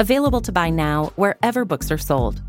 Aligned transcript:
Available 0.00 0.40
to 0.40 0.50
buy 0.50 0.70
now 0.70 1.12
wherever 1.14 1.64
books 1.64 1.92
are 1.92 1.98
sold. 1.98 2.42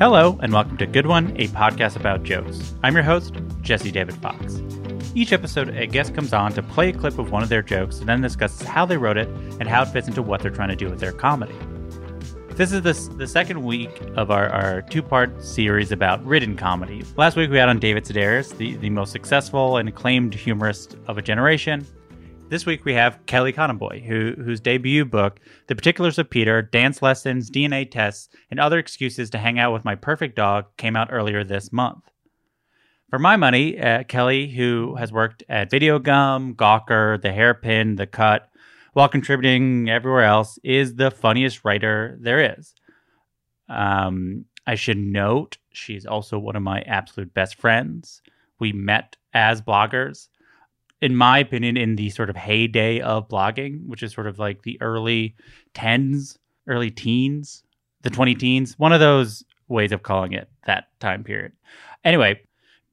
Hello, 0.00 0.36
and 0.42 0.52
welcome 0.52 0.76
to 0.78 0.86
Good 0.86 1.06
One, 1.06 1.32
a 1.36 1.46
podcast 1.48 1.94
about 1.94 2.24
jokes. 2.24 2.74
I'm 2.82 2.94
your 2.94 3.04
host, 3.04 3.34
Jesse 3.62 3.92
David 3.92 4.16
Fox. 4.16 4.60
Each 5.14 5.32
episode, 5.32 5.68
a 5.76 5.86
guest 5.86 6.12
comes 6.12 6.32
on 6.32 6.52
to 6.54 6.62
play 6.64 6.88
a 6.88 6.92
clip 6.92 7.20
of 7.20 7.30
one 7.30 7.44
of 7.44 7.50
their 7.50 7.62
jokes 7.62 8.00
and 8.00 8.08
then 8.08 8.20
discusses 8.20 8.66
how 8.66 8.84
they 8.84 8.96
wrote 8.96 9.16
it 9.16 9.28
and 9.60 9.68
how 9.68 9.82
it 9.82 9.90
fits 9.90 10.08
into 10.08 10.22
what 10.22 10.40
they're 10.40 10.50
trying 10.50 10.70
to 10.70 10.76
do 10.76 10.90
with 10.90 10.98
their 10.98 11.12
comedy. 11.12 11.54
This 12.60 12.72
is 12.72 12.82
the, 12.82 13.14
the 13.14 13.26
second 13.26 13.64
week 13.64 14.02
of 14.16 14.30
our, 14.30 14.50
our 14.50 14.82
two 14.82 15.02
part 15.02 15.42
series 15.42 15.92
about 15.92 16.22
written 16.26 16.58
comedy. 16.58 17.02
Last 17.16 17.34
week 17.34 17.48
we 17.48 17.56
had 17.56 17.70
on 17.70 17.78
David 17.78 18.04
Sedaris, 18.04 18.54
the, 18.54 18.76
the 18.76 18.90
most 18.90 19.12
successful 19.12 19.78
and 19.78 19.88
acclaimed 19.88 20.34
humorist 20.34 20.98
of 21.06 21.16
a 21.16 21.22
generation. 21.22 21.86
This 22.50 22.66
week 22.66 22.84
we 22.84 22.92
have 22.92 23.24
Kelly 23.24 23.54
Conaboy, 23.54 24.04
who, 24.04 24.34
whose 24.42 24.60
debut 24.60 25.06
book, 25.06 25.40
The 25.68 25.74
Particulars 25.74 26.18
of 26.18 26.28
Peter, 26.28 26.60
Dance 26.60 27.00
Lessons, 27.00 27.50
DNA 27.50 27.90
Tests, 27.90 28.28
and 28.50 28.60
Other 28.60 28.78
Excuses 28.78 29.30
to 29.30 29.38
Hang 29.38 29.58
Out 29.58 29.72
with 29.72 29.86
My 29.86 29.94
Perfect 29.94 30.36
Dog, 30.36 30.66
came 30.76 30.96
out 30.96 31.08
earlier 31.10 31.42
this 31.42 31.72
month. 31.72 32.10
For 33.08 33.18
my 33.18 33.38
money, 33.38 33.80
uh, 33.80 34.02
Kelly, 34.02 34.50
who 34.50 34.96
has 34.96 35.10
worked 35.10 35.42
at 35.48 35.70
Video 35.70 35.98
Gum, 35.98 36.54
Gawker, 36.54 37.22
The 37.22 37.32
Hairpin, 37.32 37.96
The 37.96 38.06
Cut, 38.06 38.49
while 38.92 39.08
contributing 39.08 39.88
everywhere 39.88 40.24
else, 40.24 40.58
is 40.62 40.94
the 40.94 41.10
funniest 41.10 41.64
writer 41.64 42.16
there 42.20 42.56
is. 42.58 42.74
Um, 43.68 44.44
I 44.66 44.74
should 44.74 44.98
note 44.98 45.58
she's 45.72 46.06
also 46.06 46.38
one 46.38 46.56
of 46.56 46.62
my 46.62 46.82
absolute 46.82 47.32
best 47.32 47.56
friends. 47.56 48.22
We 48.58 48.72
met 48.72 49.16
as 49.32 49.62
bloggers 49.62 50.28
in 51.00 51.16
my 51.16 51.38
opinion, 51.38 51.76
in 51.76 51.96
the 51.96 52.10
sort 52.10 52.30
of 52.30 52.36
heyday 52.36 53.00
of 53.00 53.28
blogging, 53.28 53.86
which 53.86 54.02
is 54.02 54.12
sort 54.12 54.26
of 54.26 54.38
like 54.38 54.62
the 54.62 54.80
early 54.80 55.34
tens, 55.72 56.38
early 56.66 56.90
teens, 56.90 57.62
the 58.02 58.10
20 58.10 58.34
teens, 58.34 58.78
one 58.78 58.92
of 58.92 59.00
those 59.00 59.44
ways 59.68 59.92
of 59.92 60.02
calling 60.02 60.32
it 60.32 60.48
that 60.66 60.88
time 61.00 61.24
period. 61.24 61.52
Anyway, 62.04 62.40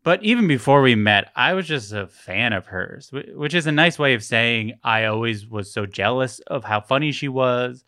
but 0.07 0.23
even 0.23 0.47
before 0.47 0.81
we 0.81 0.95
met, 0.95 1.33
I 1.35 1.53
was 1.53 1.67
just 1.67 1.91
a 1.91 2.07
fan 2.07 2.53
of 2.53 2.67
hers, 2.67 3.11
which 3.11 3.53
is 3.53 3.67
a 3.67 3.73
nice 3.73 3.99
way 3.99 4.13
of 4.13 4.23
saying 4.23 4.79
I 4.81 5.03
always 5.03 5.45
was 5.45 5.69
so 5.69 5.85
jealous 5.85 6.39
of 6.47 6.63
how 6.63 6.79
funny 6.79 7.11
she 7.11 7.27
was. 7.27 7.83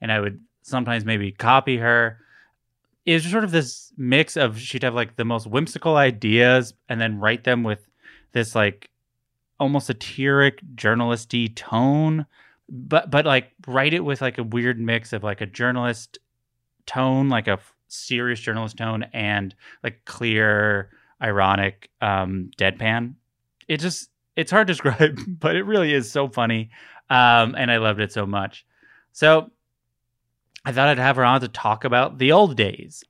And 0.00 0.12
I 0.12 0.20
would 0.20 0.40
sometimes 0.62 1.04
maybe 1.04 1.32
copy 1.32 1.78
her. 1.78 2.20
It 3.04 3.14
was 3.14 3.24
sort 3.24 3.42
of 3.42 3.50
this 3.50 3.92
mix 3.96 4.36
of 4.36 4.56
she'd 4.56 4.84
have 4.84 4.94
like 4.94 5.16
the 5.16 5.24
most 5.24 5.48
whimsical 5.48 5.96
ideas 5.96 6.74
and 6.88 7.00
then 7.00 7.18
write 7.18 7.42
them 7.42 7.64
with 7.64 7.88
this 8.30 8.54
like 8.54 8.88
almost 9.58 9.88
satiric 9.88 10.60
journalisty 10.76 11.52
tone 11.56 12.24
but 12.68 13.10
but 13.10 13.26
like 13.26 13.50
write 13.66 13.94
it 13.94 14.04
with 14.04 14.20
like 14.20 14.38
a 14.38 14.44
weird 14.44 14.78
mix 14.78 15.12
of 15.12 15.24
like 15.24 15.40
a 15.40 15.46
journalist 15.46 16.20
tone 16.86 17.28
like 17.28 17.48
a 17.48 17.58
serious 17.88 18.38
journalist 18.38 18.76
tone 18.76 19.02
and 19.12 19.56
like 19.82 20.04
clear 20.04 20.88
ironic 21.22 21.90
um 22.00 22.50
deadpan 22.58 23.14
it 23.68 23.78
just 23.78 24.10
it's 24.36 24.50
hard 24.50 24.66
to 24.66 24.72
describe 24.72 25.18
but 25.28 25.56
it 25.56 25.64
really 25.64 25.92
is 25.92 26.10
so 26.10 26.28
funny 26.28 26.70
um 27.10 27.54
and 27.56 27.70
i 27.70 27.76
loved 27.76 28.00
it 28.00 28.12
so 28.12 28.26
much 28.26 28.66
so 29.12 29.50
i 30.64 30.72
thought 30.72 30.88
i'd 30.88 30.98
have 30.98 31.16
her 31.16 31.24
on 31.24 31.40
to 31.40 31.48
talk 31.48 31.84
about 31.84 32.18
the 32.18 32.32
old 32.32 32.56
days 32.56 33.04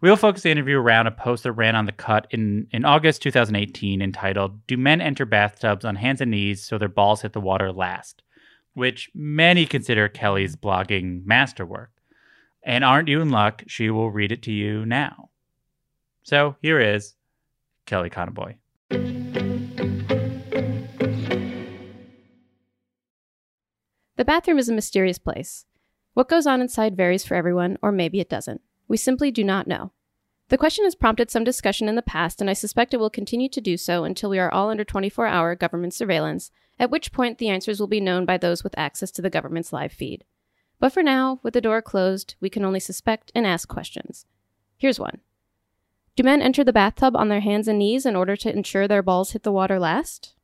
We'll 0.00 0.16
focus 0.16 0.42
the 0.42 0.50
interview 0.50 0.78
around 0.78 1.06
a 1.06 1.12
post 1.12 1.44
that 1.44 1.52
ran 1.52 1.76
on 1.76 1.86
the 1.86 1.92
cut 1.92 2.26
in, 2.32 2.66
in 2.72 2.84
August 2.84 3.22
2018 3.22 4.02
entitled 4.02 4.66
Do 4.66 4.76
Men 4.76 5.00
Enter 5.00 5.24
Bathtubs 5.24 5.84
on 5.84 5.94
Hands 5.94 6.20
and 6.20 6.32
Knees 6.32 6.64
So 6.64 6.76
Their 6.76 6.88
Balls 6.88 7.22
Hit 7.22 7.34
the 7.34 7.40
Water 7.40 7.70
Last? 7.70 8.20
which 8.74 9.10
many 9.14 9.66
consider 9.66 10.08
Kelly's 10.08 10.56
blogging 10.56 11.24
masterwork. 11.24 11.90
And 12.62 12.84
aren't 12.84 13.08
you 13.08 13.20
in 13.20 13.30
luck? 13.30 13.64
She 13.66 13.90
will 13.90 14.10
read 14.10 14.32
it 14.32 14.42
to 14.42 14.52
you 14.52 14.86
now. 14.86 15.30
So 16.22 16.56
here 16.62 16.80
is 16.80 17.14
Kelly 17.86 18.10
Conaboy. 18.10 18.56
The 24.16 24.24
bathroom 24.24 24.58
is 24.58 24.68
a 24.68 24.72
mysterious 24.72 25.18
place. 25.18 25.64
What 26.14 26.28
goes 26.28 26.46
on 26.46 26.60
inside 26.60 26.96
varies 26.96 27.24
for 27.24 27.34
everyone, 27.34 27.78
or 27.82 27.90
maybe 27.90 28.20
it 28.20 28.28
doesn't. 28.28 28.60
We 28.86 28.96
simply 28.96 29.30
do 29.30 29.42
not 29.42 29.66
know. 29.66 29.92
The 30.48 30.58
question 30.58 30.84
has 30.84 30.94
prompted 30.94 31.30
some 31.30 31.44
discussion 31.44 31.88
in 31.88 31.94
the 31.94 32.02
past, 32.02 32.40
and 32.40 32.50
I 32.50 32.52
suspect 32.52 32.92
it 32.92 32.98
will 32.98 33.08
continue 33.08 33.48
to 33.48 33.60
do 33.60 33.78
so 33.78 34.04
until 34.04 34.28
we 34.28 34.38
are 34.38 34.52
all 34.52 34.68
under 34.68 34.84
24 34.84 35.26
hour 35.26 35.54
government 35.54 35.94
surveillance, 35.94 36.50
at 36.78 36.90
which 36.90 37.12
point 37.12 37.38
the 37.38 37.48
answers 37.48 37.80
will 37.80 37.86
be 37.86 38.00
known 38.00 38.26
by 38.26 38.36
those 38.36 38.62
with 38.62 38.78
access 38.78 39.10
to 39.12 39.22
the 39.22 39.30
government's 39.30 39.72
live 39.72 39.92
feed. 39.92 40.24
But 40.78 40.92
for 40.92 41.02
now, 41.02 41.40
with 41.42 41.54
the 41.54 41.60
door 41.60 41.80
closed, 41.80 42.34
we 42.40 42.50
can 42.50 42.64
only 42.64 42.80
suspect 42.80 43.32
and 43.34 43.46
ask 43.46 43.66
questions. 43.66 44.26
Here's 44.76 45.00
one 45.00 45.20
Do 46.14 46.22
men 46.22 46.42
enter 46.42 46.62
the 46.62 46.74
bathtub 46.74 47.16
on 47.16 47.28
their 47.28 47.40
hands 47.40 47.68
and 47.68 47.78
knees 47.78 48.04
in 48.04 48.16
order 48.16 48.36
to 48.36 48.52
ensure 48.52 48.86
their 48.86 49.02
balls 49.02 49.30
hit 49.30 49.44
the 49.44 49.52
water 49.52 49.78
last? 49.78 50.34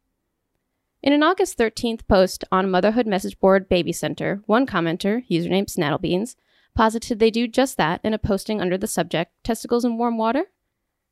In 1.03 1.13
an 1.13 1.23
August 1.23 1.59
13th 1.59 2.09
post 2.09 2.43
on 2.51 2.71
motherhood 2.71 3.07
message 3.07 3.39
board 3.39 3.69
Baby 3.69 3.93
Center, 3.93 4.43
one 4.47 4.67
commenter, 4.67 5.29
username 5.31 5.67
Snattlebeans, 5.67 6.37
posited 6.75 7.19
they 7.19 7.31
do 7.31 7.47
just 7.47 7.77
that 7.77 8.01
in 8.03 8.15
a 8.15 8.19
posting 8.19 8.63
under 8.63 8.79
the 8.79 8.87
subject 8.87 9.33
Testicles 9.45 9.85
in 9.85 9.99
Warm 9.99 10.17
Water? 10.17 10.47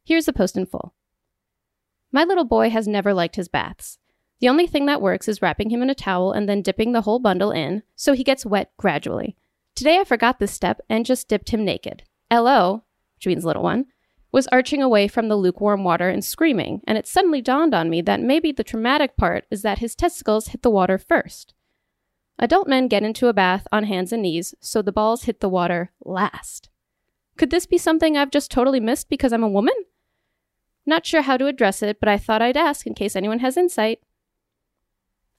Here's 0.05 0.25
the 0.25 0.33
post 0.33 0.57
in 0.57 0.65
full. 0.65 0.95
My 2.11 2.25
little 2.25 2.45
boy 2.45 2.71
has 2.71 2.89
never 2.89 3.13
liked 3.13 3.37
his 3.37 3.49
baths. 3.49 3.99
The 4.41 4.49
only 4.49 4.67
thing 4.67 4.87
that 4.87 5.03
works 5.03 5.29
is 5.29 5.43
wrapping 5.43 5.69
him 5.69 5.83
in 5.83 5.91
a 5.91 5.95
towel 5.95 6.33
and 6.33 6.49
then 6.49 6.63
dipping 6.63 6.93
the 6.93 7.03
whole 7.03 7.19
bundle 7.19 7.51
in 7.51 7.83
so 7.95 8.15
he 8.15 8.25
gets 8.25 8.47
wet 8.47 8.73
gradually. 8.79 9.37
Today 9.75 9.99
I 9.99 10.05
forgot 10.05 10.39
this 10.39 10.53
step 10.53 10.81
and 10.89 11.05
just 11.05 11.29
dipped 11.29 11.51
him 11.51 11.63
naked. 11.63 12.05
LO, 12.33 12.85
which 13.17 13.27
means 13.27 13.45
little 13.45 13.63
one, 13.63 13.87
was 14.37 14.47
arching 14.49 14.83
away 14.83 15.09
from 15.09 15.29
the 15.29 15.35
lukewarm 15.35 15.83
water 15.83 16.11
and 16.11 16.23
screaming, 16.23 16.83
and 16.87 16.99
it 16.99 17.07
suddenly 17.07 17.41
dawned 17.41 17.73
on 17.73 17.89
me 17.89 18.03
that 18.03 18.21
maybe 18.21 18.53
the 18.53 18.63
traumatic 18.63 19.17
part 19.17 19.47
is 19.51 19.63
that 19.63 19.79
his 19.79 19.95
testicles 19.95 20.49
hit 20.49 20.61
the 20.61 20.69
water 20.69 20.99
first. 20.99 21.55
Adult 22.39 22.69
men 22.69 22.87
get 22.87 23.03
into 23.03 23.29
a 23.29 23.33
bath 23.33 23.67
on 23.73 23.85
hands 23.85 24.13
and 24.13 24.21
knees, 24.21 24.55
so 24.61 24.83
the 24.83 24.93
balls 24.93 25.23
hit 25.23 25.41
the 25.41 25.49
water 25.49 25.91
last. 26.05 26.69
Could 27.39 27.49
this 27.49 27.65
be 27.65 27.79
something 27.79 28.15
I've 28.15 28.31
just 28.31 28.51
totally 28.51 28.79
missed 28.79 29.09
because 29.09 29.33
I'm 29.33 29.43
a 29.43 29.49
woman? 29.49 29.73
Not 30.85 31.07
sure 31.07 31.23
how 31.23 31.39
to 31.39 31.47
address 31.47 31.83
it, 31.83 31.99
but 31.99 32.11
I 32.11 32.19
thought 32.19 32.43
I'd 32.43 32.59
ask 32.59 32.87
in 32.87 32.93
case 32.93 33.17
anyone 33.17 33.39
has 33.39 33.57
insight. 33.57 34.01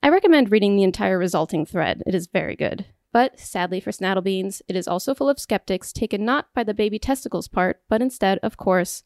I 0.02 0.08
recommend 0.08 0.50
reading 0.50 0.74
the 0.74 0.82
entire 0.82 1.20
resulting 1.20 1.64
thread. 1.64 2.02
It 2.04 2.16
is 2.16 2.26
very 2.26 2.56
good. 2.56 2.86
But 3.12 3.40
sadly 3.40 3.80
for 3.80 3.90
Snattlebeans, 3.90 4.60
it 4.68 4.76
is 4.76 4.86
also 4.86 5.14
full 5.14 5.28
of 5.28 5.38
skeptics 5.38 5.92
taken 5.92 6.24
not 6.24 6.52
by 6.54 6.62
the 6.64 6.74
baby 6.74 6.98
testicles 6.98 7.48
part, 7.48 7.80
but 7.88 8.02
instead, 8.02 8.38
of 8.42 8.56
course, 8.56 9.04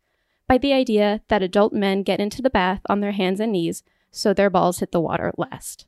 by 0.49 0.59
the 0.59 0.73
idea 0.73 1.23
that 1.29 1.43
adult 1.43 1.73
men 1.73 2.03
get 2.03 2.21
into 2.21 2.43
the 2.43 2.51
bath 2.51 2.81
on 2.89 3.01
their 3.01 3.13
hands 3.13 3.41
and 3.41 3.53
knees 3.53 3.83
so 4.11 4.35
their 4.35 4.51
balls 4.51 4.81
hit 4.81 4.93
the 4.93 5.01
water 5.01 5.33
last. 5.37 5.87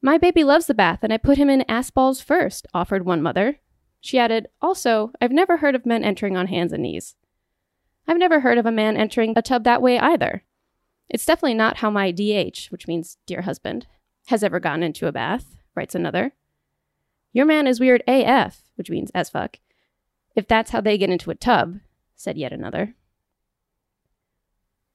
My 0.00 0.18
baby 0.18 0.44
loves 0.44 0.66
the 0.66 0.74
bath 0.74 1.00
and 1.02 1.12
I 1.12 1.16
put 1.16 1.38
him 1.38 1.50
in 1.50 1.68
ass 1.68 1.90
balls 1.90 2.20
first, 2.20 2.66
offered 2.72 3.04
one 3.04 3.22
mother. 3.22 3.58
She 4.00 4.18
added, 4.18 4.46
Also, 4.60 5.10
I've 5.20 5.32
never 5.32 5.56
heard 5.56 5.74
of 5.74 5.86
men 5.86 6.04
entering 6.04 6.36
on 6.36 6.46
hands 6.46 6.72
and 6.72 6.82
knees. 6.82 7.16
I've 8.06 8.18
never 8.18 8.40
heard 8.40 8.58
of 8.58 8.66
a 8.66 8.72
man 8.72 8.96
entering 8.96 9.32
a 9.34 9.42
tub 9.42 9.64
that 9.64 9.82
way 9.82 9.98
either. 9.98 10.44
It's 11.08 11.26
definitely 11.26 11.54
not 11.54 11.78
how 11.78 11.90
my 11.90 12.12
DH, 12.12 12.66
which 12.68 12.86
means 12.86 13.16
dear 13.26 13.42
husband, 13.42 13.86
has 14.26 14.44
ever 14.44 14.60
gotten 14.60 14.82
into 14.82 15.08
a 15.08 15.12
bath, 15.12 15.56
writes 15.74 15.94
another. 15.94 16.34
Your 17.36 17.44
man 17.44 17.66
is 17.66 17.80
weird 17.80 18.02
AF, 18.08 18.62
which 18.76 18.88
means 18.88 19.10
as 19.14 19.28
fuck, 19.28 19.58
if 20.34 20.48
that's 20.48 20.70
how 20.70 20.80
they 20.80 20.96
get 20.96 21.10
into 21.10 21.30
a 21.30 21.34
tub, 21.34 21.80
said 22.14 22.38
yet 22.38 22.50
another. 22.50 22.94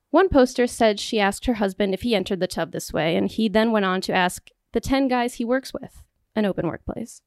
One 0.09 0.27
poster 0.27 0.65
said 0.65 0.99
she 0.99 1.19
asked 1.19 1.45
her 1.45 1.53
husband 1.53 1.93
if 1.93 2.01
he 2.01 2.15
entered 2.15 2.39
the 2.39 2.47
tub 2.47 2.71
this 2.71 2.91
way, 2.91 3.15
and 3.15 3.29
he 3.29 3.47
then 3.47 3.71
went 3.71 3.85
on 3.85 4.01
to 4.01 4.13
ask 4.13 4.49
the 4.71 4.79
10 4.79 5.07
guys 5.07 5.35
he 5.35 5.45
works 5.45 5.71
with, 5.71 6.01
an 6.35 6.47
open 6.47 6.65
workplace. 6.65 7.21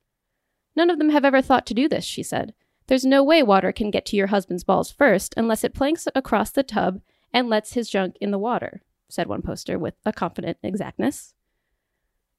None 0.75 0.91
of 0.91 0.99
them 0.99 1.11
have 1.11 1.25
ever 1.25 1.41
thought 1.41 1.65
to 1.67 1.75
do 1.75 1.89
this, 1.89 2.05
she 2.05 2.25
said. 2.25 2.53
There's 2.89 3.05
no 3.05 3.23
way 3.23 3.41
water 3.41 3.71
can 3.71 3.93
get 3.93 4.05
to 4.07 4.17
your 4.17 4.27
husband's 4.27 4.65
balls 4.65 4.91
first 4.91 5.33
unless 5.37 5.63
it 5.63 5.75
planks 5.75 6.09
across 6.13 6.51
the 6.51 6.65
tub 6.65 7.01
and 7.33 7.49
lets 7.49 7.75
his 7.75 7.89
junk 7.89 8.17
in 8.21 8.33
the 8.33 8.37
water, 8.37 8.83
said 9.09 9.29
one 9.29 9.43
poster 9.43 9.79
with 9.79 9.95
a 10.05 10.13
confident 10.13 10.59
exactness. 10.65 11.34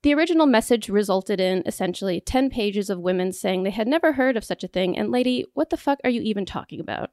The 0.05 0.13
original 0.13 0.45
message 0.45 0.87
resulted 0.87 1.41
in 1.41 1.63
essentially 1.65 2.21
10 2.21 2.51
pages 2.51 2.91
of 2.91 2.99
women 2.99 3.31
saying 3.31 3.63
they 3.63 3.71
had 3.71 3.87
never 3.87 4.13
heard 4.13 4.37
of 4.37 4.43
such 4.43 4.63
a 4.63 4.67
thing, 4.67 4.95
and 4.95 5.09
lady, 5.09 5.45
what 5.55 5.71
the 5.71 5.77
fuck 5.77 5.99
are 6.03 6.11
you 6.11 6.21
even 6.21 6.45
talking 6.45 6.79
about? 6.79 7.09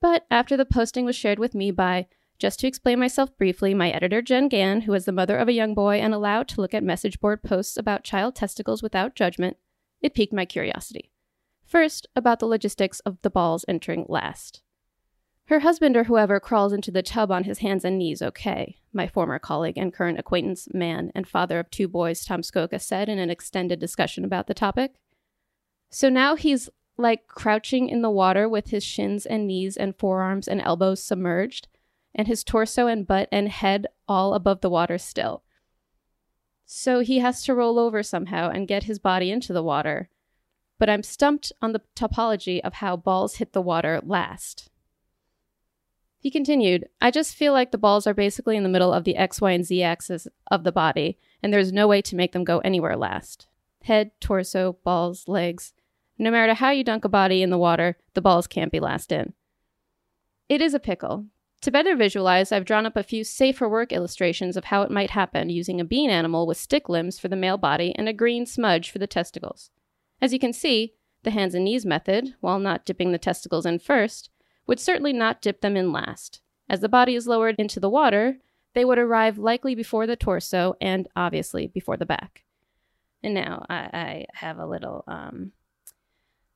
But 0.00 0.24
after 0.30 0.56
the 0.56 0.64
posting 0.64 1.04
was 1.04 1.14
shared 1.14 1.38
with 1.38 1.54
me 1.54 1.70
by 1.70 2.06
just 2.38 2.60
to 2.60 2.66
explain 2.66 2.98
myself 2.98 3.36
briefly, 3.36 3.74
my 3.74 3.90
editor, 3.90 4.22
Jen 4.22 4.48
Gann, 4.48 4.80
who 4.80 4.94
is 4.94 5.04
the 5.04 5.12
mother 5.12 5.36
of 5.36 5.48
a 5.48 5.52
young 5.52 5.74
boy 5.74 5.96
and 5.96 6.14
allowed 6.14 6.48
to 6.48 6.62
look 6.62 6.72
at 6.72 6.82
message 6.82 7.20
board 7.20 7.42
posts 7.42 7.76
about 7.76 8.04
child 8.04 8.34
testicles 8.34 8.82
without 8.82 9.14
judgment, 9.14 9.58
it 10.00 10.14
piqued 10.14 10.32
my 10.32 10.46
curiosity. 10.46 11.10
First, 11.66 12.06
about 12.16 12.40
the 12.40 12.46
logistics 12.46 13.00
of 13.00 13.20
the 13.20 13.28
balls 13.28 13.66
entering 13.68 14.06
last. 14.08 14.62
Her 15.46 15.60
husband 15.60 15.96
or 15.96 16.04
whoever 16.04 16.40
crawls 16.40 16.72
into 16.72 16.90
the 16.90 17.02
tub 17.02 17.30
on 17.30 17.44
his 17.44 17.58
hands 17.58 17.84
and 17.84 17.98
knees, 17.98 18.22
okay, 18.22 18.78
my 18.94 19.06
former 19.06 19.38
colleague 19.38 19.76
and 19.76 19.92
current 19.92 20.18
acquaintance, 20.18 20.68
man, 20.72 21.12
and 21.14 21.28
father 21.28 21.58
of 21.58 21.70
two 21.70 21.86
boys, 21.86 22.24
Tom 22.24 22.40
Scocca, 22.40 22.80
said 22.80 23.10
in 23.10 23.18
an 23.18 23.28
extended 23.28 23.78
discussion 23.78 24.24
about 24.24 24.46
the 24.46 24.54
topic. 24.54 24.94
So 25.90 26.08
now 26.08 26.34
he's 26.34 26.70
like 26.96 27.26
crouching 27.26 27.90
in 27.90 28.00
the 28.00 28.10
water 28.10 28.48
with 28.48 28.70
his 28.70 28.82
shins 28.82 29.26
and 29.26 29.46
knees 29.46 29.76
and 29.76 29.96
forearms 29.98 30.48
and 30.48 30.62
elbows 30.62 31.02
submerged, 31.02 31.68
and 32.14 32.26
his 32.26 32.42
torso 32.42 32.86
and 32.86 33.06
butt 33.06 33.28
and 33.30 33.48
head 33.48 33.86
all 34.08 34.32
above 34.32 34.62
the 34.62 34.70
water 34.70 34.96
still. 34.96 35.42
So 36.64 37.00
he 37.00 37.18
has 37.18 37.42
to 37.44 37.54
roll 37.54 37.78
over 37.78 38.02
somehow 38.02 38.48
and 38.48 38.68
get 38.68 38.84
his 38.84 38.98
body 38.98 39.30
into 39.30 39.52
the 39.52 39.62
water. 39.62 40.08
But 40.78 40.88
I'm 40.88 41.02
stumped 41.02 41.52
on 41.60 41.72
the 41.72 41.82
topology 41.94 42.60
of 42.62 42.74
how 42.74 42.96
balls 42.96 43.36
hit 43.36 43.52
the 43.52 43.60
water 43.60 44.00
last. 44.02 44.70
He 46.24 46.30
continued, 46.30 46.88
I 47.02 47.10
just 47.10 47.34
feel 47.34 47.52
like 47.52 47.70
the 47.70 47.76
balls 47.76 48.06
are 48.06 48.14
basically 48.14 48.56
in 48.56 48.62
the 48.62 48.70
middle 48.70 48.94
of 48.94 49.04
the 49.04 49.14
X, 49.14 49.42
Y, 49.42 49.50
and 49.50 49.62
Z 49.62 49.82
axis 49.82 50.26
of 50.50 50.64
the 50.64 50.72
body, 50.72 51.18
and 51.42 51.52
there's 51.52 51.70
no 51.70 51.86
way 51.86 52.00
to 52.00 52.16
make 52.16 52.32
them 52.32 52.44
go 52.44 52.60
anywhere 52.60 52.96
last. 52.96 53.46
Head, 53.82 54.10
torso, 54.22 54.78
balls, 54.84 55.28
legs. 55.28 55.74
No 56.16 56.30
matter 56.30 56.54
how 56.54 56.70
you 56.70 56.82
dunk 56.82 57.04
a 57.04 57.10
body 57.10 57.42
in 57.42 57.50
the 57.50 57.58
water, 57.58 57.98
the 58.14 58.22
balls 58.22 58.46
can't 58.46 58.72
be 58.72 58.80
last 58.80 59.12
in. 59.12 59.34
It 60.48 60.62
is 60.62 60.72
a 60.72 60.80
pickle, 60.80 61.26
to 61.60 61.70
better 61.70 61.94
visualize, 61.94 62.52
I've 62.52 62.64
drawn 62.64 62.86
up 62.86 62.96
a 62.96 63.02
few 63.02 63.22
safer 63.22 63.68
work 63.68 63.92
illustrations 63.92 64.56
of 64.56 64.64
how 64.64 64.80
it 64.80 64.90
might 64.90 65.10
happen 65.10 65.50
using 65.50 65.78
a 65.78 65.84
bean 65.84 66.08
animal 66.08 66.46
with 66.46 66.56
stick 66.56 66.88
limbs 66.88 67.18
for 67.18 67.28
the 67.28 67.36
male 67.36 67.58
body 67.58 67.94
and 67.96 68.08
a 68.08 68.14
green 68.14 68.46
smudge 68.46 68.90
for 68.90 68.98
the 68.98 69.06
testicles. 69.06 69.70
As 70.22 70.32
you 70.32 70.38
can 70.38 70.54
see, 70.54 70.94
the 71.22 71.32
hands 71.32 71.54
and 71.54 71.66
knees 71.66 71.84
method, 71.84 72.34
while 72.40 72.58
not 72.58 72.86
dipping 72.86 73.12
the 73.12 73.18
testicles 73.18 73.66
in 73.66 73.78
first, 73.78 74.30
would 74.66 74.80
certainly 74.80 75.12
not 75.12 75.42
dip 75.42 75.60
them 75.60 75.76
in 75.76 75.92
last. 75.92 76.40
As 76.68 76.80
the 76.80 76.88
body 76.88 77.14
is 77.14 77.26
lowered 77.26 77.56
into 77.58 77.80
the 77.80 77.90
water, 77.90 78.38
they 78.74 78.84
would 78.84 78.98
arrive 78.98 79.38
likely 79.38 79.74
before 79.74 80.06
the 80.06 80.16
torso 80.16 80.76
and 80.80 81.08
obviously 81.14 81.66
before 81.66 81.96
the 81.96 82.06
back. 82.06 82.44
And 83.22 83.34
now 83.34 83.64
I, 83.68 83.76
I 83.92 84.26
have 84.34 84.58
a 84.58 84.66
little 84.66 85.04
um, 85.06 85.52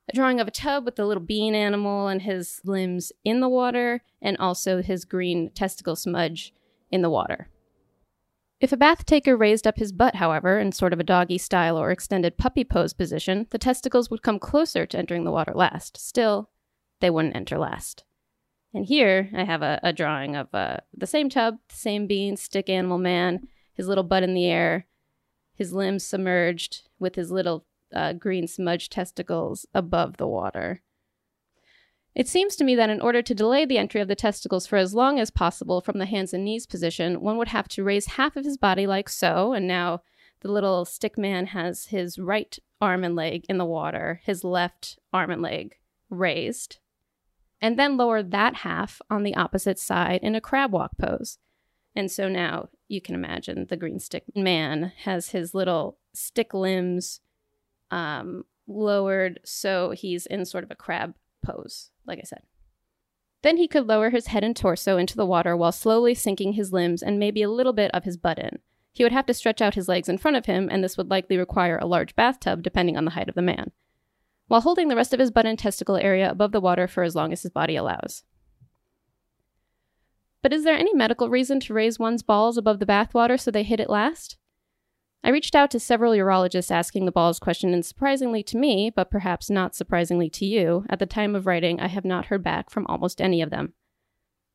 a 0.09 0.15
drawing 0.15 0.39
of 0.39 0.47
a 0.47 0.51
tub 0.51 0.85
with 0.85 0.95
the 0.95 1.05
little 1.05 1.23
bean 1.23 1.53
animal 1.53 2.07
and 2.07 2.21
his 2.23 2.61
limbs 2.65 3.11
in 3.23 3.41
the 3.41 3.49
water, 3.49 4.01
and 4.21 4.35
also 4.37 4.81
his 4.81 5.05
green 5.05 5.51
testicle 5.51 5.95
smudge 5.95 6.53
in 6.91 7.01
the 7.01 7.09
water. 7.09 7.47
If 8.59 8.71
a 8.71 8.77
bath 8.77 9.05
taker 9.05 9.37
raised 9.37 9.67
up 9.67 9.77
his 9.77 9.91
butt, 9.91 10.15
however, 10.15 10.59
in 10.59 10.71
sort 10.71 10.93
of 10.93 10.99
a 10.99 11.03
doggy 11.03 11.37
style 11.37 11.77
or 11.77 11.91
extended 11.91 12.37
puppy 12.37 12.63
pose 12.63 12.91
position, 12.91 13.47
the 13.51 13.57
testicles 13.57 14.09
would 14.09 14.23
come 14.23 14.39
closer 14.39 14.85
to 14.85 14.97
entering 14.97 15.23
the 15.23 15.31
water 15.31 15.53
last. 15.55 15.95
Still, 15.95 16.49
they 16.99 17.09
wouldn't 17.09 17.35
enter 17.35 17.57
last. 17.57 18.03
And 18.73 18.85
here 18.85 19.29
I 19.35 19.43
have 19.43 19.61
a, 19.61 19.79
a 19.81 19.93
drawing 19.93 20.35
of 20.35 20.53
uh, 20.53 20.77
the 20.95 21.07
same 21.07 21.29
tub, 21.29 21.57
the 21.69 21.75
same 21.75 22.07
bean, 22.07 22.37
stick 22.37 22.69
animal 22.69 22.97
man, 22.97 23.47
his 23.73 23.87
little 23.87 24.03
butt 24.03 24.23
in 24.23 24.33
the 24.33 24.45
air, 24.45 24.85
his 25.55 25.73
limbs 25.73 26.05
submerged, 26.05 26.87
with 26.99 27.15
his 27.15 27.31
little 27.31 27.65
uh, 27.93 28.13
green 28.13 28.47
smudge 28.47 28.89
testicles 28.89 29.65
above 29.73 30.17
the 30.17 30.27
water. 30.27 30.81
It 32.15 32.27
seems 32.27 32.55
to 32.57 32.63
me 32.63 32.75
that 32.75 32.89
in 32.89 33.01
order 33.01 33.21
to 33.21 33.35
delay 33.35 33.65
the 33.65 33.77
entry 33.77 34.01
of 34.01 34.07
the 34.07 34.15
testicles 34.15 34.67
for 34.67 34.77
as 34.77 34.93
long 34.93 35.19
as 35.19 35.31
possible 35.31 35.79
from 35.79 35.99
the 35.99 36.05
hands 36.05 36.33
and 36.33 36.43
knees 36.43 36.65
position, 36.65 37.21
one 37.21 37.37
would 37.37 37.47
have 37.49 37.67
to 37.69 37.83
raise 37.83 38.07
half 38.07 38.35
of 38.35 38.45
his 38.45 38.57
body 38.57 38.85
like 38.85 39.09
so, 39.09 39.53
and 39.53 39.67
now 39.67 40.01
the 40.41 40.51
little 40.51 40.85
stick 40.85 41.17
man 41.17 41.47
has 41.47 41.87
his 41.87 42.17
right 42.17 42.57
arm 42.81 43.03
and 43.03 43.15
leg 43.15 43.45
in 43.49 43.57
the 43.57 43.65
water, 43.65 44.21
his 44.23 44.43
left 44.43 44.99
arm 45.13 45.31
and 45.31 45.41
leg 45.41 45.75
raised, 46.09 46.79
and 47.61 47.77
then 47.77 47.97
lower 47.97 48.23
that 48.23 48.55
half 48.57 49.01
on 49.09 49.23
the 49.23 49.35
opposite 49.35 49.79
side 49.79 50.21
in 50.23 50.35
a 50.35 50.41
crab 50.41 50.71
walk 50.71 50.91
pose. 50.97 51.37
And 51.95 52.11
so 52.11 52.29
now 52.29 52.69
you 52.87 53.01
can 53.01 53.15
imagine 53.15 53.67
the 53.69 53.77
green 53.77 53.99
stick 53.99 54.23
man 54.35 54.93
has 55.03 55.29
his 55.29 55.53
little 55.53 55.97
stick 56.13 56.53
limbs 56.53 57.19
um, 57.91 58.45
lowered 58.67 59.39
so 59.43 59.91
he's 59.91 60.25
in 60.25 60.45
sort 60.45 60.63
of 60.63 60.71
a 60.71 60.75
crab 60.75 61.15
pose, 61.45 61.91
like 62.05 62.19
I 62.19 62.23
said. 62.23 62.43
Then 63.41 63.57
he 63.57 63.67
could 63.67 63.87
lower 63.87 64.09
his 64.09 64.27
head 64.27 64.43
and 64.43 64.55
torso 64.55 64.97
into 64.97 65.15
the 65.15 65.25
water 65.25 65.55
while 65.55 65.71
slowly 65.71 66.13
sinking 66.13 66.53
his 66.53 66.73
limbs 66.73 67.01
and 67.01 67.19
maybe 67.19 67.41
a 67.41 67.49
little 67.49 67.73
bit 67.73 67.91
of 67.91 68.03
his 68.03 68.17
butt 68.17 68.37
in. 68.37 68.59
He 68.91 69.03
would 69.03 69.13
have 69.13 69.25
to 69.27 69.33
stretch 69.33 69.61
out 69.61 69.75
his 69.75 69.87
legs 69.87 70.09
in 70.09 70.17
front 70.17 70.35
of 70.35 70.45
him, 70.45 70.67
and 70.69 70.83
this 70.83 70.97
would 70.97 71.09
likely 71.09 71.37
require 71.37 71.77
a 71.77 71.85
large 71.85 72.15
bathtub 72.15 72.63
depending 72.63 72.97
on 72.97 73.05
the 73.05 73.11
height 73.11 73.29
of 73.29 73.35
the 73.35 73.41
man, 73.41 73.71
while 74.49 74.61
holding 74.61 74.89
the 74.89 74.95
rest 74.95 75.13
of 75.13 75.19
his 75.19 75.31
butt 75.31 75.45
and 75.45 75.57
testicle 75.57 75.95
area 75.95 76.29
above 76.29 76.51
the 76.51 76.59
water 76.59 76.87
for 76.87 77.03
as 77.03 77.15
long 77.15 77.31
as 77.31 77.43
his 77.43 77.51
body 77.51 77.75
allows. 77.75 78.23
But 80.41 80.51
is 80.51 80.63
there 80.63 80.77
any 80.77 80.93
medical 80.93 81.29
reason 81.29 81.59
to 81.61 81.73
raise 81.73 81.99
one's 81.99 82.23
balls 82.23 82.57
above 82.57 82.79
the 82.79 82.85
bathwater 82.85 83.39
so 83.39 83.51
they 83.51 83.63
hit 83.63 83.79
it 83.79 83.89
last? 83.89 84.37
I 85.23 85.29
reached 85.29 85.53
out 85.53 85.69
to 85.71 85.79
several 85.79 86.13
urologists 86.13 86.71
asking 86.71 87.05
the 87.05 87.11
balls 87.11 87.39
question, 87.39 87.73
and 87.73 87.85
surprisingly 87.85 88.41
to 88.43 88.57
me, 88.57 88.89
but 88.89 89.11
perhaps 89.11 89.49
not 89.49 89.75
surprisingly 89.75 90.29
to 90.31 90.45
you, 90.45 90.85
at 90.89 90.97
the 90.97 91.05
time 91.05 91.35
of 91.35 91.45
writing, 91.45 91.79
I 91.79 91.87
have 91.87 92.05
not 92.05 92.27
heard 92.27 92.41
back 92.41 92.69
from 92.69 92.87
almost 92.87 93.21
any 93.21 93.41
of 93.41 93.49
them. 93.49 93.73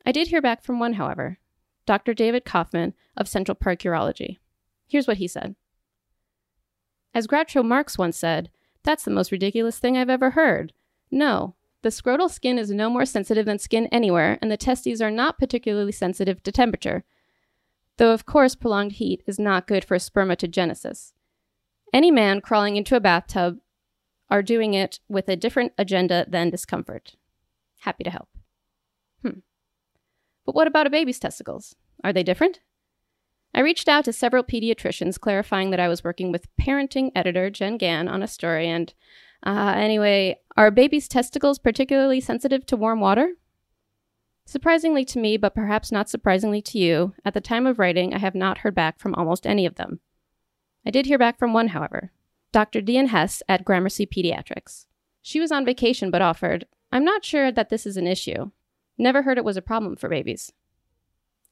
I 0.05 0.11
did 0.13 0.29
hear 0.29 0.43
back 0.43 0.65
from 0.65 0.81
one, 0.81 0.95
however, 0.95 1.39
Dr. 1.87 2.15
David 2.15 2.45
Kaufman 2.45 2.95
of 3.17 3.29
Central 3.29 3.55
Park 3.55 3.81
Urology. 3.81 4.39
Here's 4.89 5.07
what 5.07 5.19
he 5.19 5.29
said 5.29 5.55
As 7.13 7.27
Groucho 7.27 7.63
Marx 7.65 7.97
once 7.99 8.19
said, 8.19 8.51
that's 8.85 9.05
the 9.05 9.11
most 9.11 9.33
ridiculous 9.33 9.79
thing 9.79 9.97
I've 9.97 10.11
ever 10.11 10.31
heard. 10.31 10.73
No, 11.11 11.55
the 11.83 11.89
scrotal 11.89 12.31
skin 12.31 12.59
is 12.59 12.71
no 12.71 12.89
more 12.89 13.05
sensitive 13.05 13.47
than 13.47 13.59
skin 13.59 13.89
anywhere, 13.91 14.39
and 14.41 14.51
the 14.51 14.57
testes 14.57 15.01
are 15.01 15.11
not 15.11 15.39
particularly 15.39 15.93
sensitive 15.93 16.43
to 16.43 16.53
temperature 16.53 17.05
though 17.97 18.13
of 18.13 18.27
course 18.27 18.55
prolonged 18.55 18.93
heat 18.93 19.23
is 19.27 19.39
not 19.39 19.67
good 19.67 19.85
for 19.85 19.97
spermatogenesis. 19.97 21.13
Any 21.93 22.11
man 22.11 22.41
crawling 22.41 22.77
into 22.77 22.97
a 22.97 23.01
bathtub 23.01 23.59
are 24.31 24.43
doing 24.43 24.75
it 24.75 25.01
with 25.09 25.29
a 25.29 25.37
different 25.37 25.73
agenda 25.79 26.27
than 26.29 26.51
discomfort. 26.51 27.15
Happy 27.81 28.03
to 28.05 28.11
help. 28.11 28.29
Hmm. 29.23 29.41
But 30.45 30.55
what 30.55 30.67
about 30.67 30.87
a 30.87 30.91
baby's 30.91 31.19
testicles? 31.19 31.77
Are 32.03 32.13
they 32.13 32.23
different? 32.23 32.61
I 33.55 33.61
reached 33.61 33.89
out 33.89 34.05
to 34.07 34.13
several 34.13 34.43
pediatricians 34.43 35.21
clarifying 35.21 35.71
that 35.71 35.79
I 35.79 35.87
was 35.87 36.03
working 36.03 36.33
with 36.33 36.49
parenting 36.57 37.13
editor 37.15 37.51
Jen 37.51 37.79
Gann 37.79 38.09
on 38.09 38.23
a 38.23 38.27
story, 38.27 38.69
and 38.69 38.93
uh, 39.47 39.75
anyway, 39.77 40.41
are 40.57 40.73
babies' 40.73 41.07
testicles 41.07 41.61
particularly 41.61 42.21
sensitive 42.21 42.67
to 42.67 42.77
warm 42.77 42.99
water? 42.99 43.35
Surprisingly 44.45 45.05
to 45.05 45.21
me, 45.21 45.37
but 45.37 45.55
perhaps 45.55 45.93
not 45.93 46.11
surprisingly 46.11 46.61
to 46.63 46.79
you, 46.79 47.15
at 47.25 47.33
the 47.33 47.41
time 47.41 47.67
of 47.67 47.79
writing, 47.79 48.13
I 48.13 48.19
have 48.19 48.35
not 48.35 48.59
heard 48.59 48.75
back 48.75 48.99
from 48.99 49.15
almost 49.15 49.47
any 49.47 49.67
of 49.67 49.77
them. 49.77 50.01
I 50.85 50.91
did 50.91 51.07
hear 51.07 51.19
back 51.19 51.39
from 51.39 51.53
one, 51.53 51.69
however, 51.69 52.11
Dr. 52.53 52.81
Dean 52.81 53.07
Hess 53.07 53.43
at 53.49 53.65
Gramercy 53.65 54.05
Pediatrics. 54.05 54.87
She 55.23 55.41
was 55.41 55.53
on 55.53 55.65
vacation 55.65 56.11
but 56.11 56.23
offered, 56.23 56.67
I'm 56.91 57.05
not 57.05 57.25
sure 57.25 57.51
that 57.53 57.71
this 57.71 57.87
is 57.87 57.97
an 57.97 58.07
issue. 58.07 58.51
Never 58.99 59.23
heard 59.23 59.39
it 59.39 59.45
was 59.45 59.57
a 59.57 59.63
problem 59.63 59.97
for 59.97 60.09
babies. 60.09 60.53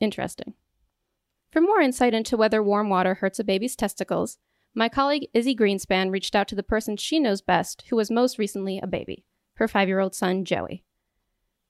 Interesting. 0.00 0.54
For 1.52 1.60
more 1.60 1.82
insight 1.82 2.14
into 2.14 2.38
whether 2.38 2.62
warm 2.62 2.88
water 2.88 3.14
hurts 3.14 3.38
a 3.38 3.44
baby's 3.44 3.76
testicles, 3.76 4.38
my 4.74 4.88
colleague 4.88 5.28
Izzy 5.34 5.54
Grinspan 5.54 6.10
reached 6.10 6.34
out 6.34 6.48
to 6.48 6.54
the 6.54 6.62
person 6.62 6.96
she 6.96 7.20
knows 7.20 7.42
best, 7.42 7.84
who 7.90 7.96
was 7.96 8.10
most 8.10 8.38
recently 8.38 8.80
a 8.82 8.86
baby, 8.86 9.26
her 9.56 9.68
five 9.68 9.86
year 9.86 10.00
old 10.00 10.14
son, 10.14 10.46
Joey. 10.46 10.82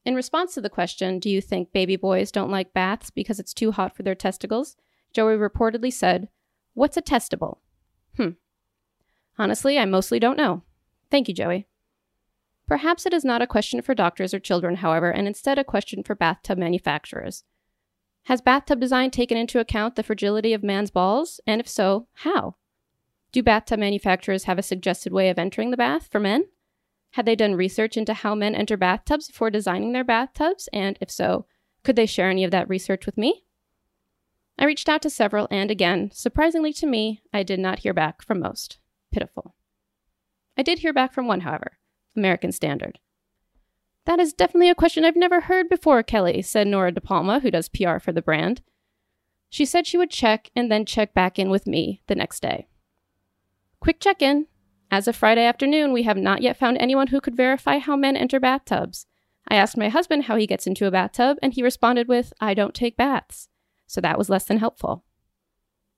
In 0.04 0.14
response 0.14 0.54
to 0.54 0.60
the 0.60 0.70
question, 0.70 1.18
Do 1.18 1.28
you 1.28 1.40
think 1.40 1.72
baby 1.72 1.96
boys 1.96 2.30
don't 2.30 2.50
like 2.50 2.72
baths 2.72 3.10
because 3.10 3.40
it's 3.40 3.52
too 3.52 3.72
hot 3.72 3.96
for 3.96 4.04
their 4.04 4.14
testicles? 4.14 4.76
Joey 5.12 5.36
reportedly 5.36 5.92
said, 5.92 6.28
What's 6.74 6.96
a 6.96 7.02
testable? 7.02 7.58
Hmm. 8.16 8.30
Honestly, 9.36 9.80
I 9.80 9.84
mostly 9.84 10.20
don't 10.20 10.38
know. 10.38 10.62
Thank 11.10 11.26
you, 11.26 11.34
Joey. 11.34 11.66
Perhaps 12.68 13.04
it 13.04 13.12
is 13.12 13.24
not 13.24 13.42
a 13.42 13.48
question 13.48 13.82
for 13.82 13.94
doctors 13.96 14.32
or 14.32 14.38
children, 14.38 14.76
however, 14.76 15.10
and 15.10 15.26
instead 15.26 15.58
a 15.58 15.64
question 15.64 16.04
for 16.04 16.14
bathtub 16.14 16.56
manufacturers. 16.56 17.42
Has 18.26 18.40
bathtub 18.40 18.80
design 18.80 19.10
taken 19.10 19.36
into 19.36 19.58
account 19.58 19.96
the 19.96 20.02
fragility 20.02 20.52
of 20.52 20.62
man's 20.62 20.90
balls? 20.90 21.40
And 21.46 21.60
if 21.60 21.68
so, 21.68 22.06
how? 22.14 22.56
Do 23.32 23.42
bathtub 23.42 23.80
manufacturers 23.80 24.44
have 24.44 24.58
a 24.58 24.62
suggested 24.62 25.12
way 25.12 25.28
of 25.28 25.38
entering 25.38 25.70
the 25.70 25.76
bath 25.76 26.08
for 26.10 26.20
men? 26.20 26.44
Had 27.12 27.26
they 27.26 27.34
done 27.34 27.54
research 27.54 27.96
into 27.96 28.14
how 28.14 28.34
men 28.34 28.54
enter 28.54 28.76
bathtubs 28.76 29.26
before 29.26 29.50
designing 29.50 29.92
their 29.92 30.04
bathtubs? 30.04 30.68
And 30.72 30.98
if 31.00 31.10
so, 31.10 31.46
could 31.82 31.96
they 31.96 32.06
share 32.06 32.30
any 32.30 32.44
of 32.44 32.50
that 32.52 32.68
research 32.68 33.06
with 33.06 33.18
me? 33.18 33.44
I 34.58 34.66
reached 34.66 34.88
out 34.88 35.02
to 35.02 35.10
several, 35.10 35.48
and 35.50 35.70
again, 35.70 36.10
surprisingly 36.12 36.72
to 36.74 36.86
me, 36.86 37.22
I 37.32 37.42
did 37.42 37.58
not 37.58 37.80
hear 37.80 37.92
back 37.92 38.22
from 38.22 38.40
most. 38.40 38.78
Pitiful. 39.10 39.54
I 40.56 40.62
did 40.62 40.80
hear 40.80 40.92
back 40.92 41.12
from 41.12 41.26
one, 41.26 41.40
however 41.40 41.78
American 42.14 42.52
Standard. 42.52 42.98
That 44.04 44.18
is 44.18 44.32
definitely 44.32 44.70
a 44.70 44.74
question 44.74 45.04
I've 45.04 45.16
never 45.16 45.42
heard 45.42 45.68
before, 45.68 46.02
Kelly, 46.02 46.42
said 46.42 46.66
Nora 46.66 46.92
De 46.92 47.00
Palma, 47.00 47.40
who 47.40 47.50
does 47.50 47.68
PR 47.68 47.98
for 47.98 48.12
the 48.12 48.22
brand. 48.22 48.62
She 49.48 49.64
said 49.64 49.86
she 49.86 49.98
would 49.98 50.10
check 50.10 50.50
and 50.56 50.70
then 50.70 50.84
check 50.86 51.14
back 51.14 51.38
in 51.38 51.50
with 51.50 51.66
me 51.66 52.02
the 52.06 52.14
next 52.14 52.40
day. 52.40 52.66
Quick 53.80 54.00
check 54.00 54.22
in. 54.22 54.46
As 54.90 55.08
of 55.08 55.16
Friday 55.16 55.44
afternoon, 55.44 55.92
we 55.92 56.02
have 56.02 56.16
not 56.16 56.42
yet 56.42 56.56
found 56.56 56.78
anyone 56.78 57.08
who 57.08 57.20
could 57.20 57.36
verify 57.36 57.78
how 57.78 57.96
men 57.96 58.16
enter 58.16 58.40
bathtubs. 58.40 59.06
I 59.48 59.56
asked 59.56 59.76
my 59.76 59.88
husband 59.88 60.24
how 60.24 60.36
he 60.36 60.46
gets 60.46 60.66
into 60.66 60.86
a 60.86 60.90
bathtub, 60.90 61.38
and 61.42 61.54
he 61.54 61.62
responded 61.62 62.08
with, 62.08 62.32
I 62.40 62.54
don't 62.54 62.74
take 62.74 62.96
baths 62.96 63.48
so 63.92 64.00
that 64.00 64.16
was 64.16 64.30
less 64.30 64.44
than 64.44 64.56
helpful. 64.56 65.04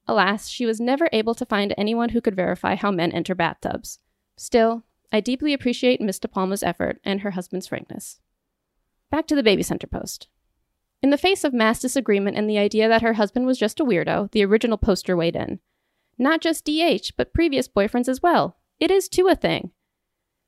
Alas, 0.09 0.49
she 0.49 0.67
was 0.67 0.81
never 0.81 1.09
able 1.13 1.33
to 1.37 1.47
find 1.47 1.73
anyone 1.79 2.09
who 2.09 2.21
could 2.21 2.35
verify 2.35 2.75
how 2.75 2.91
men 2.91 3.13
enter 3.13 3.37
bathtubs. 3.37 4.01
Still, 4.37 4.83
I 5.15 5.21
deeply 5.21 5.53
appreciate 5.53 6.01
Miss 6.01 6.19
De 6.19 6.27
Palma's 6.27 6.65
effort 6.65 6.99
and 7.05 7.21
her 7.21 7.31
husband's 7.31 7.69
frankness. 7.69 8.19
Back 9.13 9.29
to 9.29 9.37
the 9.37 9.45
baby 9.45 9.63
center 9.63 9.87
post. 9.87 10.27
In 11.05 11.11
the 11.11 11.17
face 11.17 11.45
of 11.45 11.55
mass 11.55 11.79
disagreement 11.79 12.37
and 12.37 12.51
the 12.51 12.59
idea 12.59 12.89
that 12.89 13.03
her 13.03 13.13
husband 13.13 13.47
was 13.47 13.57
just 13.57 13.79
a 13.79 13.85
weirdo, 13.85 14.33
the 14.33 14.45
original 14.45 14.77
poster 14.77 15.17
weighed 15.17 15.37
in. 15.37 15.61
Not 16.19 16.41
just 16.41 16.65
DH, 16.65 17.13
but 17.17 17.33
previous 17.33 17.69
boyfriends 17.69 18.09
as 18.09 18.23
well. 18.23 18.57
It 18.81 18.91
is 18.91 19.09
too 19.09 19.29
a 19.29 19.37
thing. 19.37 19.71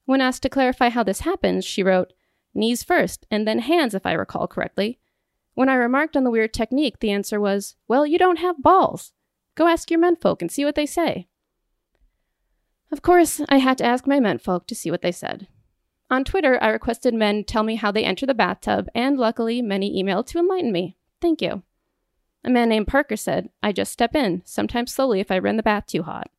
When 0.04 0.20
asked 0.20 0.42
to 0.42 0.48
clarify 0.48 0.88
how 0.88 1.04
this 1.04 1.20
happens, 1.20 1.64
she 1.64 1.84
wrote, 1.84 2.12
Knees 2.52 2.82
first, 2.82 3.24
and 3.30 3.46
then 3.46 3.60
hands, 3.60 3.94
if 3.94 4.04
I 4.04 4.14
recall 4.14 4.48
correctly. 4.48 4.98
When 5.54 5.68
I 5.68 5.74
remarked 5.74 6.16
on 6.16 6.24
the 6.24 6.30
weird 6.32 6.52
technique, 6.52 6.98
the 6.98 7.12
answer 7.12 7.38
was, 7.38 7.76
Well, 7.86 8.04
you 8.04 8.18
don't 8.18 8.40
have 8.40 8.64
balls. 8.64 9.12
Go 9.54 9.68
ask 9.68 9.92
your 9.92 10.00
menfolk 10.00 10.42
and 10.42 10.50
see 10.50 10.64
what 10.64 10.74
they 10.74 10.86
say. 10.86 11.28
Of 12.92 13.02
course, 13.02 13.40
I 13.48 13.58
had 13.58 13.78
to 13.78 13.84
ask 13.84 14.06
my 14.06 14.20
menfolk 14.20 14.66
to 14.68 14.74
see 14.74 14.90
what 14.90 15.02
they 15.02 15.12
said. 15.12 15.48
On 16.08 16.24
Twitter, 16.24 16.62
I 16.62 16.68
requested 16.68 17.14
men 17.14 17.42
tell 17.42 17.64
me 17.64 17.74
how 17.74 17.90
they 17.90 18.04
enter 18.04 18.26
the 18.26 18.34
bathtub, 18.34 18.88
and 18.94 19.18
luckily, 19.18 19.60
many 19.60 20.00
emailed 20.00 20.26
to 20.28 20.38
enlighten 20.38 20.70
me. 20.70 20.96
Thank 21.20 21.42
you. 21.42 21.62
A 22.44 22.50
man 22.50 22.68
named 22.68 22.86
Parker 22.86 23.16
said, 23.16 23.50
I 23.60 23.72
just 23.72 23.92
step 23.92 24.14
in, 24.14 24.42
sometimes 24.44 24.94
slowly 24.94 25.18
if 25.18 25.32
I 25.32 25.38
run 25.38 25.56
the 25.56 25.64
bath 25.64 25.86
too 25.86 26.04
hot. 26.04 26.30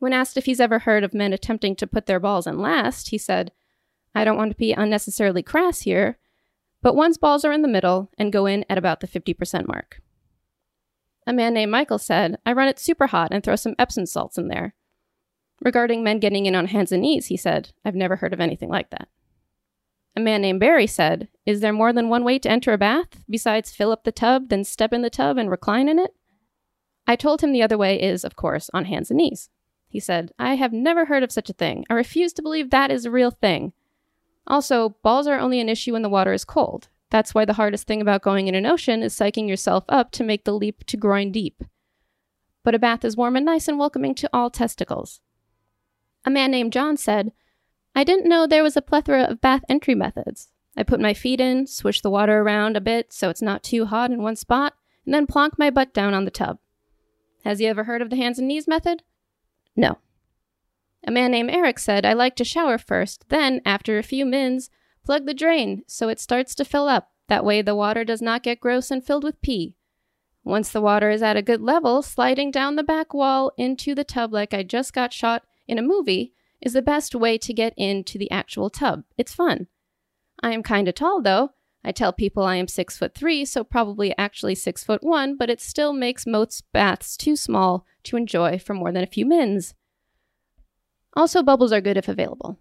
When 0.00 0.12
asked 0.12 0.36
if 0.36 0.46
he's 0.46 0.60
ever 0.60 0.80
heard 0.80 1.04
of 1.04 1.14
men 1.14 1.32
attempting 1.32 1.76
to 1.76 1.86
put 1.86 2.06
their 2.06 2.18
balls 2.18 2.48
in 2.48 2.58
last, 2.58 3.10
he 3.10 3.18
said, 3.18 3.52
I 4.12 4.24
don't 4.24 4.36
want 4.36 4.50
to 4.50 4.56
be 4.56 4.72
unnecessarily 4.72 5.44
crass 5.44 5.82
here, 5.82 6.18
but 6.82 6.96
one's 6.96 7.18
balls 7.18 7.44
are 7.44 7.52
in 7.52 7.62
the 7.62 7.68
middle 7.68 8.10
and 8.18 8.32
go 8.32 8.46
in 8.46 8.64
at 8.68 8.78
about 8.78 9.00
the 9.00 9.06
50% 9.06 9.68
mark. 9.68 10.00
A 11.26 11.32
man 11.32 11.54
named 11.54 11.70
Michael 11.70 11.98
said, 11.98 12.38
I 12.44 12.52
run 12.52 12.66
it 12.66 12.80
super 12.80 13.08
hot 13.08 13.28
and 13.30 13.44
throw 13.44 13.54
some 13.54 13.76
Epsom 13.78 14.06
salts 14.06 14.36
in 14.36 14.48
there. 14.48 14.74
Regarding 15.62 16.02
men 16.02 16.18
getting 16.20 16.46
in 16.46 16.54
on 16.54 16.66
hands 16.66 16.92
and 16.92 17.02
knees, 17.02 17.26
he 17.26 17.36
said, 17.36 17.72
I've 17.84 17.94
never 17.94 18.16
heard 18.16 18.32
of 18.32 18.40
anything 18.40 18.70
like 18.70 18.90
that. 18.90 19.08
A 20.16 20.20
man 20.20 20.40
named 20.42 20.60
Barry 20.60 20.86
said, 20.86 21.28
Is 21.46 21.60
there 21.60 21.72
more 21.72 21.92
than 21.92 22.08
one 22.08 22.24
way 22.24 22.38
to 22.38 22.50
enter 22.50 22.72
a 22.72 22.78
bath 22.78 23.24
besides 23.28 23.70
fill 23.70 23.92
up 23.92 24.04
the 24.04 24.12
tub, 24.12 24.48
then 24.48 24.64
step 24.64 24.92
in 24.92 25.02
the 25.02 25.10
tub 25.10 25.38
and 25.38 25.50
recline 25.50 25.88
in 25.88 25.98
it? 25.98 26.14
I 27.06 27.16
told 27.16 27.42
him 27.42 27.52
the 27.52 27.62
other 27.62 27.78
way 27.78 28.00
is, 28.00 28.24
of 28.24 28.36
course, 28.36 28.70
on 28.72 28.86
hands 28.86 29.10
and 29.10 29.18
knees. 29.18 29.50
He 29.88 30.00
said, 30.00 30.32
I 30.38 30.54
have 30.54 30.72
never 30.72 31.06
heard 31.06 31.22
of 31.22 31.32
such 31.32 31.50
a 31.50 31.54
thing. 31.54 31.84
I 31.90 31.94
refuse 31.94 32.32
to 32.34 32.42
believe 32.42 32.70
that 32.70 32.90
is 32.90 33.04
a 33.04 33.10
real 33.10 33.30
thing. 33.30 33.72
Also, 34.46 34.96
balls 35.02 35.26
are 35.26 35.38
only 35.38 35.60
an 35.60 35.68
issue 35.68 35.92
when 35.92 36.02
the 36.02 36.08
water 36.08 36.32
is 36.32 36.44
cold. 36.44 36.88
That's 37.10 37.34
why 37.34 37.44
the 37.44 37.54
hardest 37.54 37.86
thing 37.86 38.00
about 38.00 38.22
going 38.22 38.46
in 38.46 38.54
an 38.54 38.66
ocean 38.66 39.02
is 39.02 39.16
psyching 39.16 39.48
yourself 39.48 39.84
up 39.88 40.12
to 40.12 40.24
make 40.24 40.44
the 40.44 40.52
leap 40.52 40.84
to 40.84 40.96
groin 40.96 41.32
deep. 41.32 41.64
But 42.62 42.74
a 42.74 42.78
bath 42.78 43.04
is 43.04 43.16
warm 43.16 43.36
and 43.36 43.44
nice 43.44 43.68
and 43.68 43.78
welcoming 43.78 44.14
to 44.16 44.30
all 44.32 44.50
testicles. 44.50 45.20
A 46.24 46.30
man 46.30 46.50
named 46.50 46.72
John 46.72 46.96
said, 46.96 47.32
I 47.94 48.04
didn't 48.04 48.28
know 48.28 48.46
there 48.46 48.62
was 48.62 48.76
a 48.76 48.82
plethora 48.82 49.22
of 49.24 49.40
bath 49.40 49.64
entry 49.68 49.94
methods. 49.94 50.48
I 50.76 50.82
put 50.82 51.00
my 51.00 51.14
feet 51.14 51.40
in, 51.40 51.66
swish 51.66 52.00
the 52.00 52.10
water 52.10 52.40
around 52.40 52.76
a 52.76 52.80
bit 52.80 53.12
so 53.12 53.28
it's 53.28 53.42
not 53.42 53.62
too 53.62 53.86
hot 53.86 54.10
in 54.10 54.22
one 54.22 54.36
spot, 54.36 54.74
and 55.04 55.14
then 55.14 55.26
plonk 55.26 55.58
my 55.58 55.70
butt 55.70 55.92
down 55.92 56.14
on 56.14 56.24
the 56.24 56.30
tub. 56.30 56.58
Has 57.44 57.58
he 57.58 57.66
ever 57.66 57.84
heard 57.84 58.02
of 58.02 58.10
the 58.10 58.16
hands 58.16 58.38
and 58.38 58.46
knees 58.46 58.68
method? 58.68 59.02
No. 59.74 59.98
A 61.06 61.10
man 61.10 61.30
named 61.30 61.50
Eric 61.50 61.78
said, 61.78 62.04
I 62.04 62.12
like 62.12 62.36
to 62.36 62.44
shower 62.44 62.76
first, 62.76 63.24
then, 63.30 63.62
after 63.64 63.98
a 63.98 64.02
few 64.02 64.26
mins, 64.26 64.70
plug 65.04 65.26
the 65.26 65.34
drain 65.34 65.82
so 65.86 66.08
it 66.08 66.20
starts 66.20 66.54
to 66.56 66.64
fill 66.64 66.86
up. 66.86 67.10
That 67.28 67.44
way 67.44 67.62
the 67.62 67.74
water 67.74 68.04
does 68.04 68.20
not 68.20 68.42
get 68.42 68.60
gross 68.60 68.90
and 68.90 69.04
filled 69.04 69.24
with 69.24 69.40
pee. 69.40 69.76
Once 70.44 70.70
the 70.70 70.80
water 70.80 71.10
is 71.10 71.22
at 71.22 71.36
a 71.36 71.42
good 71.42 71.60
level, 71.60 72.02
sliding 72.02 72.50
down 72.50 72.76
the 72.76 72.82
back 72.82 73.14
wall 73.14 73.52
into 73.56 73.94
the 73.94 74.04
tub 74.04 74.32
like 74.32 74.52
I 74.52 74.62
just 74.62 74.92
got 74.92 75.12
shot 75.12 75.44
in 75.70 75.78
a 75.78 75.82
movie 75.82 76.34
is 76.60 76.74
the 76.74 76.82
best 76.82 77.14
way 77.14 77.38
to 77.38 77.54
get 77.54 77.72
into 77.76 78.18
the 78.18 78.30
actual 78.30 78.68
tub. 78.68 79.04
It's 79.16 79.32
fun. 79.32 79.68
I 80.42 80.52
am 80.52 80.62
kinda 80.62 80.92
tall 80.92 81.22
though. 81.22 81.50
I 81.82 81.92
tell 81.92 82.12
people 82.12 82.42
I 82.42 82.56
am 82.56 82.68
six 82.68 82.98
foot 82.98 83.14
three, 83.14 83.44
so 83.46 83.64
probably 83.64 84.14
actually 84.18 84.54
six 84.54 84.84
foot 84.84 85.02
one, 85.02 85.36
but 85.36 85.48
it 85.48 85.60
still 85.60 85.94
makes 85.94 86.26
most 86.26 86.64
baths 86.72 87.16
too 87.16 87.36
small 87.36 87.86
to 88.04 88.16
enjoy 88.16 88.58
for 88.58 88.74
more 88.74 88.92
than 88.92 89.02
a 89.02 89.06
few 89.06 89.24
mins. 89.24 89.74
Also, 91.14 91.42
bubbles 91.42 91.72
are 91.72 91.80
good 91.80 91.96
if 91.96 92.08
available. 92.08 92.58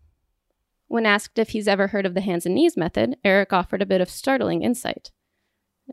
When 0.88 1.06
asked 1.06 1.38
if 1.38 1.50
he's 1.50 1.68
ever 1.68 1.88
heard 1.88 2.06
of 2.06 2.14
the 2.14 2.22
hands 2.22 2.46
and 2.46 2.56
knees 2.56 2.78
method, 2.78 3.18
Eric 3.24 3.52
offered 3.52 3.82
a 3.82 3.86
bit 3.86 4.02
of 4.02 4.10
startling 4.10 4.64
insight. 4.64 5.12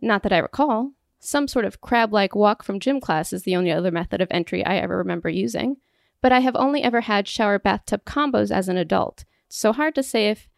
Not 0.00 0.22
that 0.22 0.32
I 0.32 0.38
recall. 0.38 0.92
Some 1.18 1.48
sort 1.48 1.64
of 1.64 1.80
crab 1.80 2.12
like 2.12 2.34
walk 2.34 2.62
from 2.62 2.80
gym 2.80 3.00
class 3.00 3.32
is 3.32 3.42
the 3.42 3.56
only 3.56 3.72
other 3.72 3.90
method 3.90 4.20
of 4.20 4.28
entry 4.30 4.64
I 4.64 4.76
ever 4.76 4.96
remember 4.96 5.28
using, 5.28 5.76
but 6.26 6.32
I 6.32 6.40
have 6.40 6.56
only 6.56 6.82
ever 6.82 7.02
had 7.02 7.28
shower 7.28 7.56
bathtub 7.56 8.04
combos 8.04 8.50
as 8.50 8.68
an 8.68 8.76
adult, 8.76 9.24
so 9.48 9.72
hard 9.72 9.94
to 9.94 10.02
say 10.02 10.28
if 10.28 10.48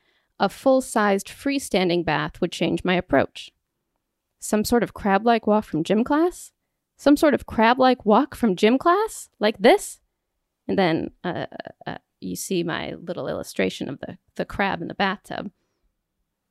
a 0.40 0.48
full 0.48 0.80
sized 0.80 1.28
freestanding 1.28 2.06
bath 2.06 2.40
would 2.40 2.52
change 2.52 2.86
my 2.86 2.94
approach. 2.94 3.52
Some 4.38 4.64
sort 4.64 4.82
of 4.82 4.94
crab 4.94 5.26
like 5.26 5.46
walk 5.46 5.66
from 5.66 5.84
gym 5.84 6.04
class? 6.04 6.52
Some 6.96 7.18
sort 7.18 7.34
of 7.34 7.44
crab 7.44 7.78
like 7.78 8.06
walk 8.06 8.34
from 8.34 8.56
gym 8.56 8.78
class? 8.78 9.28
Like 9.40 9.58
this? 9.58 10.00
And 10.66 10.78
then 10.78 11.10
uh, 11.22 11.44
uh, 11.86 11.98
you 12.18 12.34
see 12.34 12.62
my 12.62 12.94
little 12.94 13.28
illustration 13.28 13.90
of 13.90 14.00
the, 14.00 14.16
the 14.36 14.46
crab 14.46 14.80
in 14.80 14.88
the 14.88 14.94
bathtub. 14.94 15.50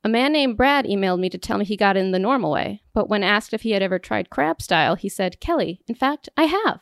A 0.03 0.09
man 0.09 0.31
named 0.31 0.57
Brad 0.57 0.86
emailed 0.86 1.19
me 1.19 1.29
to 1.29 1.39
tell 1.39 1.57
me 1.57 1.65
he 1.65 1.75
got 1.75 1.97
in 1.97 2.12
the 2.12 2.19
normal 2.19 2.51
way, 2.51 2.83
but 2.93 3.09
when 3.09 3.24
asked 3.24 3.51
if 3.51 3.63
he 3.63 3.71
had 3.71 3.81
ever 3.81 3.97
tried 3.97 4.29
crab 4.29 4.62
style, 4.62 4.93
he 4.93 5.09
said, 5.09 5.39
Kelly, 5.39 5.81
in 5.88 5.95
fact, 5.95 6.29
I 6.38 6.43
have. 6.43 6.81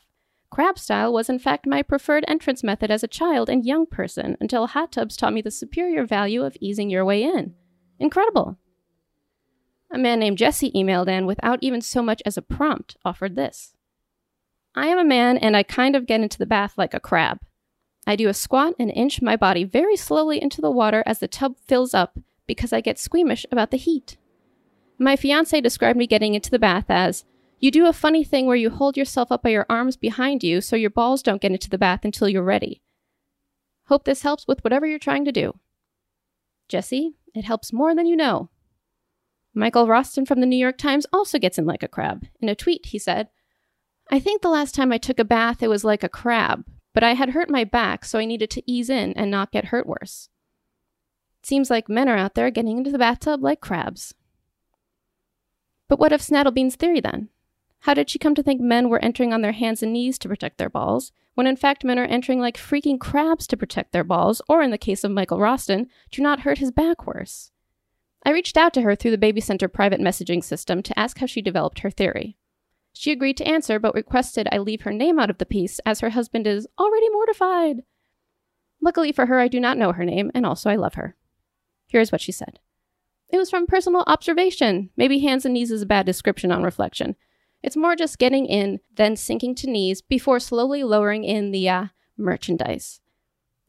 Crab 0.50 0.80
style 0.80 1.12
was 1.12 1.30
in 1.30 1.40
fact 1.40 1.66
my 1.66 1.82
preferred 1.82 2.24
entrance 2.28 2.64
method 2.64 2.90
as 2.90 3.04
a 3.04 3.08
child 3.08 3.50
and 3.50 3.66
young 3.66 3.86
person 3.86 4.38
until 4.40 4.68
hot 4.68 4.92
tubs 4.92 5.18
taught 5.18 5.34
me 5.34 5.42
the 5.42 5.52
superior 5.52 6.06
value 6.06 6.44
of 6.44 6.58
easing 6.60 6.90
your 6.90 7.04
way 7.04 7.24
in. 7.24 7.54
Incredible. 8.00 8.58
A 9.92 9.98
man 9.98 10.20
named 10.20 10.38
Jesse 10.38 10.72
emailed 10.72 11.08
and, 11.08 11.28
without 11.28 11.60
even 11.62 11.82
so 11.82 12.02
much 12.02 12.22
as 12.26 12.38
a 12.38 12.42
prompt, 12.42 12.98
offered 13.06 13.36
this 13.36 13.74
I 14.76 14.88
am 14.88 14.98
a 14.98 15.06
man 15.06 15.38
and 15.38 15.56
I 15.56 15.64
kind 15.64 15.96
of 15.96 16.06
get 16.06 16.22
into 16.22 16.38
the 16.38 16.46
bath 16.46 16.78
like 16.78 16.94
a 16.94 17.00
crab. 17.00 17.40
I 18.08 18.16
do 18.16 18.28
a 18.28 18.34
squat 18.34 18.74
and 18.78 18.92
inch 18.92 19.22
my 19.22 19.36
body 19.36 19.64
very 19.64 19.96
slowly 19.96 20.42
into 20.42 20.62
the 20.62 20.72
water 20.72 21.04
as 21.06 21.20
the 21.20 21.28
tub 21.28 21.58
fills 21.66 21.94
up 21.94 22.20
because 22.46 22.72
I 22.72 22.82
get 22.82 23.00
squeamish 23.00 23.46
about 23.52 23.72
the 23.72 23.78
heat. 23.78 24.18
My 25.00 25.16
fiance 25.16 25.60
described 25.60 25.98
me 25.98 26.08
getting 26.08 26.36
into 26.36 26.52
the 26.52 26.60
bath 26.60 26.86
as 26.90 27.26
you 27.60 27.72
do 27.72 27.88
a 27.88 27.94
funny 27.94 28.24
thing 28.24 28.46
where 28.46 28.56
you 28.56 28.70
hold 28.70 28.98
yourself 28.98 29.32
up 29.32 29.44
by 29.44 29.50
your 29.50 29.66
arms 29.70 29.98
behind 29.98 30.44
you 30.44 30.62
so 30.62 30.76
your 30.76 30.90
balls 30.90 31.24
don't 31.24 31.42
get 31.42 31.52
into 31.52 31.70
the 31.70 31.78
bath 31.78 32.04
until 32.04 32.30
you're 32.30 32.44
ready. 32.44 32.82
Hope 33.88 34.04
this 34.04 34.24
helps 34.24 34.48
with 34.48 34.64
whatever 34.64 34.86
you're 34.86 35.00
trying 35.00 35.26
to 35.26 35.32
do. 35.32 35.54
Jesse, 36.68 37.14
it 37.34 37.46
helps 37.46 37.72
more 37.72 37.94
than 37.96 38.08
you 38.08 38.16
know. 38.16 38.50
Michael 39.54 39.88
Roston 39.88 40.28
from 40.28 40.42
the 40.42 40.46
New 40.46 40.58
York 40.58 40.78
Times 40.78 41.06
also 41.14 41.40
gets 41.40 41.58
in 41.58 41.66
like 41.66 41.84
a 41.84 41.88
crab. 41.88 42.26
In 42.42 42.50
a 42.50 42.56
tweet, 42.56 42.88
he 42.88 43.00
said, 43.00 43.30
I 44.12 44.20
think 44.20 44.42
the 44.42 44.50
last 44.50 44.76
time 44.76 44.92
I 44.92 44.98
took 44.98 45.20
a 45.20 45.26
bath, 45.26 45.64
it 45.64 45.70
was 45.70 45.84
like 45.84 46.04
a 46.04 46.10
crab, 46.10 46.66
but 46.94 47.04
I 47.04 47.14
had 47.14 47.30
hurt 47.30 47.50
my 47.50 47.64
back, 47.64 48.06
so 48.06 48.20
I 48.20 48.26
needed 48.26 48.50
to 48.52 48.72
ease 48.72 48.90
in 48.90 49.14
and 49.14 49.32
not 49.32 49.52
get 49.52 49.66
hurt 49.66 49.88
worse. 49.88 50.30
It 51.42 51.48
Seems 51.48 51.70
like 51.70 51.90
men 51.90 52.10
are 52.10 52.18
out 52.18 52.36
there 52.36 52.52
getting 52.52 52.78
into 52.78 52.92
the 52.92 53.00
bathtub 53.00 53.42
like 53.42 53.62
crabs. 53.62 54.14
But 55.88 56.00
what 56.00 56.12
of 56.12 56.22
Snattlebean's 56.22 56.76
theory 56.76 57.00
then? 57.00 57.30
How 57.86 57.94
did 57.94 58.10
she 58.10 58.18
come 58.18 58.34
to 58.34 58.42
think 58.42 58.60
men 58.60 58.90
were 58.90 58.98
entering 59.06 59.32
on 59.32 59.42
their 59.42 59.52
hands 59.52 59.84
and 59.84 59.94
knees 59.94 60.18
to 60.18 60.28
protect 60.28 60.58
their 60.58 60.72
balls, 60.72 61.12
when 61.36 61.46
in 61.46 61.56
fact 61.56 61.84
men 61.84 62.00
are 62.00 62.06
entering 62.06 62.40
like 62.40 62.58
freaking 62.58 63.00
crabs 63.00 63.46
to 63.46 63.56
protect 63.56 63.92
their 63.92 64.04
balls, 64.04 64.42
or 64.50 64.64
in 64.64 64.72
the 64.72 64.78
case 64.80 65.04
of 65.04 65.12
Michael 65.12 65.38
Roston, 65.38 65.86
to 66.10 66.24
not 66.24 66.40
hurt 66.40 66.58
his 66.58 66.72
back 66.72 67.06
worse? 67.06 67.52
I 68.26 68.32
reached 68.32 68.58
out 68.58 68.74
to 68.74 68.82
her 68.82 68.96
through 68.96 69.12
the 69.12 69.20
Baby 69.20 69.40
Center 69.40 69.68
private 69.68 70.02
messaging 70.02 70.44
system 70.44 70.82
to 70.82 70.98
ask 70.98 71.20
how 71.20 71.28
she 71.28 71.44
developed 71.44 71.82
her 71.82 71.92
theory. 71.92 72.38
She 72.92 73.12
agreed 73.12 73.38
to 73.38 73.48
answer, 73.48 73.78
but 73.78 73.94
requested 73.94 74.48
I 74.52 74.58
leave 74.58 74.82
her 74.82 74.92
name 74.92 75.20
out 75.20 75.30
of 75.30 75.38
the 75.38 75.46
piece 75.46 75.78
as 75.86 76.00
her 76.00 76.10
husband 76.10 76.48
is 76.48 76.68
already 76.80 77.10
mortified. 77.10 77.84
Luckily 78.82 79.12
for 79.12 79.28
her, 79.28 79.40
I 79.40 79.48
do 79.48 79.60
not 79.60 79.78
know 79.78 79.92
her 79.92 80.06
name, 80.06 80.32
and 80.34 80.44
also 80.44 80.72
I 80.72 80.76
love 80.76 80.96
her. 80.96 81.16
Here's 81.86 82.12
what 82.12 82.22
she 82.22 82.32
said 82.32 82.58
It 83.30 83.38
was 83.38 83.52
from 83.52 83.68
personal 83.68 84.04
observation. 84.08 84.90
Maybe 84.98 85.20
hands 85.20 85.46
and 85.46 85.54
knees 85.54 85.70
is 85.70 85.84
a 85.84 85.86
bad 85.86 86.08
description 86.08 86.52
on 86.52 86.64
reflection. 86.64 87.16
It's 87.64 87.76
more 87.76 87.96
just 87.96 88.20
getting 88.20 88.46
in, 88.46 88.80
then 88.96 89.16
sinking 89.16 89.56
to 89.56 89.70
knees 89.70 90.02
before 90.02 90.40
slowly 90.40 90.84
lowering 90.84 91.24
in 91.24 91.52
the 91.52 91.68
uh, 91.68 91.86
merchandise. 92.18 93.02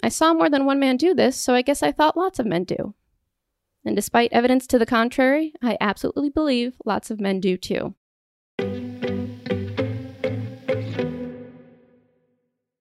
I 0.02 0.08
saw 0.10 0.34
more 0.34 0.50
than 0.50 0.66
one 0.66 0.78
man 0.78 0.96
do 0.96 1.14
this, 1.14 1.36
so 1.36 1.54
I 1.54 1.62
guess 1.62 1.82
I 1.82 1.92
thought 1.92 2.16
lots 2.16 2.38
of 2.38 2.46
men 2.46 2.64
do. 2.64 2.94
And 3.84 3.96
despite 3.96 4.32
evidence 4.32 4.66
to 4.68 4.78
the 4.78 4.86
contrary, 4.86 5.54
I 5.62 5.78
absolutely 5.80 6.28
believe 6.28 6.74
lots 6.84 7.10
of 7.10 7.20
men 7.20 7.40
do 7.40 7.56
too. 7.56 7.94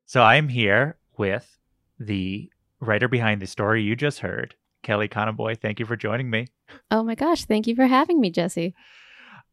So 0.06 0.22
I'm 0.22 0.48
here 0.50 0.98
with 1.18 1.60
the 2.00 2.50
writer 2.80 3.08
behind 3.08 3.42
the 3.42 3.48
story 3.48 3.84
you 3.84 3.96
just 3.96 4.20
heard, 4.20 4.56
Kelly 4.82 5.08
Conaboy. 5.08 5.60
Thank 5.60 5.80
you 5.80 5.86
for 5.86 5.96
joining 5.96 6.30
me. 6.30 6.48
Oh 6.90 7.04
my 7.04 7.16
gosh, 7.16 7.46
thank 7.46 7.68
you 7.68 7.76
for 7.76 7.86
having 7.86 8.20
me, 8.20 8.30
Jesse. 8.30 8.74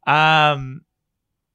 Um, 0.06 0.82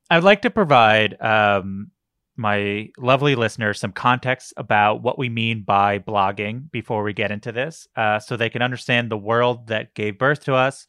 I'd 0.09 0.23
like 0.23 0.41
to 0.43 0.49
provide 0.49 1.21
um, 1.21 1.91
my 2.37 2.89
lovely 2.97 3.35
listeners 3.35 3.79
some 3.79 3.91
context 3.91 4.53
about 4.55 5.01
what 5.01 5.17
we 5.17 5.27
mean 5.27 5.63
by 5.63 5.99
blogging 5.99 6.71
before 6.71 7.03
we 7.03 7.13
get 7.13 7.31
into 7.31 7.51
this, 7.51 7.87
uh, 7.95 8.19
so 8.19 8.37
they 8.37 8.49
can 8.49 8.61
understand 8.61 9.09
the 9.09 9.17
world 9.17 9.67
that 9.67 9.95
gave 9.95 10.17
birth 10.17 10.43
to 10.45 10.55
us. 10.55 10.85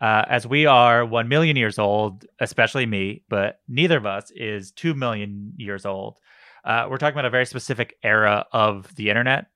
Uh, 0.00 0.24
as 0.28 0.46
we 0.46 0.66
are 0.66 1.04
1 1.04 1.28
million 1.28 1.56
years 1.56 1.78
old, 1.78 2.24
especially 2.38 2.86
me, 2.86 3.24
but 3.28 3.60
neither 3.66 3.96
of 3.96 4.06
us 4.06 4.30
is 4.36 4.70
2 4.72 4.94
million 4.94 5.52
years 5.56 5.84
old. 5.84 6.18
Uh, 6.64 6.86
we're 6.88 6.98
talking 6.98 7.14
about 7.14 7.24
a 7.24 7.30
very 7.30 7.46
specific 7.46 7.96
era 8.02 8.46
of 8.52 8.94
the 8.94 9.08
internet. 9.08 9.46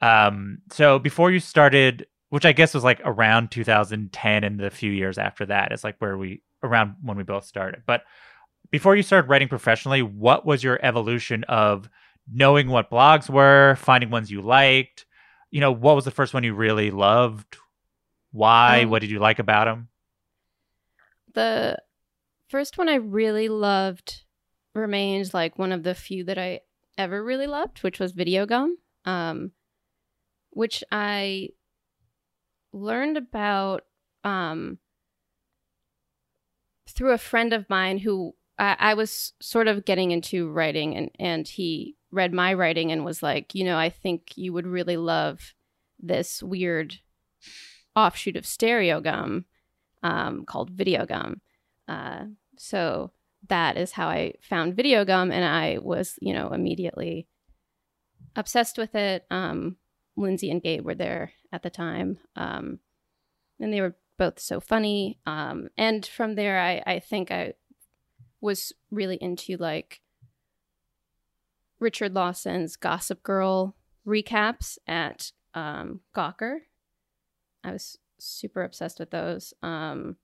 Um, 0.00 0.58
so 0.70 0.98
before 0.98 1.30
you 1.30 1.40
started, 1.40 2.06
which 2.28 2.44
I 2.44 2.52
guess 2.52 2.74
was 2.74 2.84
like 2.84 3.00
around 3.04 3.50
2010 3.50 4.44
and 4.44 4.60
the 4.60 4.70
few 4.70 4.90
years 4.90 5.18
after 5.18 5.46
that, 5.46 5.72
it's 5.72 5.84
like 5.84 5.96
where 5.98 6.16
we, 6.16 6.42
around 6.62 6.96
when 7.02 7.16
we 7.16 7.24
both 7.24 7.44
started. 7.44 7.82
But 7.86 8.02
before 8.70 8.96
you 8.96 9.02
started 9.02 9.28
writing 9.28 9.48
professionally, 9.48 10.02
what 10.02 10.46
was 10.46 10.62
your 10.62 10.78
evolution 10.82 11.44
of 11.44 11.88
knowing 12.30 12.68
what 12.68 12.90
blogs 12.90 13.28
were, 13.28 13.76
finding 13.76 14.10
ones 14.10 14.30
you 14.30 14.40
liked? 14.40 15.06
You 15.50 15.60
know, 15.60 15.72
what 15.72 15.96
was 15.96 16.04
the 16.04 16.10
first 16.10 16.32
one 16.32 16.44
you 16.44 16.54
really 16.54 16.90
loved? 16.90 17.56
Why? 18.32 18.82
Um, 18.82 18.90
what 18.90 19.02
did 19.02 19.10
you 19.10 19.18
like 19.18 19.38
about 19.38 19.66
them? 19.66 19.88
The 21.34 21.78
first 22.48 22.78
one 22.78 22.88
I 22.88 22.96
really 22.96 23.48
loved 23.48 24.24
remains 24.74 25.34
like 25.34 25.58
one 25.58 25.72
of 25.72 25.82
the 25.82 25.94
few 25.94 26.24
that 26.24 26.38
I 26.38 26.60
ever 26.96 27.22
really 27.22 27.46
loved, 27.46 27.82
which 27.82 27.98
was 27.98 28.12
Video 28.12 28.46
Gum, 28.46 28.76
um, 29.04 29.52
which 30.50 30.82
I 30.90 31.50
learned 32.72 33.16
about 33.16 33.82
um, 34.24 34.78
through 36.88 37.12
a 37.12 37.18
friend 37.18 37.52
of 37.52 37.68
mine 37.68 37.98
who 37.98 38.34
I, 38.58 38.76
I 38.78 38.94
was 38.94 39.32
sort 39.40 39.68
of 39.68 39.84
getting 39.84 40.10
into 40.10 40.50
writing, 40.50 40.96
and 40.96 41.10
and 41.18 41.48
he 41.48 41.96
read 42.10 42.32
my 42.32 42.52
writing 42.54 42.92
and 42.92 43.04
was 43.04 43.22
like, 43.22 43.54
you 43.54 43.64
know, 43.64 43.78
I 43.78 43.88
think 43.88 44.32
you 44.36 44.52
would 44.52 44.66
really 44.66 44.96
love 44.96 45.54
this 45.98 46.42
weird 46.42 46.98
offshoot 47.96 48.36
of 48.36 48.46
Stereo 48.46 49.00
Gum 49.00 49.46
um, 50.02 50.44
called 50.44 50.70
Video 50.70 51.06
Gum. 51.06 51.40
Uh, 51.88 52.24
so 52.58 53.12
that 53.48 53.76
is 53.76 53.92
how 53.92 54.08
I 54.08 54.34
found 54.40 54.76
Video 54.76 55.04
Gum, 55.04 55.32
and 55.32 55.44
I 55.44 55.78
was, 55.80 56.18
you 56.20 56.32
know, 56.32 56.52
immediately 56.52 57.26
obsessed 58.36 58.78
with 58.78 58.94
it. 58.94 59.24
Um, 59.30 59.76
Lindsay 60.16 60.50
and 60.50 60.62
Gabe 60.62 60.84
were 60.84 60.94
there 60.94 61.32
at 61.52 61.62
the 61.62 61.70
time, 61.70 62.18
um, 62.36 62.78
and 63.58 63.72
they 63.72 63.80
were 63.80 63.96
both 64.18 64.38
so 64.38 64.60
funny. 64.60 65.18
Um, 65.26 65.68
and 65.76 66.04
from 66.04 66.34
there, 66.34 66.60
I, 66.60 66.82
I 66.86 66.98
think 67.00 67.30
I 67.30 67.54
was 68.42 68.72
really 68.90 69.16
into 69.16 69.56
like 69.56 70.02
Richard 71.80 72.12
Lawson's 72.12 72.76
Gossip 72.76 73.22
Girl 73.22 73.74
recaps 74.06 74.76
at 74.86 75.32
um, 75.54 76.00
Gawker. 76.14 76.58
I 77.64 77.72
was 77.72 77.98
super 78.18 78.62
obsessed 78.62 78.98
with 78.98 79.10
those. 79.10 79.54
Um, 79.62 80.16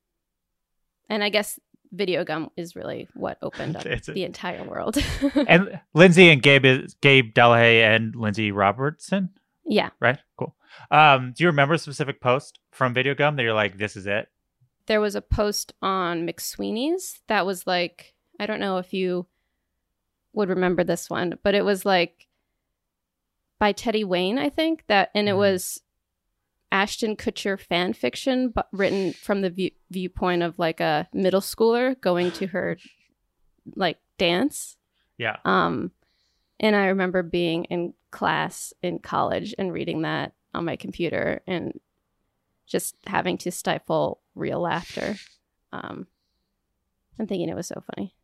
and 1.09 1.25
I 1.25 1.31
guess 1.31 1.59
Video 1.93 2.25
Gum 2.25 2.51
is 2.57 2.77
really 2.77 3.09
what 3.15 3.39
opened 3.41 3.77
up 3.77 3.83
the 4.07 4.25
entire 4.25 4.65
world. 4.65 4.99
and 5.35 5.81
Lindsay 5.95 6.29
and 6.31 6.43
Gabe 6.43 6.65
is 6.65 6.95
Gabe 7.01 7.33
Delahaye 7.35 7.83
and 7.83 8.15
Lindsay 8.15 8.53
Robertson, 8.53 9.31
yeah, 9.65 9.91
right? 10.01 10.19
Cool. 10.37 10.55
Um, 10.91 11.33
do 11.35 11.45
you 11.45 11.49
remember 11.49 11.75
a 11.75 11.79
specific 11.79 12.21
post 12.21 12.59
from 12.73 12.95
Video 12.95 13.15
Gum 13.15 13.37
that 13.37 13.43
you're 13.43 13.55
like, 13.55 13.79
this 13.79 13.97
is 13.97 14.07
it? 14.07 14.29
There 14.89 15.01
was 15.01 15.15
a 15.15 15.23
post 15.23 15.73
on 15.81 16.27
McSweeney's 16.27 17.21
that 17.29 17.47
was 17.47 17.67
like, 17.67 18.15
I 18.41 18.47
don't 18.47 18.61
know 18.61 18.79
if 18.79 18.93
you 18.93 19.27
would 20.33 20.49
remember 20.49 20.83
this 20.83 21.09
one, 21.09 21.39
but 21.43 21.55
it 21.55 21.65
was 21.65 21.87
like 21.87 22.27
by 23.59 23.73
Teddy 23.73 24.05
Wayne, 24.05 24.39
I 24.39 24.49
think 24.51 24.85
that, 24.89 25.11
and 25.15 25.29
it 25.29 25.33
Mhm. 25.33 25.39
was 25.39 25.83
Ashton 26.71 27.17
Kutcher 27.17 27.59
fan 27.59 27.93
fiction, 27.93 28.49
but 28.51 28.69
written 28.73 29.13
from 29.13 29.41
the 29.41 29.51
view- 29.51 29.71
viewpoint 29.91 30.43
of 30.43 30.59
like 30.59 30.81
a 30.81 31.09
middle 31.13 31.41
schooler 31.41 31.99
going 32.01 32.31
to 32.33 32.47
her 32.49 32.77
like 33.75 33.99
dance. 34.19 34.77
Yeah. 35.17 35.37
Um, 35.45 35.93
and 36.61 36.75
I 36.77 36.87
remember 36.87 37.23
being 37.23 37.65
in 37.65 37.95
class 38.11 38.73
in 38.83 38.99
college 38.99 39.55
and 39.59 39.73
reading 39.73 40.03
that 40.03 40.33
on 40.55 40.65
my 40.65 40.77
computer 40.77 41.43
and 41.47 41.79
just 42.69 42.95
having 43.07 43.39
to 43.39 43.51
stifle 43.51 44.21
real 44.35 44.61
laughter. 44.61 45.17
Um, 45.73 46.07
and 47.19 47.29
thinking 47.29 47.49
it 47.49 47.57
was 47.57 47.67
so 47.67 47.83
funny. 47.95 48.15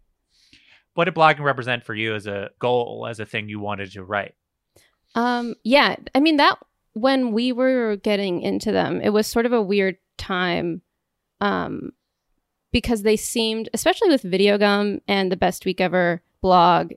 What 0.95 1.07
did 1.07 1.15
blogging 1.15 1.41
represent 1.41 1.85
for 1.85 1.95
you 1.95 2.15
as 2.15 2.27
a 2.29 2.51
goal, 2.61 3.07
as 3.11 3.19
a 3.19 3.27
thing 3.27 3.49
you 3.49 3.59
wanted 3.59 3.91
to 3.93 4.05
write? 4.05 4.35
Um, 5.17 5.55
yeah, 5.65 5.97
I 6.15 6.21
mean 6.21 6.37
that 6.37 6.59
when 6.93 7.33
we 7.33 7.51
were 7.53 7.97
getting 7.97 8.41
into 8.43 8.71
them, 8.71 9.01
it 9.01 9.09
was 9.11 9.27
sort 9.27 9.47
of 9.47 9.53
a 9.53 9.61
weird 9.63 9.97
time, 10.17 10.83
um, 11.41 11.93
because 12.71 13.03
they 13.03 13.17
seemed, 13.17 13.69
especially 13.75 14.09
with 14.09 14.23
Video 14.23 14.59
Gum 14.59 15.01
and 15.09 15.31
the 15.33 15.37
Best 15.37 15.65
Week 15.65 15.81
Ever 15.81 16.23
blog, 16.41 16.93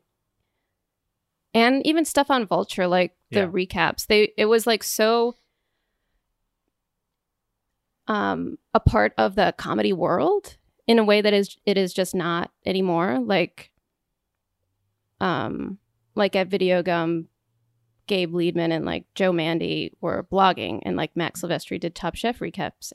and 1.54 1.86
even 1.86 2.06
stuff 2.06 2.30
on 2.30 2.46
Vulture, 2.46 2.88
like 2.88 3.16
the 3.32 3.40
Yeah. 3.42 3.48
recaps. 3.48 4.06
They 4.06 4.34
it 4.38 4.46
was 4.46 4.68
like 4.68 4.84
so 4.84 5.36
um 8.08 8.58
a 8.74 8.80
part 8.80 9.14
of 9.18 9.36
the 9.36 9.54
comedy 9.58 9.92
world 9.94 10.58
in 10.88 11.00
a 11.00 11.04
way 11.04 11.22
that 11.22 11.34
is 11.34 11.58
it 11.66 11.78
is 11.78 11.94
just 11.94 12.16
not 12.16 12.52
anymore. 12.66 13.20
Like 13.20 13.72
um 15.20 15.78
like 16.16 16.36
at 16.36 16.48
Video 16.48 16.82
Gum, 16.82 17.28
Gabe 18.08 18.34
Liedman 18.34 18.72
and 18.72 18.86
like 18.86 19.06
Joe 19.16 19.32
Mande 19.32 19.92
were 20.02 20.26
blogging, 20.32 20.80
and 20.84 20.96
like 20.98 21.16
Max 21.16 21.42
Silvestri 21.42 21.80
did 21.80 21.94
Top 21.96 22.16
Chef 22.16 22.40
recaps. 22.40 22.92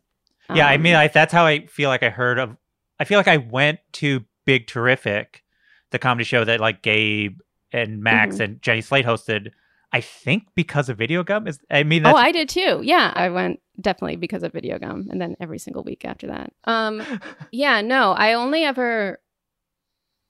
yeah, 0.55 0.66
I 0.66 0.75
Um, 0.75 0.83
mean, 0.83 0.94
I, 0.96 1.07
that's 1.09 1.33
how 1.33 1.46
I 1.46 1.66
feel 1.66 1.88
like 1.88 2.03
I 2.03 2.11
heard 2.11 2.38
of. 2.38 2.57
I 2.98 3.05
feel 3.05 3.18
like 3.18 3.29
I 3.29 3.37
went 3.37 3.79
to 3.94 4.25
Big 4.44 4.66
Terrific, 4.66 5.44
the 5.90 5.98
comedy 5.98 6.25
show 6.25 6.44
that 6.44 6.61
like 6.61 6.83
Gabe 6.83 7.38
and 7.72 8.03
Max 8.03 8.37
Mhm. 8.37 8.40
and 8.44 8.62
Jenny 8.62 8.81
Slate 8.81 9.07
hosted. 9.07 9.53
I 9.93 10.01
think 10.01 10.45
because 10.55 10.89
of 10.89 10.97
Video 10.97 11.23
Gum 11.23 11.47
is. 11.47 11.59
I 11.71 11.83
mean, 11.83 12.07
oh, 12.07 12.15
I 12.15 12.33
did 12.33 12.49
too. 12.49 12.81
Yeah, 12.83 13.13
I 13.15 13.29
went 13.29 13.61
definitely 13.81 14.17
because 14.17 14.43
of 14.43 14.53
Video 14.53 14.79
Gum, 14.79 15.09
and 15.11 15.21
then 15.21 15.37
every 15.41 15.59
single 15.59 15.83
week 15.85 16.05
after 16.05 16.29
that. 16.29 16.53
Um, 16.65 17.03
yeah, 17.53 17.81
no, 17.83 18.13
I 18.13 18.33
only 18.33 18.65
ever. 18.65 19.21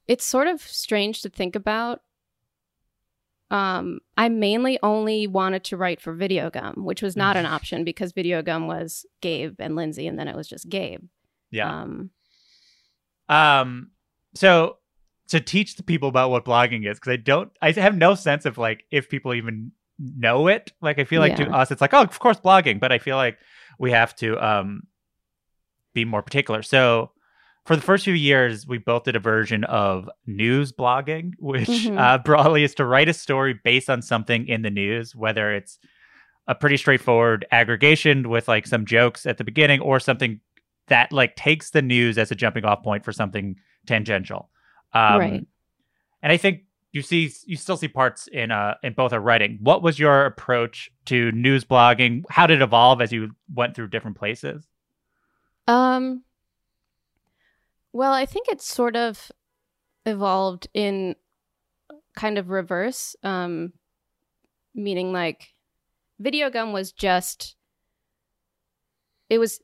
It's 0.09 0.25
sort 0.25 0.49
of 0.49 0.61
strange 0.61 1.23
to 1.23 1.29
think 1.29 1.55
about. 1.55 2.01
Um, 3.53 4.01
I 4.17 4.31
mainly 4.31 4.79
only 4.83 5.27
wanted 5.27 5.63
to 5.65 5.77
write 5.77 6.01
for 6.01 6.15
Video 6.15 6.51
Gum, 6.51 6.85
which 6.85 7.03
was 7.03 7.17
not 7.17 7.37
an 7.37 7.45
option 7.47 7.85
because 7.85 8.13
Video 8.13 8.43
Gum 8.43 8.67
was 8.67 9.05
Gabe 9.21 9.57
and 9.61 9.77
Lindsay, 9.77 10.07
and 10.07 10.19
then 10.19 10.27
it 10.27 10.35
was 10.35 10.49
just 10.49 10.69
Gabe. 10.69 11.05
yeah. 11.51 11.83
Um, 11.83 12.11
Um, 13.29 13.91
so 14.35 14.79
to 15.33 15.41
teach 15.41 15.77
the 15.77 15.83
people 15.83 16.09
about 16.09 16.31
what 16.31 16.45
blogging 16.45 16.89
is 16.91 16.99
because 16.99 17.13
I 17.13 17.17
don't 17.17 17.51
I 17.61 17.73
have 17.73 17.97
no 17.97 18.15
sense 18.15 18.47
of 18.47 18.57
like 18.57 18.85
if 18.91 19.09
people 19.11 19.35
even 19.35 19.73
know 19.99 20.47
it. 20.47 20.73
Like 20.81 20.99
I 20.99 21.05
feel 21.05 21.21
like 21.21 21.37
to 21.37 21.51
us 21.53 21.71
it's 21.71 21.81
like, 21.81 21.93
oh, 21.93 22.03
of 22.03 22.19
course 22.19 22.39
blogging, 22.41 22.81
but 22.81 22.93
I 22.93 22.99
feel 22.99 23.17
like 23.17 23.37
we 23.79 23.91
have 23.91 24.15
to 24.17 24.39
um 24.43 24.83
be 25.95 26.05
more 26.05 26.23
particular. 26.23 26.63
So 26.63 27.11
for 27.65 27.77
the 27.77 27.83
first 27.83 28.05
few 28.05 28.15
years, 28.15 28.67
we 28.67 28.79
both 28.79 29.05
did 29.05 29.15
a 29.15 29.21
version 29.21 29.63
of 29.65 30.09
news 30.27 30.73
blogging, 30.73 31.33
which 31.39 31.69
Mhm. 31.69 31.99
uh, 31.99 32.19
broadly 32.19 32.65
is 32.65 32.75
to 32.77 32.85
write 32.85 33.09
a 33.09 33.15
story 33.15 33.55
based 33.63 33.89
on 33.91 34.03
something 34.03 34.49
in 34.49 34.63
the 34.63 34.71
news, 34.71 35.15
whether 35.15 35.53
it's 35.53 35.79
a 36.49 36.55
pretty 36.55 36.77
straightforward 36.77 37.47
aggregation 37.53 38.29
with 38.29 38.49
like 38.49 38.67
some 38.67 38.85
jokes 38.85 39.27
at 39.27 39.39
the 39.39 39.45
beginning 39.45 39.81
or 39.81 40.01
something 40.01 40.41
that 40.89 41.13
like 41.13 41.37
takes 41.37 41.71
the 41.71 41.83
news 41.83 42.19
as 42.19 42.33
a 42.33 42.35
jumping 42.35 42.65
off 42.65 42.83
point 42.83 43.05
for 43.05 43.13
something 43.13 43.55
tangential. 43.87 44.51
Um, 44.95 45.19
Right. 45.19 45.47
And 46.23 46.33
I 46.33 46.37
think 46.37 46.63
you 46.93 47.03
see 47.03 47.33
you 47.47 47.57
still 47.57 47.77
see 47.77 47.89
parts 47.89 48.29
in 48.29 48.51
uh 48.51 48.75
in 48.83 48.93
both 48.93 49.13
our 49.13 49.21
writing. 49.21 49.59
What 49.63 49.83
was 49.83 49.99
your 49.99 50.27
approach 50.27 50.91
to 51.07 51.33
news 51.33 51.65
blogging? 51.65 52.25
How 52.29 52.47
did 52.47 52.61
it 52.61 52.63
evolve 52.63 53.01
as 53.01 53.13
you 53.13 53.35
went 53.53 53.75
through 53.75 53.89
different 53.89 54.17
places? 54.19 54.67
Um 55.67 56.23
well, 57.93 58.13
I 58.13 58.27
think 58.27 58.47
it's 58.49 58.67
sort 58.67 58.97
of 58.97 59.31
evolved 60.07 60.69
in 60.75 61.15
kind 62.15 62.37
of 62.39 62.51
reverse 62.51 63.17
um 63.23 63.73
meaning 64.75 65.13
like 65.13 65.49
video 66.21 66.51
gum 66.51 66.73
was 66.73 66.93
just 66.93 67.57
it 69.31 69.39
was 69.39 69.61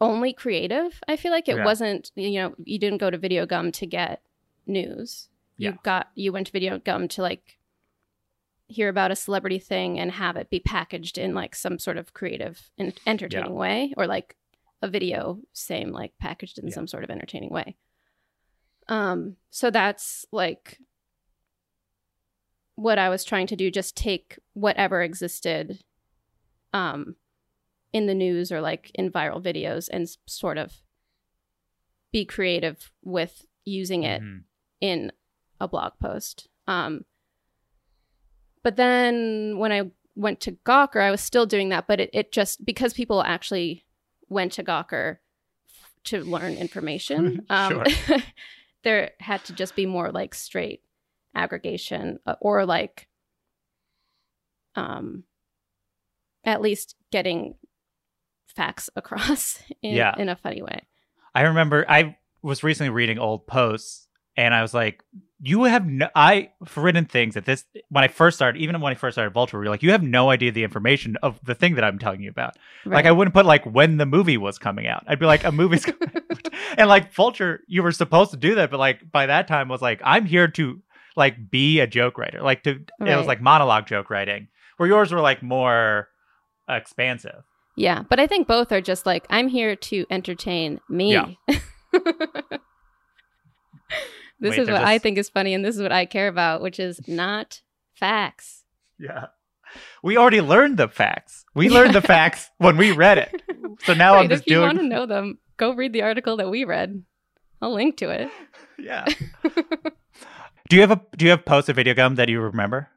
only 0.00 0.32
creative. 0.32 0.98
I 1.06 1.16
feel 1.16 1.30
like 1.32 1.48
it 1.48 1.56
Yeah. 1.56 1.64
wasn't, 1.64 2.10
you 2.14 2.40
know, 2.40 2.54
you 2.64 2.78
didn't 2.78 2.98
go 2.98 3.10
to 3.10 3.18
video 3.18 3.44
gum 3.44 3.70
to 3.72 3.86
get 3.86 4.22
news. 4.66 5.28
Yeah. 5.56 5.70
You 5.72 5.78
got 5.82 6.10
you 6.14 6.32
went 6.32 6.46
to 6.48 6.52
video 6.52 6.78
gum 6.78 7.08
to 7.08 7.22
like 7.22 7.58
hear 8.68 8.88
about 8.88 9.10
a 9.10 9.16
celebrity 9.16 9.58
thing 9.58 9.98
and 9.98 10.12
have 10.12 10.36
it 10.36 10.48
be 10.48 10.60
packaged 10.60 11.18
in 11.18 11.34
like 11.34 11.54
some 11.56 11.78
sort 11.78 11.96
of 11.96 12.14
creative 12.14 12.70
and 12.78 12.98
entertaining 13.06 13.54
way 13.54 13.92
or 13.96 14.06
like 14.06 14.36
a 14.80 14.88
video 14.88 15.40
same 15.52 15.90
like 15.90 16.12
packaged 16.20 16.56
in 16.58 16.68
Yeah. 16.68 16.74
some 16.74 16.86
sort 16.86 17.02
of 17.02 17.10
entertaining 17.10 17.50
way 17.50 17.76
um 18.88 19.36
so 19.50 19.70
that's 19.70 20.24
like 20.30 20.78
what 22.76 22.98
i 22.98 23.08
was 23.08 23.24
trying 23.24 23.46
to 23.48 23.56
do 23.56 23.70
just 23.72 23.96
take 23.96 24.38
whatever 24.54 25.02
existed 25.02 25.80
um 26.72 27.16
in 27.92 28.06
the 28.06 28.14
news 28.14 28.52
or 28.52 28.60
like 28.60 28.90
in 28.94 29.10
viral 29.10 29.42
videos 29.42 29.88
and 29.92 30.08
sort 30.26 30.56
of 30.58 30.74
be 32.12 32.24
creative 32.24 32.92
with 33.02 33.44
using 33.64 34.04
it 34.04 34.22
Mhm. 34.22 34.44
In 34.80 35.12
a 35.60 35.68
blog 35.68 35.92
post. 36.00 36.48
Um, 36.66 37.04
but 38.62 38.76
then 38.76 39.56
when 39.58 39.72
I 39.72 39.90
went 40.14 40.40
to 40.40 40.52
Gawker, 40.52 41.00
I 41.00 41.10
was 41.10 41.20
still 41.20 41.46
doing 41.46 41.70
that, 41.70 41.86
but 41.86 42.00
it, 42.00 42.10
it 42.12 42.32
just 42.32 42.64
because 42.64 42.92
people 42.92 43.22
actually 43.22 43.84
went 44.28 44.52
to 44.52 44.64
Gawker 44.64 45.18
f- 45.68 45.92
to 46.04 46.24
learn 46.24 46.54
information, 46.54 47.44
um, 47.50 47.84
there 48.82 49.12
had 49.20 49.44
to 49.44 49.52
just 49.52 49.74
be 49.76 49.86
more 49.86 50.10
like 50.10 50.34
straight 50.34 50.82
aggregation 51.34 52.18
uh, 52.26 52.34
or 52.40 52.66
like 52.66 53.06
um 54.74 55.22
at 56.44 56.60
least 56.60 56.96
getting 57.12 57.54
facts 58.46 58.90
across 58.96 59.62
in, 59.82 59.94
Yeah. 59.94 60.14
in 60.18 60.28
a 60.28 60.36
funny 60.36 60.62
way. 60.62 60.86
I 61.34 61.42
remember 61.42 61.84
I 61.88 62.16
was 62.42 62.62
recently 62.64 62.90
reading 62.90 63.18
old 63.18 63.46
posts 63.46 64.08
and 64.40 64.54
I 64.54 64.62
was 64.62 64.72
like, 64.72 65.02
you 65.42 65.64
have 65.64 65.86
no, 65.86 66.08
I, 66.14 66.50
for 66.64 66.82
written 66.82 67.04
things 67.04 67.34
that 67.34 67.44
this, 67.44 67.64
when 67.90 68.04
I 68.04 68.08
first 68.08 68.36
started, 68.38 68.60
even 68.60 68.80
when 68.80 68.90
I 68.90 68.94
first 68.94 69.14
started 69.14 69.34
Vulture, 69.34 69.62
you're 69.62 69.70
like, 69.70 69.82
you 69.82 69.92
have 69.92 70.02
no 70.02 70.30
idea 70.30 70.50
the 70.50 70.64
information 70.64 71.16
of 71.22 71.38
the 71.44 71.54
thing 71.54 71.74
that 71.74 71.84
I'm 71.84 71.98
telling 71.98 72.22
you 72.22 72.30
about. 72.30 72.56
Like, 72.86 73.04
I 73.04 73.12
wouldn't 73.12 73.34
put 73.34 73.44
like 73.44 73.64
when 73.66 73.98
the 73.98 74.06
movie 74.06 74.38
was 74.38 74.58
coming 74.58 74.86
out. 74.86 75.04
I'd 75.06 75.18
be 75.18 75.26
like, 75.26 75.44
a 75.44 75.52
movie's 75.52 75.84
coming 75.84 76.08
out. 76.14 76.48
And 76.78 76.88
like 76.88 77.12
Vulture, 77.12 77.60
you 77.66 77.82
were 77.82 77.92
supposed 77.92 78.30
to 78.30 78.36
do 78.36 78.54
that. 78.54 78.70
But 78.70 78.78
like 78.78 79.10
by 79.10 79.26
that 79.26 79.48
time 79.48 79.68
was 79.68 79.82
like, 79.82 80.00
I'm 80.04 80.24
here 80.24 80.48
to 80.48 80.80
like 81.16 81.50
be 81.50 81.80
a 81.80 81.86
joke 81.86 82.16
writer. 82.16 82.40
Like 82.40 82.62
to, 82.62 82.80
it 83.00 83.16
was 83.16 83.26
like 83.26 83.42
monologue 83.42 83.86
joke 83.86 84.08
writing 84.08 84.48
where 84.76 84.88
yours 84.88 85.12
were 85.12 85.20
like 85.20 85.42
more 85.42 86.08
expansive. 86.68 87.42
Yeah, 87.76 88.04
but 88.08 88.20
I 88.20 88.26
think 88.26 88.46
both 88.46 88.72
are 88.72 88.80
just 88.80 89.04
like 89.04 89.26
I'm 89.28 89.48
here 89.48 89.74
to 89.76 90.06
entertain 90.10 90.80
me. 90.88 91.12
Yeah. 91.48 91.58
this 94.40 94.50
Wait, 94.52 94.60
is 94.60 94.68
what 94.68 94.82
I 94.82 94.98
think 94.98 95.18
is 95.18 95.28
funny 95.28 95.54
and 95.54 95.64
this 95.64 95.76
is 95.76 95.82
what 95.82 95.92
I 95.92 96.06
care 96.06 96.28
about, 96.28 96.62
which 96.62 96.80
is 96.80 97.06
not 97.06 97.60
facts. 97.94 98.64
Yeah. 98.98 99.26
We 100.02 100.16
already 100.16 100.40
learned 100.40 100.78
the 100.78 100.88
facts. 100.88 101.44
We 101.54 101.68
learned 101.68 101.94
the 101.94 102.02
facts 102.02 102.50
when 102.58 102.76
we 102.76 102.92
read 102.92 103.18
it. 103.18 103.42
So 103.84 103.94
now 103.94 104.12
I'm 104.14 104.22
Right, 104.22 104.30
just 104.30 104.42
if 104.42 104.48
you 104.48 104.56
doing 104.56 104.66
want 104.66 104.78
to 104.78 104.84
know 104.84 105.06
them, 105.06 105.38
go 105.56 105.72
read 105.72 105.94
the 105.94 106.02
article 106.02 106.36
that 106.36 106.50
we 106.50 106.64
read. 106.64 107.02
I'll 107.62 107.72
link 107.72 107.96
to 107.98 108.10
it. 108.10 108.28
Yeah. 108.78 109.06
do 110.68 110.76
you 110.76 110.80
have 110.80 110.90
a 110.90 111.00
do 111.16 111.24
you 111.26 111.30
have 111.30 111.44
posts 111.44 111.68
of 111.68 111.76
video 111.76 111.94
gum 111.94 112.14
that 112.16 112.28
you 112.28 112.40
remember? 112.40 112.88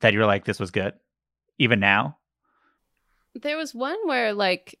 That 0.00 0.12
you 0.12 0.18
were 0.18 0.26
like, 0.26 0.44
this 0.44 0.58
was 0.58 0.70
good? 0.70 0.94
Even 1.58 1.80
now? 1.80 2.18
There 3.34 3.56
was 3.56 3.74
one 3.74 3.96
where 4.04 4.32
like 4.32 4.78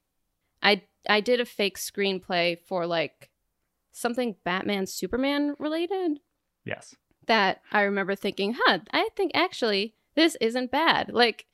I 0.62 0.82
I 1.08 1.20
did 1.20 1.40
a 1.40 1.44
fake 1.44 1.78
screenplay 1.78 2.58
for 2.58 2.86
like 2.86 3.30
something 3.94 4.34
Batman 4.44 4.86
Superman 4.86 5.54
related 5.58 6.18
Yes. 6.64 6.94
that 7.26 7.60
I 7.70 7.82
remember 7.82 8.14
thinking, 8.14 8.56
huh, 8.58 8.80
I 8.92 9.08
think 9.16 9.30
actually 9.34 9.94
this 10.14 10.36
isn't 10.40 10.70
bad. 10.70 11.10
Like 11.12 11.46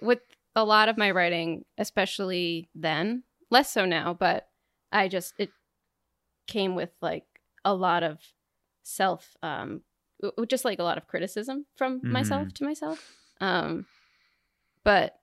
with 0.00 0.20
a 0.54 0.64
lot 0.64 0.88
of 0.88 0.96
my 0.98 1.10
writing, 1.10 1.64
especially 1.78 2.68
then, 2.74 3.24
less 3.50 3.72
so 3.72 3.84
now, 3.86 4.14
but 4.14 4.48
I 4.92 5.08
just 5.08 5.34
it 5.38 5.50
came 6.46 6.74
with 6.74 6.90
like 7.00 7.24
a 7.64 7.74
lot 7.74 8.02
of 8.02 8.18
self 8.82 9.36
um 9.42 9.80
just 10.46 10.64
like 10.64 10.78
a 10.78 10.82
lot 10.84 10.98
of 10.98 11.06
criticism 11.08 11.64
from 11.76 12.00
myself 12.12 12.52
to 12.54 12.64
myself. 12.64 13.00
Um 13.40 13.86
but 14.84 15.18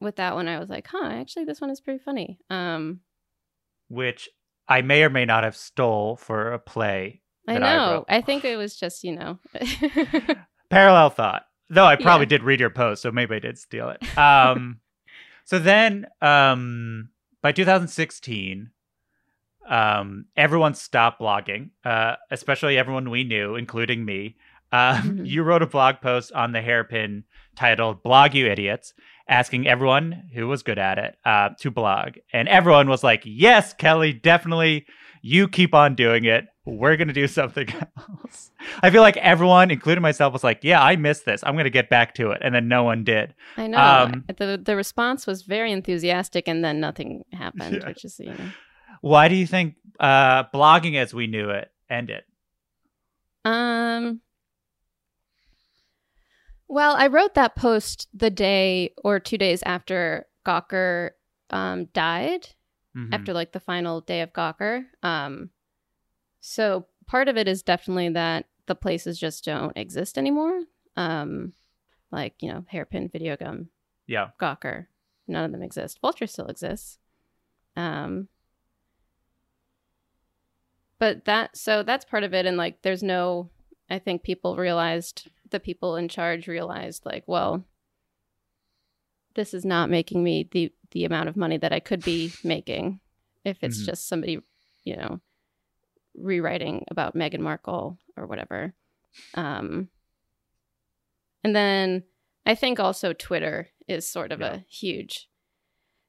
with 0.00 0.16
that 0.16 0.34
one 0.34 0.48
I 0.48 0.58
was 0.58 0.68
like, 0.68 0.88
huh, 0.88 1.06
actually 1.12 1.44
this 1.44 1.60
one 1.60 1.70
is 1.70 1.80
pretty 1.80 2.02
funny. 2.02 2.38
Um 2.50 3.00
Which 3.88 4.28
I 4.68 4.82
may 4.82 5.02
or 5.02 5.10
may 5.10 5.24
not 5.24 5.44
have 5.44 5.56
stole 5.56 6.16
for 6.16 6.52
a 6.52 6.58
play. 6.58 7.22
I 7.46 7.54
that 7.54 7.62
I 7.62 7.76
know. 7.76 8.04
I 8.08 8.20
think 8.20 8.44
it 8.44 8.56
was 8.56 8.76
just, 8.76 9.02
you 9.04 9.16
know. 9.16 9.38
Parallel 10.70 11.10
thought. 11.10 11.44
Though 11.70 11.84
I 11.86 11.96
probably 11.96 12.24
Yeah. 12.24 12.28
did 12.30 12.42
read 12.42 12.60
your 12.60 12.70
post, 12.70 13.02
so 13.02 13.10
maybe 13.10 13.34
I 13.36 13.38
did 13.38 13.58
steal 13.58 13.90
it. 13.90 14.18
Um 14.18 14.80
so 15.44 15.58
then 15.58 16.06
um 16.20 17.08
by 17.42 17.52
2016 17.52 18.70
um 19.68 20.26
everyone 20.36 20.74
stopped 20.74 21.20
blogging, 21.20 21.70
uh 21.84 22.16
especially 22.30 22.78
everyone 22.78 23.10
we 23.10 23.24
knew, 23.24 23.54
including 23.54 24.04
me. 24.04 24.36
Um, 24.70 25.00
Mhm. 25.20 25.26
you 25.26 25.42
wrote 25.44 25.62
a 25.62 25.66
blog 25.66 26.02
post 26.02 26.30
on 26.32 26.52
the 26.52 26.60
hairpin 26.60 27.24
titled 27.56 28.02
Blog 28.02 28.34
You 28.34 28.46
Idiots, 28.48 28.92
asking 29.28 29.66
everyone 29.68 30.30
who 30.34 30.48
was 30.48 30.62
good 30.62 30.78
at 30.78 30.98
it 30.98 31.16
uh, 31.24 31.50
to 31.60 31.70
blog. 31.70 32.14
And 32.32 32.48
everyone 32.48 32.88
was 32.88 33.02
like, 33.04 33.22
Yes, 33.24 33.74
Kelly, 33.74 34.12
definitely. 34.12 34.86
You 35.20 35.48
keep 35.48 35.74
on 35.74 35.94
doing 35.96 36.24
it. 36.24 36.46
We're 36.64 36.96
going 36.96 37.08
to 37.08 37.14
do 37.14 37.26
something 37.40 37.68
else. 37.98 38.50
I 38.82 38.90
feel 38.90 39.02
like 39.02 39.16
everyone, 39.18 39.70
including 39.70 40.02
myself, 40.02 40.32
was 40.32 40.44
like, 40.44 40.60
Yeah, 40.62 40.82
I 40.82 40.96
missed 40.96 41.24
this. 41.24 41.42
I'm 41.44 41.54
going 41.54 41.64
to 41.64 41.70
get 41.70 41.90
back 41.90 42.14
to 42.14 42.30
it. 42.30 42.40
And 42.42 42.54
then 42.54 42.68
no 42.68 42.84
one 42.84 43.04
did. 43.04 43.34
I 43.56 43.66
know. 43.66 43.78
Um, 43.78 44.24
the 44.36 44.60
the 44.62 44.76
response 44.76 45.26
was 45.26 45.42
very 45.42 45.72
enthusiastic 45.72 46.48
and 46.48 46.64
then 46.64 46.80
nothing 46.80 47.24
happened, 47.32 47.76
Yeah. 47.82 47.88
which 47.88 48.04
is, 48.04 48.18
you 48.18 48.26
know. 48.32 48.50
Why 49.00 49.28
do 49.28 49.34
you 49.36 49.46
think 49.46 49.74
uh, 50.00 50.44
blogging 50.54 50.96
as 50.96 51.12
we 51.14 51.26
knew 51.26 51.50
it 51.50 51.70
ended? 51.90 52.22
Um 53.44 54.20
Well, 56.68 56.94
I 56.96 57.06
wrote 57.06 57.34
that 57.34 57.56
post 57.56 58.08
the 58.12 58.30
day 58.30 58.92
or 59.02 59.18
2 59.18 59.38
days 59.38 59.62
after 59.64 60.26
Gawker 60.46 61.10
um 61.50 61.86
died. 61.86 62.48
Mhm. 62.96 63.12
after 63.14 63.32
like 63.32 63.52
the 63.52 63.60
final 63.60 64.00
day 64.00 64.22
of 64.22 64.32
Gawker. 64.32 64.86
Um, 65.02 65.50
so 66.40 66.86
part 67.06 67.28
of 67.28 67.36
it 67.36 67.46
is 67.46 67.62
definitely 67.62 68.08
that 68.10 68.46
the 68.66 68.74
places 68.74 69.18
just 69.18 69.44
don't 69.44 69.76
exist 69.76 70.16
anymore. 70.18 70.64
Um, 70.96 71.52
like 72.10 72.42
you 72.42 72.50
know, 72.52 72.64
hairpin, 72.68 73.08
video 73.08 73.36
gum, 73.36 73.68
yeah. 74.06 74.30
Gawker, 74.40 74.86
none 75.26 75.44
of 75.44 75.52
them 75.52 75.62
exist. 75.62 76.00
Vulture 76.00 76.26
still 76.26 76.46
exists. 76.46 76.98
Um, 77.76 78.28
but 80.98 81.24
that 81.26 81.56
so 81.56 81.82
that's 81.82 82.04
part 82.04 82.24
of 82.24 82.34
it, 82.34 82.46
and 82.46 82.56
like 82.56 82.82
there's 82.82 83.02
no. 83.02 83.50
I 83.90 83.98
think 83.98 84.22
people 84.22 84.56
realized 84.56 85.28
the 85.50 85.60
people 85.60 85.96
in 85.96 86.08
charge 86.08 86.46
realized 86.48 87.04
like, 87.06 87.24
well, 87.26 87.64
this 89.34 89.54
is 89.54 89.64
not 89.64 89.90
making 89.90 90.22
me 90.22 90.48
the 90.50 90.72
the 90.90 91.04
amount 91.04 91.28
of 91.28 91.36
money 91.36 91.58
that 91.58 91.72
I 91.72 91.80
could 91.80 92.02
be 92.02 92.32
making 92.44 93.00
if 93.44 93.58
it's 93.62 93.82
Mhm. 93.82 93.86
just 93.86 94.08
somebody, 94.08 94.40
you 94.84 94.96
know, 94.96 95.20
rewriting 96.14 96.84
about 96.90 97.14
Meghan 97.14 97.40
Markle 97.40 97.98
or 98.16 98.26
whatever. 98.26 98.74
Um, 99.34 99.90
and 101.44 101.54
then 101.54 102.04
I 102.46 102.54
think 102.54 102.80
also 102.80 103.12
Twitter 103.12 103.68
is 103.86 104.08
sort 104.08 104.32
of 104.32 104.40
Yeah. 104.40 104.54
a 104.54 104.58
huge 104.68 105.28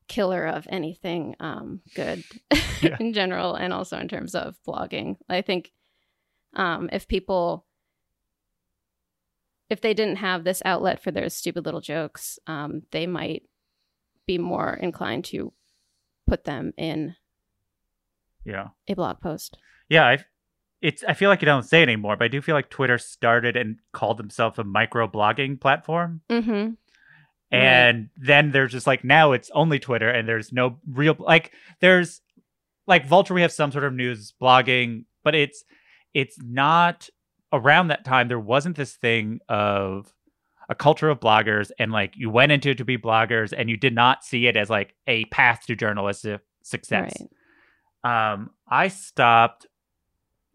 killer 0.08 0.45
of 0.47 0.65
anything 0.69 1.36
um, 1.39 1.82
good 1.95 2.23
Yeah. 2.82 2.95
in 2.99 3.12
general, 3.13 3.56
and 3.56 3.73
also 3.73 3.97
in 3.99 4.08
terms 4.08 4.34
of 4.34 4.58
blogging. 4.65 5.17
I 5.28 5.41
think 5.41 5.71
um, 6.54 6.89
if 6.93 7.08
people, 7.08 7.65
if 9.69 9.82
they 9.82 9.93
didn't 9.93 10.17
have 10.17 10.43
this 10.43 10.62
outlet 10.65 11.01
for 11.01 11.12
their 11.12 11.29
stupid 11.29 11.65
little 11.65 11.82
jokes, 11.82 12.39
um, 12.47 12.84
they 12.91 13.05
might 13.08 13.43
be 14.25 14.38
more 14.38 14.73
inclined 14.73 15.25
to 15.25 15.53
put 16.27 16.43
them 16.43 16.73
in 16.77 17.15
Yeah. 18.45 18.69
a 18.88 18.93
blog 18.95 19.19
post. 19.21 19.58
Yeah, 19.89 20.05
I 20.08 20.23
it's 20.82 21.03
I 21.03 21.13
feel 21.13 21.29
like 21.29 21.41
you 21.41 21.45
don't 21.45 21.63
say 21.63 21.82
it 21.82 21.89
anymore, 21.89 22.15
but 22.15 22.25
I 22.25 22.29
do 22.29 22.41
feel 22.41 22.55
like 22.55 22.69
Twitter 22.69 22.97
started 22.97 23.58
and 23.58 23.77
called 23.91 24.17
themselves 24.17 24.58
a 24.60 24.63
micro 24.63 25.08
blogging 25.08 25.60
platform. 25.60 26.21
Mm-hmm. 26.29 26.73
And 27.51 28.10
then 28.15 28.51
there's 28.51 28.71
just 28.71 28.86
like 28.88 29.03
now 29.03 29.32
it's 29.32 29.49
only 29.55 29.79
Twitter 29.79 30.10
and 30.10 30.27
there's 30.27 30.53
no 30.53 30.77
real 30.88 31.15
like 31.19 31.51
there's 31.79 32.21
like 32.86 33.08
Vulture 33.08 33.34
we 33.34 33.41
have 33.41 33.51
some 33.51 33.71
sort 33.71 33.84
of 33.84 33.93
news 33.93 34.34
blogging, 34.39 35.05
but 35.23 35.34
it's 35.36 35.63
it's 36.13 36.38
not 36.41 37.10
around 37.51 37.88
that 37.88 38.05
time 38.05 38.27
there 38.27 38.39
wasn't 38.39 38.75
this 38.75 38.93
thing 38.93 39.39
of 39.49 40.13
a 40.69 40.75
culture 40.75 41.09
of 41.09 41.19
bloggers 41.19 41.71
and 41.79 41.91
like 41.91 42.13
you 42.15 42.29
went 42.29 42.51
into 42.51 42.69
it 42.69 42.77
to 42.77 42.85
be 42.85 42.97
bloggers 42.97 43.53
and 43.57 43.69
you 43.69 43.77
did 43.77 43.95
not 43.95 44.23
see 44.23 44.45
it 44.47 44.55
as 44.55 44.69
like 44.69 44.95
a 45.07 45.25
path 45.25 45.65
to 45.65 45.75
journalistic 45.75 46.41
success. 46.62 47.13
Right. 48.03 48.33
um 48.33 48.51
i 48.67 48.88
stopped 48.88 49.65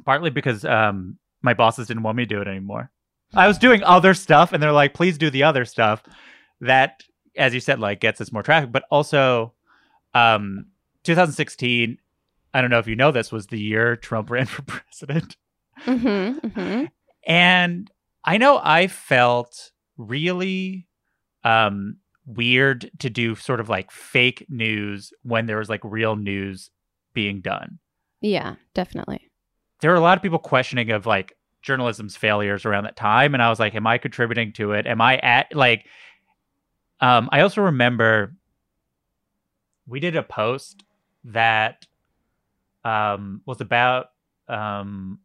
partly 0.04 0.30
because 0.30 0.64
um 0.64 1.18
my 1.42 1.54
bosses 1.54 1.88
didn't 1.88 2.04
want 2.04 2.16
me 2.16 2.24
to 2.24 2.34
do 2.34 2.40
it 2.40 2.48
anymore. 2.48 2.90
I 3.34 3.48
was 3.48 3.58
doing 3.58 3.82
other 3.82 4.14
stuff 4.14 4.52
and 4.52 4.62
they're 4.62 4.72
like 4.72 4.94
please 4.94 5.18
do 5.18 5.30
the 5.30 5.42
other 5.42 5.64
stuff. 5.64 6.02
That 6.60 7.02
as 7.36 7.52
you 7.52 7.60
said 7.60 7.80
like 7.80 8.00
gets 8.00 8.20
us 8.20 8.32
more 8.32 8.42
traffic 8.42 8.70
but 8.72 8.84
also 8.90 9.52
um 10.14 10.66
2016 11.04 11.98
i 12.52 12.60
don't 12.60 12.70
know 12.70 12.78
if 12.78 12.86
you 12.86 12.96
know 12.96 13.10
this 13.10 13.32
was 13.32 13.48
the 13.48 13.58
year 13.58 13.96
trump 13.96 14.30
ran 14.30 14.46
for 14.46 14.62
president 14.62 15.36
Mm-hmm. 15.86 16.46
Mm-hmm. 16.46 16.84
and 17.26 17.90
I 18.24 18.38
know 18.38 18.60
I 18.62 18.86
felt 18.86 19.70
really 19.96 20.86
um 21.44 21.96
weird 22.26 22.90
to 22.98 23.10
do 23.10 23.34
sort 23.34 23.60
of 23.60 23.68
like 23.68 23.90
fake 23.90 24.46
news 24.48 25.12
when 25.22 25.46
there 25.46 25.58
was 25.58 25.68
like 25.68 25.80
real 25.84 26.16
news 26.16 26.70
being 27.12 27.40
done. 27.40 27.78
Yeah, 28.20 28.54
definitely. 28.72 29.30
There 29.80 29.90
were 29.90 29.96
a 29.96 30.00
lot 30.00 30.16
of 30.16 30.22
people 30.22 30.38
questioning 30.38 30.90
of 30.90 31.04
like 31.04 31.36
journalism's 31.60 32.16
failures 32.16 32.64
around 32.64 32.84
that 32.84 32.96
time 32.96 33.34
and 33.34 33.42
I 33.42 33.50
was 33.50 33.60
like 33.60 33.74
am 33.74 33.86
I 33.86 33.98
contributing 33.98 34.52
to 34.54 34.72
it? 34.72 34.86
Am 34.86 35.00
I 35.00 35.18
at 35.18 35.54
like 35.54 35.86
um 37.00 37.28
I 37.32 37.40
also 37.40 37.62
remember 37.62 38.34
we 39.86 40.00
did 40.00 40.16
a 40.16 40.22
post 40.22 40.82
that 41.24 41.86
um 42.84 43.42
was 43.44 43.60
about 43.60 44.06
um 44.48 45.18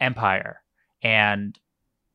Empire 0.00 0.62
and 1.02 1.58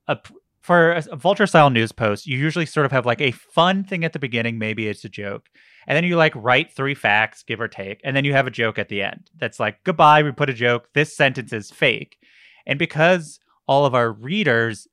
a, 0.07 0.17
for 0.61 0.93
a, 0.93 1.03
a 1.11 1.15
vulture 1.15 1.47
style 1.47 1.69
news 1.69 1.91
post, 1.91 2.27
you 2.27 2.37
usually 2.37 2.65
sort 2.65 2.85
of 2.85 2.91
have 2.91 3.05
like 3.05 3.21
a 3.21 3.31
fun 3.31 3.83
thing 3.83 4.05
at 4.05 4.13
the 4.13 4.19
beginning, 4.19 4.57
maybe 4.59 4.87
it's 4.87 5.05
a 5.05 5.09
joke, 5.09 5.49
and 5.87 5.95
then 5.95 6.03
you 6.03 6.15
like 6.15 6.33
write 6.35 6.71
three 6.71 6.95
facts, 6.95 7.43
give 7.43 7.59
or 7.59 7.67
take, 7.67 7.99
and 8.03 8.15
then 8.15 8.25
you 8.25 8.33
have 8.33 8.47
a 8.47 8.51
joke 8.51 8.77
at 8.77 8.89
the 8.89 9.01
end 9.01 9.29
that's 9.37 9.59
like 9.59 9.83
goodbye. 9.83 10.23
We 10.23 10.31
put 10.31 10.49
a 10.49 10.53
joke. 10.53 10.89
This 10.93 11.15
sentence 11.15 11.51
is 11.53 11.71
fake, 11.71 12.17
and 12.65 12.77
because 12.77 13.39
all 13.67 13.85
of 13.85 13.95
our 13.95 14.11
readers, 14.11 14.87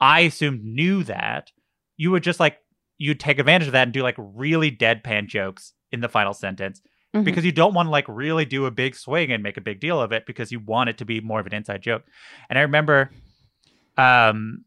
I 0.00 0.20
assumed 0.20 0.64
knew 0.64 1.02
that, 1.04 1.50
you 1.96 2.10
would 2.10 2.22
just 2.22 2.40
like 2.40 2.58
you'd 2.98 3.20
take 3.20 3.38
advantage 3.38 3.68
of 3.68 3.72
that 3.72 3.84
and 3.84 3.92
do 3.92 4.02
like 4.02 4.16
really 4.18 4.70
deadpan 4.70 5.26
jokes 5.26 5.72
in 5.90 6.00
the 6.00 6.08
final 6.08 6.34
sentence 6.34 6.80
Mhm. 7.14 7.24
because 7.24 7.44
you 7.44 7.50
don't 7.52 7.74
want 7.74 7.86
to 7.86 7.90
like 7.90 8.04
really 8.08 8.44
do 8.44 8.66
a 8.66 8.70
big 8.70 8.94
swing 8.94 9.32
and 9.32 9.42
make 9.42 9.56
a 9.56 9.60
big 9.60 9.80
deal 9.80 10.00
of 10.00 10.12
it 10.12 10.26
because 10.26 10.52
you 10.52 10.60
want 10.60 10.90
it 10.90 10.98
to 10.98 11.04
be 11.04 11.20
more 11.20 11.40
of 11.40 11.46
an 11.46 11.54
inside 11.54 11.82
joke. 11.82 12.04
And 12.48 12.58
I 12.58 12.62
remember, 12.62 13.10
um, 13.96 14.64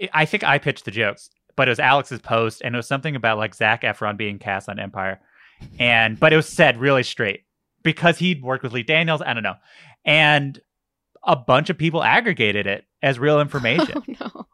I- 0.00 0.08
I 0.14 0.24
think 0.24 0.42
I 0.44 0.58
pitched 0.58 0.84
the 0.86 0.90
jokes, 0.90 1.28
but 1.56 1.68
it 1.68 1.70
was 1.72 1.80
Alex's 1.80 2.20
post, 2.20 2.62
and 2.64 2.74
it 2.74 2.78
was 2.78 2.86
something 2.88 3.14
about 3.16 3.36
like 3.38 3.54
Zac 3.54 3.82
Efron 3.82 4.16
being 4.16 4.38
cast 4.38 4.68
on 4.68 4.78
Empire, 4.78 5.20
and 5.78 6.18
but 6.18 6.32
it 6.32 6.36
was 6.36 6.48
said 6.48 6.78
really 6.78 7.02
straight 7.02 7.44
because 7.82 8.18
he'd 8.18 8.42
worked 8.42 8.62
with 8.62 8.72
Lee 8.72 8.82
Daniels. 8.82 9.20
I 9.20 9.34
don't 9.34 9.42
know, 9.42 9.56
and 10.04 10.58
a 11.24 11.36
bunch 11.36 11.68
of 11.68 11.76
people 11.76 12.02
aggregated 12.02 12.66
it 12.66 12.84
as 13.02 13.18
real 13.18 13.40
information. 13.46 14.02
Oh 14.20 14.26
no. 14.34 14.46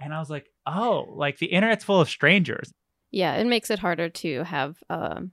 and 0.00 0.12
I 0.12 0.18
was 0.18 0.28
like, 0.30 0.46
oh, 0.66 1.06
like 1.16 1.38
the 1.38 1.46
internet's 1.46 1.84
full 1.84 2.00
of 2.00 2.08
strangers. 2.10 2.74
Yeah, 3.12 3.34
it 3.34 3.46
makes 3.46 3.70
it 3.70 3.78
harder 3.78 4.08
to 4.08 4.42
have 4.44 4.76
um, 4.90 5.32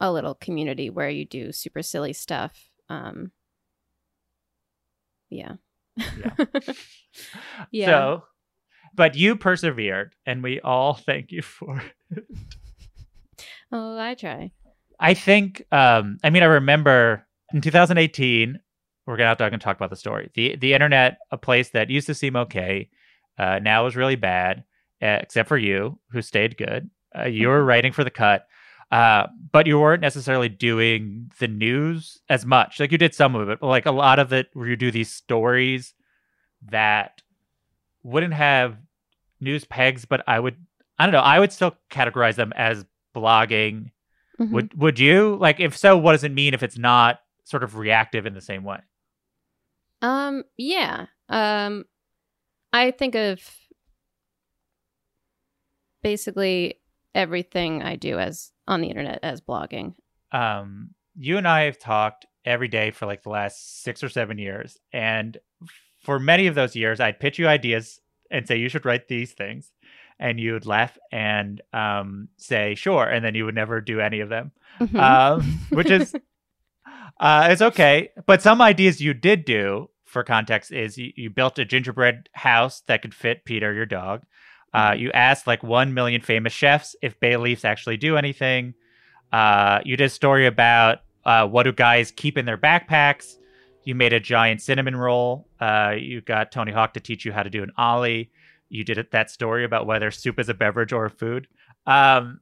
a 0.00 0.10
little 0.10 0.34
community 0.34 0.90
where 0.90 1.10
you 1.10 1.24
do 1.24 1.52
super 1.52 1.82
silly 1.82 2.12
stuff. 2.12 2.70
Um, 2.88 3.30
yeah. 5.30 5.54
Yeah. 5.96 6.44
Yeah. 7.70 7.86
So, 7.86 8.24
but 8.94 9.14
you 9.14 9.36
persevered, 9.36 10.14
and 10.24 10.42
we 10.42 10.60
all 10.62 10.94
thank 10.94 11.30
you 11.30 11.42
for 11.42 11.82
it. 12.10 12.24
oh, 13.70 13.98
I 13.98 14.14
try. 14.14 14.52
I 14.98 15.12
think, 15.12 15.62
um, 15.70 16.16
I 16.24 16.30
mean, 16.30 16.42
I 16.42 16.46
remember 16.46 17.26
in 17.52 17.60
2018, 17.60 18.58
we're 19.06 19.16
gonna 19.18 19.28
have 19.28 19.36
to 19.36 19.58
talk 19.58 19.76
about 19.76 19.90
the 19.90 19.96
story. 19.96 20.30
The 20.34 20.56
the 20.56 20.72
internet, 20.72 21.18
a 21.30 21.36
place 21.36 21.70
that 21.70 21.90
used 21.90 22.06
to 22.06 22.14
seem 22.14 22.34
okay, 22.36 22.88
uh, 23.38 23.58
now 23.58 23.86
is 23.86 23.96
really 23.96 24.16
bad, 24.16 24.64
except 25.02 25.50
for 25.50 25.58
you, 25.58 25.98
who 26.10 26.22
stayed 26.22 26.56
good. 26.56 26.88
Uh, 27.18 27.24
you 27.26 27.48
were 27.48 27.64
writing 27.64 27.92
for 27.92 28.04
the 28.04 28.10
cut, 28.10 28.46
uh, 28.90 29.26
but 29.52 29.66
you 29.66 29.78
weren't 29.78 30.00
necessarily 30.02 30.48
doing 30.48 31.30
the 31.38 31.48
news 31.48 32.20
as 32.28 32.44
much. 32.46 32.80
Like 32.80 32.92
you 32.92 32.98
did 32.98 33.14
some 33.14 33.34
of 33.34 33.48
it, 33.48 33.60
but 33.60 33.66
like 33.66 33.86
a 33.86 33.92
lot 33.92 34.18
of 34.18 34.32
it, 34.32 34.48
where 34.54 34.68
you 34.68 34.76
do 34.76 34.90
these 34.90 35.12
stories 35.12 35.94
that 36.70 37.22
wouldn't 38.02 38.34
have 38.34 38.76
news 39.40 39.64
pegs, 39.64 40.04
but 40.04 40.22
I 40.26 40.38
would, 40.40 40.56
I 40.98 41.06
don't 41.06 41.12
know, 41.12 41.20
I 41.20 41.38
would 41.38 41.52
still 41.52 41.76
categorize 41.90 42.36
them 42.36 42.52
as 42.56 42.84
blogging. 43.14 43.90
Mhm. 44.40 44.50
Would 44.50 44.80
would 44.80 44.98
you 44.98 45.36
like? 45.40 45.60
If 45.60 45.76
so, 45.76 45.96
what 45.96 46.12
does 46.12 46.24
it 46.24 46.32
mean 46.32 46.54
if 46.54 46.62
it's 46.62 46.78
not 46.78 47.20
sort 47.44 47.62
of 47.62 47.76
reactive 47.76 48.24
in 48.24 48.34
the 48.34 48.40
same 48.40 48.64
way? 48.64 48.78
Um, 50.00 50.44
yeah. 50.56 51.06
Um, 51.28 51.84
I 52.72 52.90
think 52.90 53.14
of 53.14 53.40
basically 56.02 56.80
everything 57.14 57.82
I 57.82 57.96
do 57.96 58.18
as 58.18 58.52
on 58.68 58.80
the 58.80 58.88
internet 58.88 59.20
as 59.22 59.40
blogging. 59.40 59.94
um, 60.32 60.90
you 61.14 61.36
and 61.36 61.46
I 61.46 61.62
have 61.64 61.78
talked 61.78 62.24
every 62.44 62.68
day 62.68 62.90
for 62.90 63.04
like 63.06 63.22
the 63.22 63.28
last 63.28 63.82
six 63.82 64.02
or 64.02 64.08
seven 64.08 64.38
years. 64.38 64.78
And 64.94 65.36
for 66.00 66.18
many 66.18 66.46
of 66.46 66.54
those 66.54 66.74
years, 66.74 67.00
I'd 67.00 67.20
pitch 67.20 67.38
you 67.38 67.46
ideas 67.46 68.00
and 68.30 68.48
say, 68.48 68.56
you 68.56 68.70
should 68.70 68.86
write 68.86 69.08
these 69.08 69.32
things. 69.32 69.70
And 70.18 70.40
you 70.40 70.54
would 70.54 70.64
laugh 70.66 70.96
and 71.12 71.60
um, 71.74 72.28
say, 72.38 72.74
sure. 72.76 73.04
And 73.04 73.22
then 73.24 73.34
you 73.34 73.44
would 73.44 73.54
never 73.54 73.80
do 73.82 74.00
any 74.00 74.20
of 74.20 74.30
them, 74.30 74.52
Mhm. 74.80 74.98
um, 74.98 75.42
which 75.70 75.90
is, 75.90 76.14
uh, 77.20 77.48
it's 77.50 77.62
okay. 77.62 78.08
But 78.26 78.40
some 78.42 78.60
ideas 78.62 79.00
you 79.00 79.14
did 79.14 79.44
do, 79.44 79.90
for 80.04 80.24
context, 80.24 80.72
is 80.72 80.96
you, 80.96 81.12
you 81.16 81.28
built 81.30 81.58
a 81.58 81.64
gingerbread 81.64 82.28
house 82.32 82.82
that 82.86 83.02
could 83.02 83.14
fit 83.14 83.44
Peter, 83.44 83.72
your 83.74 83.86
dog. 83.86 84.22
Uh, 84.74 84.94
you 84.96 85.10
asked 85.12 85.46
like 85.46 85.62
1 85.62 85.92
million 85.92 86.20
famous 86.20 86.52
chefs 86.52 86.96
if 87.02 87.18
bay 87.20 87.36
leaves 87.36 87.64
actually 87.64 87.96
do 87.96 88.16
anything. 88.16 88.74
Uh, 89.32 89.80
you 89.84 89.96
did 89.96 90.06
a 90.06 90.10
story 90.10 90.46
about 90.46 91.00
uh, 91.24 91.46
what 91.46 91.64
do 91.64 91.72
guys 91.72 92.10
keep 92.10 92.36
in 92.38 92.44
their 92.44 92.58
backpacks. 92.58 93.36
You 93.84 93.94
made 93.94 94.12
a 94.12 94.20
giant 94.20 94.62
cinnamon 94.62 94.96
roll. 94.96 95.48
Uh, 95.60 95.94
you 95.98 96.20
got 96.20 96.52
Tony 96.52 96.72
Hawk 96.72 96.94
to 96.94 97.00
teach 97.00 97.24
you 97.24 97.32
how 97.32 97.42
to 97.42 97.50
do 97.50 97.62
an 97.62 97.72
ollie. 97.76 98.30
You 98.68 98.84
did 98.84 99.06
that 99.10 99.30
story 99.30 99.64
about 99.64 99.86
whether 99.86 100.10
soup 100.10 100.38
is 100.38 100.48
a 100.48 100.54
beverage 100.54 100.92
or 100.92 101.04
a 101.04 101.10
food. 101.10 101.48
Um, 101.86 102.40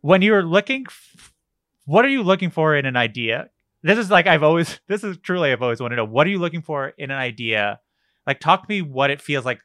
when 0.00 0.22
you're 0.22 0.42
looking, 0.42 0.86
f- 0.88 1.32
what 1.84 2.04
are 2.04 2.08
you 2.08 2.22
looking 2.22 2.50
for 2.50 2.76
in 2.76 2.86
an 2.86 2.96
idea? 2.96 3.50
This 3.82 3.98
is 3.98 4.10
like 4.10 4.26
I've 4.26 4.42
always. 4.42 4.80
This 4.86 5.04
is 5.04 5.18
truly 5.18 5.52
I've 5.52 5.62
always 5.62 5.80
wanted 5.80 5.96
to 5.96 6.02
know. 6.02 6.10
What 6.10 6.26
are 6.26 6.30
you 6.30 6.38
looking 6.38 6.62
for 6.62 6.88
in 6.88 7.10
an 7.10 7.18
idea? 7.18 7.80
Like, 8.26 8.38
talk 8.38 8.62
to 8.62 8.68
me 8.68 8.82
what 8.82 9.10
it 9.10 9.20
feels 9.20 9.44
like 9.44 9.60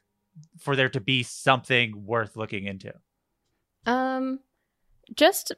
for 0.58 0.76
there 0.76 0.88
to 0.90 1.00
be 1.00 1.22
something 1.22 2.04
worth 2.06 2.36
looking 2.36 2.64
into. 2.66 2.92
Um, 3.86 4.40
just 5.14 5.52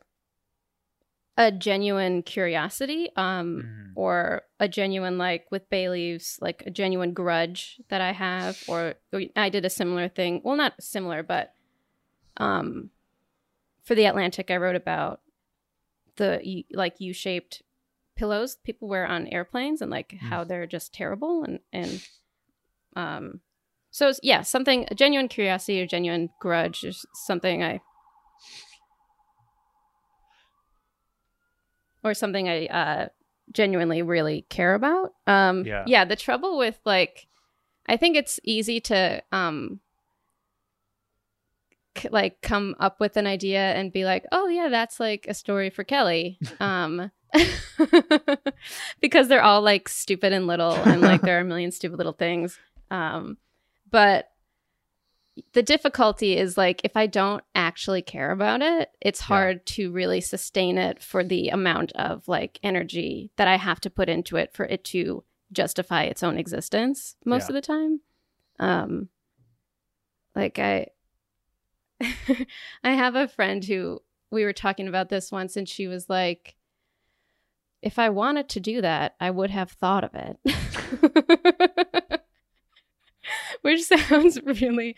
a 1.36 1.50
genuine 1.50 2.22
curiosity, 2.22 3.08
um, 3.16 3.62
Mhm. 3.62 3.92
or 3.94 4.42
a 4.58 4.68
genuine 4.68 5.16
like 5.16 5.50
with 5.50 5.68
bay 5.70 5.88
leaves, 5.88 6.38
like 6.40 6.62
a 6.66 6.70
genuine 6.70 7.12
grudge 7.12 7.80
that 7.88 8.00
I 8.00 8.12
have, 8.12 8.62
or, 8.68 8.94
or 9.12 9.22
I 9.36 9.48
did 9.48 9.64
a 9.64 9.70
similar 9.70 10.08
thing. 10.08 10.42
Well, 10.44 10.56
not 10.56 10.82
similar, 10.82 11.22
but 11.22 11.54
um, 12.36 12.90
for 13.82 13.94
the 13.94 14.04
Atlantic, 14.04 14.50
I 14.50 14.56
wrote 14.56 14.76
about 14.76 15.20
the 16.16 16.64
like 16.72 17.00
U-shaped 17.00 17.62
pillows 18.16 18.56
people 18.56 18.88
wear 18.88 19.06
on 19.06 19.26
airplanes 19.28 19.80
and 19.80 19.90
like 19.90 20.12
how 20.20 20.44
they're 20.44 20.66
just 20.66 20.92
terrible 20.92 21.42
and 21.42 21.60
and 21.72 22.06
um 22.94 23.40
so 23.90 24.12
yeah 24.22 24.40
something 24.42 24.86
a 24.90 24.94
genuine 24.94 25.28
curiosity 25.28 25.80
or 25.80 25.86
genuine 25.86 26.28
grudge 26.40 26.84
is 26.84 27.04
something 27.14 27.62
i 27.62 27.80
or 32.02 32.14
something 32.14 32.48
i 32.48 32.66
uh 32.66 33.08
genuinely 33.52 34.00
really 34.00 34.46
care 34.48 34.74
about. 34.74 35.12
Um 35.26 35.64
Yeah. 35.66 35.82
yeah 35.86 36.04
the 36.04 36.14
trouble 36.16 36.56
with 36.56 36.78
like 36.84 37.26
i 37.86 37.96
think 37.96 38.16
it's 38.16 38.38
easy 38.44 38.78
to 38.82 39.20
um 39.32 39.80
c- 41.98 42.08
like 42.10 42.40
come 42.42 42.76
up 42.78 43.00
with 43.00 43.16
an 43.16 43.26
idea 43.26 43.72
and 43.74 43.92
be 43.92 44.04
like 44.04 44.24
oh 44.30 44.46
yeah 44.46 44.68
that's 44.68 45.00
like 45.00 45.26
a 45.28 45.34
story 45.34 45.70
for 45.70 45.82
kelly. 45.84 46.38
Um 46.60 47.10
because 49.00 49.28
they're 49.28 49.42
all 49.42 49.62
like 49.62 49.88
stupid 49.88 50.32
and 50.32 50.46
little 50.46 50.72
and 50.74 51.00
like 51.00 51.22
there 51.22 51.38
are 51.38 51.42
a 51.42 51.44
million 51.44 51.70
stupid 51.72 51.96
little 51.96 52.12
things. 52.12 52.58
Um 52.90 53.36
but 53.90 54.26
the 55.52 55.62
difficulty 55.62 56.36
is 56.36 56.58
like 56.58 56.80
if 56.84 56.96
i 56.96 57.06
don't 57.06 57.42
actually 57.54 58.02
care 58.02 58.30
about 58.30 58.60
it 58.62 58.90
it's 59.00 59.20
Yeah. 59.20 59.26
hard 59.26 59.66
to 59.66 59.90
really 59.92 60.20
sustain 60.20 60.76
it 60.76 61.02
for 61.02 61.22
the 61.24 61.48
amount 61.48 61.92
of 61.92 62.26
like 62.28 62.58
energy 62.62 63.30
that 63.36 63.48
i 63.48 63.56
have 63.56 63.80
to 63.80 63.90
put 63.90 64.08
into 64.08 64.36
it 64.36 64.52
for 64.52 64.66
it 64.66 64.84
to 64.84 65.24
justify 65.52 66.02
its 66.04 66.22
own 66.22 66.36
existence 66.36 67.16
most 67.24 67.42
Yeah. 67.44 67.48
of 67.48 67.54
the 67.54 67.60
time 67.60 68.00
um 68.58 69.08
like 70.34 70.58
i 70.58 70.86
i 72.84 72.90
have 72.92 73.14
a 73.14 73.28
friend 73.28 73.64
who 73.64 74.00
we 74.30 74.44
were 74.44 74.52
talking 74.52 74.88
about 74.88 75.08
this 75.08 75.32
once 75.32 75.56
and 75.56 75.68
she 75.68 75.86
was 75.88 76.08
like 76.08 76.56
if 77.82 77.98
i 77.98 78.08
wanted 78.10 78.48
to 78.48 78.60
do 78.60 78.80
that 78.82 79.14
i 79.20 79.30
would 79.30 79.50
have 79.50 79.70
thought 79.70 80.04
of 80.04 80.14
it 80.14 80.38
which 83.62 83.82
sounds 84.08 84.40
really 84.42 84.96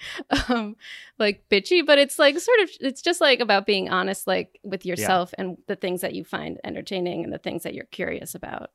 um 0.48 0.76
like 1.18 1.44
bitchy 1.50 1.84
but 1.84 1.98
it's 1.98 2.18
like 2.18 2.38
sort 2.38 2.60
of 2.60 2.70
it's 2.80 3.02
just 3.02 3.20
like 3.20 3.40
about 3.40 3.66
being 3.66 3.88
honest 3.88 4.26
like 4.26 4.58
with 4.62 4.84
yourself 4.86 5.34
and 5.38 5.56
the 5.66 5.76
things 5.76 6.00
that 6.00 6.14
you 6.14 6.24
find 6.24 6.58
entertaining 6.64 7.24
and 7.24 7.32
the 7.32 7.38
things 7.38 7.62
that 7.62 7.74
you're 7.74 7.84
curious 7.86 8.34
about 8.34 8.70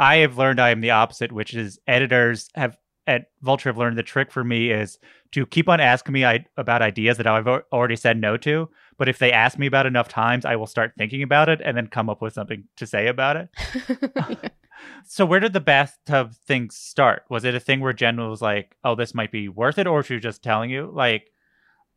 I 0.00 0.16
have 0.16 0.38
learned 0.38 0.60
I 0.60 0.70
am 0.70 0.80
the 0.80 0.92
opposite, 0.92 1.30
which 1.30 1.52
is 1.52 1.78
editors 1.86 2.48
have 2.54 2.76
at 3.06 3.30
Vulture 3.42 3.68
have 3.68 3.76
learned 3.76 3.98
the 3.98 4.02
trick 4.02 4.30
for 4.30 4.44
me 4.44 4.70
is 4.70 4.98
to 5.32 5.44
keep 5.44 5.68
on 5.68 5.80
asking 5.80 6.12
me 6.12 6.24
I, 6.24 6.44
about 6.56 6.80
ideas 6.80 7.16
that 7.16 7.26
I've 7.26 7.46
al- 7.46 7.62
already 7.72 7.96
said 7.96 8.18
no 8.18 8.36
to. 8.38 8.68
But 8.98 9.08
if 9.08 9.18
they 9.18 9.32
ask 9.32 9.58
me 9.58 9.66
about 9.66 9.86
enough 9.86 10.08
times, 10.08 10.44
I 10.44 10.56
will 10.56 10.66
start 10.66 10.92
thinking 10.96 11.22
about 11.22 11.48
it 11.48 11.60
and 11.62 11.76
then 11.76 11.86
come 11.86 12.08
up 12.08 12.22
with 12.22 12.32
something 12.32 12.64
to 12.76 12.86
say 12.86 13.08
about 13.08 13.36
it. 13.36 14.52
So 15.06 15.24
where 15.24 15.40
did 15.40 15.52
the 15.52 15.60
bathtub 15.60 16.34
thing 16.34 16.70
start? 16.70 17.24
Was 17.28 17.44
it 17.44 17.54
a 17.54 17.60
thing 17.60 17.80
where 17.80 17.92
Jen 17.92 18.16
was 18.16 18.42
like, 18.42 18.76
"Oh, 18.84 18.94
this 18.94 19.14
might 19.14 19.32
be 19.32 19.48
worth 19.48 19.78
it," 19.78 19.86
or 19.86 20.02
she 20.02 20.14
was 20.14 20.22
just 20.22 20.42
telling 20.42 20.70
you? 20.70 20.90
Like, 20.92 21.30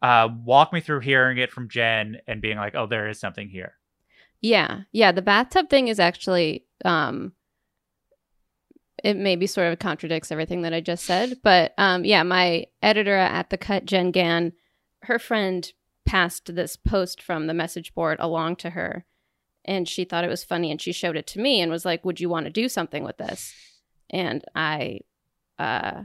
uh, 0.02 0.30
walk 0.44 0.74
me 0.74 0.82
through 0.82 1.02
hearing 1.02 1.38
it 1.38 1.52
from 1.52 1.70
Jen 1.70 2.18
and 2.28 2.42
being 2.42 2.58
like, 2.58 2.76
"Oh, 2.76 2.88
there 2.88 3.08
is 3.08 3.20
something 3.20 3.50
here." 3.50 3.76
Yeah. 4.42 4.82
Yeah. 4.92 5.12
The 5.12 5.22
bathtub 5.22 5.70
thing 5.70 5.88
is 5.88 6.00
actually, 6.00 6.66
um, 6.84 7.34
it 9.04 9.16
maybe 9.16 9.48
sort 9.48 9.72
of 9.72 9.80
contradicts 9.80 10.32
everything 10.32 10.62
that 10.64 10.74
I 10.74 10.82
just 10.82 11.06
said. 11.06 11.40
But 11.44 11.74
um, 11.78 12.06
yeah, 12.06 12.24
my 12.24 12.66
editor 12.82 13.16
at 13.16 13.50
the 13.50 13.58
cut, 13.58 13.86
Jen 13.86 14.12
Gann, 14.12 14.54
her 15.04 15.20
friend 15.20 15.72
passed 16.06 16.54
this 16.56 16.76
post 16.76 17.22
from 17.22 17.48
the 17.48 17.54
message 17.54 17.94
board 17.94 18.18
along 18.20 18.58
to 18.58 18.72
her. 18.72 19.06
And 19.66 19.88
she 19.88 20.04
thought 20.04 20.24
it 20.26 20.30
was 20.30 20.44
funny 20.44 20.72
and 20.72 20.82
she 20.82 20.92
showed 20.92 21.16
it 21.16 21.28
to 21.28 21.40
me 21.40 21.62
and 21.62 21.72
was 21.72 21.86
like, 21.86 22.04
Would 22.06 22.20
you 22.20 22.30
want 22.30 22.46
to 22.46 22.52
do 22.52 22.68
something 22.68 23.04
with 23.04 23.18
this? 23.18 23.54
And 24.10 24.44
I 24.56 25.00
uh, 25.58 26.04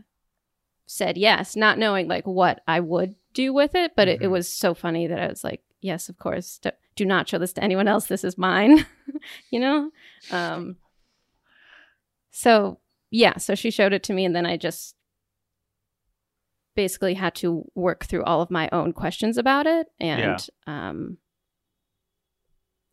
said 0.87 1.17
yes, 1.19 1.57
not 1.57 1.79
knowing 1.79 2.07
like 2.09 2.27
what 2.27 2.61
I 2.69 2.81
would 2.81 3.15
do 3.35 3.53
with 3.53 3.75
it. 3.75 3.93
But 3.97 4.09
it, 4.09 4.23
it 4.23 4.29
Mhm. 4.29 4.31
was 4.33 4.53
so 4.53 4.75
funny 4.75 5.07
that 5.09 5.19
I 5.19 5.29
was 5.29 5.43
like, 5.45 5.63
Yes, 5.81 6.09
of 6.09 6.19
course. 6.19 6.59
D- 6.59 6.71
do 6.97 7.05
not 7.05 7.29
show 7.29 7.39
this 7.39 7.53
to 7.55 7.63
anyone 7.65 7.87
else. 7.89 8.07
This 8.07 8.25
is 8.25 8.37
mine, 8.39 8.85
you 9.51 9.61
know? 9.61 9.91
Um, 10.33 10.77
so, 12.31 12.79
yeah, 13.11 13.39
so 13.39 13.55
she 13.55 13.71
showed 13.71 13.93
it 13.93 14.03
to 14.05 14.13
me, 14.13 14.25
and 14.25 14.35
then 14.35 14.47
I 14.47 14.57
just 14.57 14.95
basically 16.75 17.15
had 17.15 17.35
to 17.37 17.65
work 17.75 18.05
through 18.05 18.25
all 18.25 18.41
of 18.43 18.51
my 18.51 18.69
own 18.73 18.93
questions 18.93 19.37
about 19.39 19.67
it. 19.67 19.89
And, 19.99 20.47
um, 20.67 21.19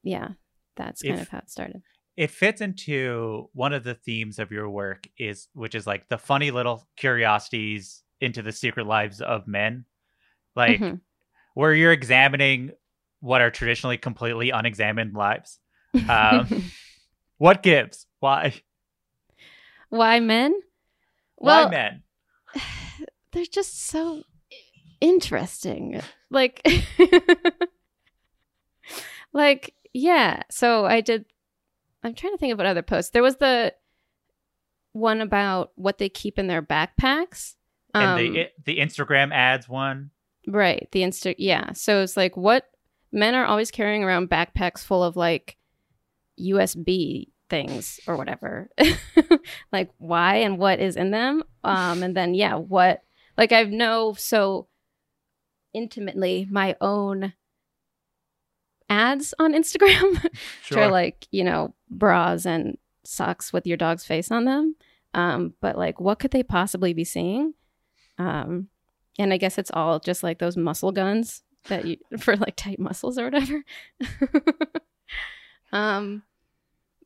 yeah, 0.03 0.29
that's 0.75 1.01
kind 1.01 1.15
If- 1.15 1.21
of 1.23 1.29
how 1.29 1.37
it 1.39 1.49
started. 1.49 1.81
it 2.17 2.31
fits 2.31 2.61
into 2.61 3.49
one 3.53 3.73
of 3.73 3.83
the 3.83 3.93
themes 3.95 4.39
of 4.39 4.51
your 4.51 4.69
work 4.69 5.07
is 5.17 5.47
which 5.53 5.75
is 5.75 5.85
like 5.85 6.07
the 6.07 6.17
funny 6.17 6.51
little 6.51 6.87
curiosities 6.95 8.03
into 8.21 8.41
the 8.41 8.51
secret 8.51 8.87
lives 8.87 9.21
of 9.21 9.47
men 9.47 9.85
like 10.55 10.79
Mhm. 10.79 11.01
where 11.55 11.73
you're 11.73 11.91
examining 11.91 12.71
what 13.19 13.41
are 13.41 13.51
traditionally 13.51 13.97
completely 13.97 14.51
unexamined 14.51 15.13
lives 15.13 15.59
um, 16.09 16.47
what 17.37 17.63
gives 17.63 18.05
why 18.19 18.53
Why 19.89 20.19
men? 20.19 20.53
why 21.35 21.61
Well, 21.63 21.69
men 21.69 22.03
they're 23.31 23.45
just 23.45 23.85
so 23.87 24.23
interesting. 25.01 26.01
Like, 26.29 26.65
like, 29.33 29.73
yeah. 29.95 30.43
So 30.51 30.85
I 30.85 30.99
did. 30.99 31.25
I'm 32.03 32.13
trying 32.13 32.33
to 32.33 32.37
think 32.37 32.51
of 32.51 32.59
what 32.59 32.67
other 32.67 32.81
posts. 32.81 33.11
There 33.11 33.23
was 33.23 33.37
the 33.37 33.73
one 34.91 35.21
about 35.21 35.71
what 35.75 35.97
they 35.97 36.09
keep 36.09 36.37
in 36.37 36.47
their 36.47 36.61
backpacks. 36.61 37.55
and 37.93 38.11
Um, 38.11 38.17
the 38.17 38.47
the 38.65 38.79
instagram 38.79 39.33
ads 39.33 39.67
one 39.67 40.11
Right. 40.47 40.87
The 40.91 41.01
insta 41.01 41.33
yeah. 41.37 41.71
So 41.71 42.01
it's 42.01 42.15
like 42.15 42.37
what 42.37 42.69
men 43.11 43.33
are 43.35 43.45
always 43.45 43.71
carrying 43.71 44.03
around 44.03 44.29
backpacks 44.29 44.83
full 44.83 45.03
of 45.03 45.15
like 45.15 45.57
USB 46.39 47.29
things 47.49 47.99
or 48.05 48.17
whatever. 48.17 48.69
like 49.71 49.89
why 49.97 50.35
and 50.35 50.57
what 50.57 50.79
is 50.79 50.97
in 50.97 51.11
them? 51.11 51.43
Um 51.63 52.03
and 52.03 52.15
then 52.15 52.33
yeah, 52.33 52.55
what 52.55 53.01
like 53.37 53.51
I 53.53 53.63
know 53.63 54.13
so 54.13 54.67
intimately 55.73 56.47
my 56.49 56.75
own 56.79 57.33
ads 58.89 59.33
on 59.39 59.53
Instagram 59.53 60.23
which 60.23 60.77
are 60.77 60.89
like, 60.89 61.27
you 61.31 61.43
know, 61.43 61.73
bras 61.89 62.45
and 62.45 62.77
socks 63.03 63.51
with 63.53 63.65
your 63.65 63.77
dog's 63.77 64.05
face 64.05 64.31
on 64.31 64.45
them. 64.45 64.75
Um, 65.13 65.53
but 65.61 65.77
like 65.77 65.99
what 65.99 66.19
could 66.19 66.31
they 66.31 66.43
possibly 66.43 66.93
be 66.93 67.03
seeing? 67.03 67.53
Um, 68.17 68.67
and 69.17 69.33
I 69.33 69.37
guess 69.37 69.57
it's 69.57 69.71
all 69.73 69.99
just 69.99 70.23
like 70.23 70.39
those 70.39 70.57
muscle 70.57 70.91
guns 70.91 71.43
that 71.67 71.85
you 71.85 71.97
for 72.19 72.35
like 72.35 72.55
tight 72.55 72.79
muscles 72.79 73.17
or 73.17 73.25
whatever. 73.25 73.63
um, 75.71 76.23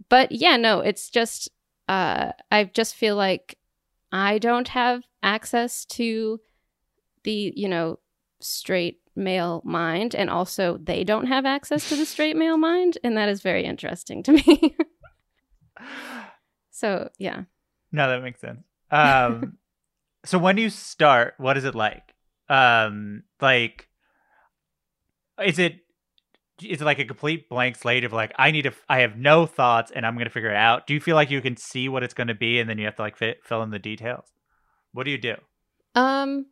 but 0.10 0.32
yeah, 0.32 0.58
no, 0.58 0.80
it's 0.80 1.10
just 1.10 1.50
uh, 1.88 2.32
I 2.52 2.66
just 2.66 2.96
feel 2.96 3.16
like 3.16 3.58
I 4.12 4.38
don't 4.38 4.70
have 4.70 5.04
access 5.22 5.86
to 5.86 6.40
the 7.24 7.54
you 7.56 7.68
know 7.68 8.00
straight 8.40 9.00
male 9.20 9.62
mind, 9.66 10.16
and 10.16 10.30
also 10.30 10.78
they 10.78 11.04
don't 11.04 11.28
have 11.28 11.46
access 11.46 11.90
to 11.90 11.96
the 11.96 12.06
straight 12.06 12.36
male 12.36 12.58
mind, 12.58 12.98
and 13.04 13.18
that 13.18 13.30
is 13.30 13.42
very 13.42 13.66
interesting 13.66 14.24
to 14.24 14.32
me. 14.32 14.76
so 16.72 17.10
yeah. 17.18 17.44
no 17.92 18.10
that 18.10 18.24
makes 18.24 18.42
sense. 18.42 18.64
Um 18.92 19.58
so 20.26 20.38
when 20.38 20.58
you 20.58 20.70
start? 20.70 21.36
What 21.38 21.58
is 21.58 21.66
it 21.66 21.76
like? 21.76 22.16
Um 22.48 23.24
like 23.42 23.88
is 25.44 25.60
it 25.60 25.82
is 26.62 26.82
it 26.82 26.86
like 26.86 27.00
a 27.00 27.06
complete 27.06 27.48
blank 27.48 27.78
slate 27.78 28.04
of 28.04 28.12
like 28.12 28.34
i 28.38 28.52
need 28.52 28.64
to 28.64 28.74
i 28.90 29.00
have 29.00 29.16
no 29.16 29.46
thoughts 29.46 29.92
and 29.92 30.06
i'm 30.06 30.18
gonna 30.18 30.30
figure 30.30 30.50
it 30.50 30.56
out? 30.56 30.88
Do 30.88 30.94
you 30.94 31.00
feel 31.00 31.16
like 31.16 31.32
you 31.32 31.42
can 31.42 31.58
see 31.58 31.90
what 31.90 32.04
it's 32.04 32.14
gonna 32.14 32.36
be 32.36 32.60
and 32.60 32.70
then 32.70 32.78
you 32.78 32.86
have 32.86 32.96
to 32.96 33.02
like 33.02 33.16
fit, 33.16 33.44
fill 33.44 33.64
in 33.64 33.70
the 33.70 33.80
details? 33.80 34.28
What 34.92 35.04
do 35.04 35.12
you 35.12 35.18
do? 35.18 35.36
Um 35.96 36.48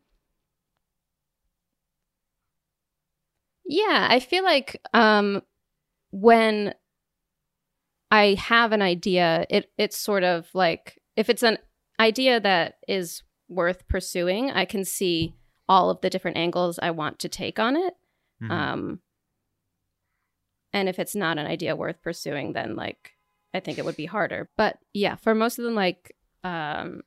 Yeah, 3.68 4.08
I 4.10 4.20
feel 4.20 4.44
like 4.44 4.82
um 4.94 5.42
when 6.12 6.74
I 8.10 8.36
have 8.40 8.72
an 8.72 8.82
idea, 8.82 9.46
it 9.50 9.72
it's 9.78 9.98
sort 9.98 10.24
of 10.24 10.50
like 10.54 11.00
if 11.16 11.30
it's 11.30 11.44
an 11.44 11.58
idea 12.00 12.40
that 12.40 12.76
is 12.88 13.24
worth 13.50 13.88
pursuing, 13.88 14.52
I 14.52 14.66
can 14.66 14.86
see 14.86 15.36
all 15.68 15.90
of 15.90 16.00
the 16.02 16.10
different 16.10 16.38
angles 16.38 16.80
I 16.82 16.92
want 16.92 17.20
to 17.20 17.30
take 17.30 17.60
on 17.60 17.76
it. 17.76 17.94
Mhm. 18.42 18.52
Um 18.52 19.02
and 20.74 20.90
if 20.90 21.00
it's 21.00 21.16
not 21.16 21.38
an 21.38 21.48
idea 21.48 21.76
worth 21.76 22.02
pursuing, 22.02 22.54
then 22.54 22.76
like 22.76 23.14
I 23.54 23.60
think 23.60 23.78
it 23.78 23.86
would 23.86 23.96
be 23.98 24.06
harder. 24.06 24.50
But 24.58 24.78
yeah, 24.94 25.16
for 25.16 25.34
most 25.34 25.60
of 25.60 25.66
them 25.66 25.76
like 25.76 26.16
um 26.44 27.02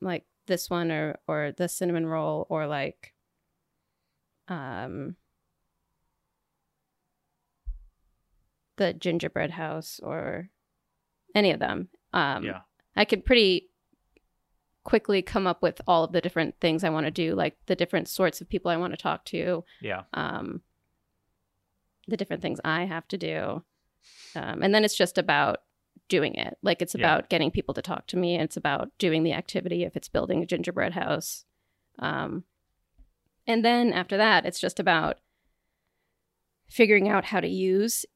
like 0.00 0.24
this 0.46 0.70
one 0.70 0.90
or 0.90 1.18
or 1.28 1.52
the 1.56 1.68
cinnamon 1.68 2.06
roll 2.06 2.46
or 2.48 2.66
like 2.66 3.14
um 4.48 5.16
the 8.80 8.94
gingerbread 8.94 9.50
house 9.52 10.00
or 10.02 10.48
any 11.34 11.50
of 11.52 11.60
them. 11.60 11.88
Um, 12.14 12.44
yeah. 12.44 12.60
I 12.96 13.04
could 13.04 13.24
pretty 13.26 13.68
quickly 14.84 15.20
come 15.20 15.46
up 15.46 15.62
with 15.62 15.82
all 15.86 16.02
of 16.02 16.12
the 16.12 16.20
different 16.22 16.54
things 16.60 16.82
I 16.82 16.88
want 16.90 17.04
to 17.06 17.10
do, 17.10 17.34
like 17.34 17.56
the 17.66 17.76
different 17.76 18.08
sorts 18.08 18.40
of 18.40 18.48
people 18.48 18.70
I 18.70 18.78
want 18.78 18.94
to 18.94 18.96
talk 18.96 19.24
to, 19.26 19.64
Yeah. 19.82 20.04
um, 20.14 20.62
the 22.08 22.16
different 22.16 22.40
things 22.42 22.58
I 22.64 22.86
have 22.86 23.06
to 23.08 23.18
do. 23.18 23.62
Um, 24.34 24.62
and 24.62 24.74
then 24.74 24.82
it's 24.84 24.96
just 24.96 25.18
about 25.18 25.58
doing 26.08 26.34
it. 26.34 26.56
Like 26.62 26.80
it's 26.80 26.94
Yeah. 26.94 27.02
about 27.02 27.28
getting 27.28 27.50
people 27.50 27.74
to 27.74 27.82
talk 27.82 28.06
to 28.08 28.16
me. 28.16 28.34
and 28.34 28.44
It's 28.44 28.56
about 28.56 28.90
doing 28.96 29.22
the 29.22 29.34
activity 29.34 29.84
if 29.84 29.94
it's 29.94 30.08
building 30.08 30.42
a 30.42 30.46
gingerbread 30.46 30.94
house. 30.94 31.44
Um, 31.98 32.44
and 33.46 33.62
then 33.62 33.92
after 33.92 34.16
that, 34.16 34.46
it's 34.46 34.58
just 34.58 34.80
about 34.80 35.20
figuring 36.68 37.08
out 37.08 37.26
how 37.26 37.40
to 37.40 37.48
use 37.48 38.06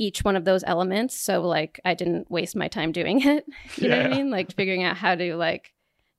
each 0.00 0.24
one 0.24 0.34
of 0.34 0.46
those 0.46 0.64
elements. 0.66 1.14
So 1.20 1.42
like 1.42 1.78
I 1.84 1.92
didn't 1.92 2.30
waste 2.30 2.56
my 2.56 2.68
time 2.68 2.90
doing 2.90 3.20
it. 3.24 3.44
you 3.76 3.88
know 3.88 3.98
what 3.98 4.06
I 4.06 4.08
mean? 4.16 4.30
Like 4.30 4.52
figuring 4.54 4.82
out 4.82 4.96
how 4.96 5.14
to 5.14 5.36
like 5.36 5.74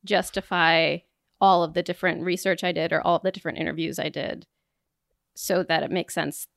justify 0.05 0.97
all 1.41 1.63
of 1.63 1.73
the 1.73 1.81
different 1.81 2.23
research 2.23 2.63
I 2.63 2.71
did 2.71 2.93
or 2.93 3.01
all 3.01 3.15
of 3.15 3.23
the 3.23 3.31
different 3.31 3.57
interviews 3.57 3.97
I 3.97 4.09
did 4.09 4.45
so 5.33 5.63
that 5.63 5.81
it 5.81 5.89
makes 5.89 6.13
sense 6.13 6.47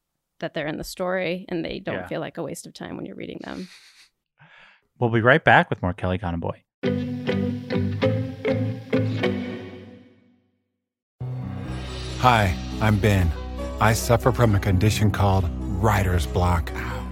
that 0.40 0.52
they're 0.52 0.66
in 0.66 0.76
the 0.76 0.84
story 0.84 1.46
and 1.48 1.64
they 1.64 1.78
don't 1.78 1.94
Yeah. 1.94 2.06
feel 2.08 2.20
like 2.20 2.36
a 2.36 2.42
waste 2.42 2.66
of 2.66 2.74
time 2.74 2.96
when 2.96 3.06
you're 3.06 3.16
reading 3.16 3.40
them. 3.42 3.68
We'll 4.98 5.10
be 5.10 5.22
right 5.22 5.42
back 5.42 5.70
with 5.70 5.80
more 5.80 5.94
Kelly 5.94 6.18
Conaboy. 6.18 6.60
Hi, 12.18 12.54
I'm 12.80 12.98
Ben. 12.98 13.30
I 13.80 13.92
suffer 13.92 14.32
from 14.32 14.54
a 14.54 14.60
condition 14.60 15.10
called 15.10 15.48
writer's 15.82 16.26
block. 16.26 16.70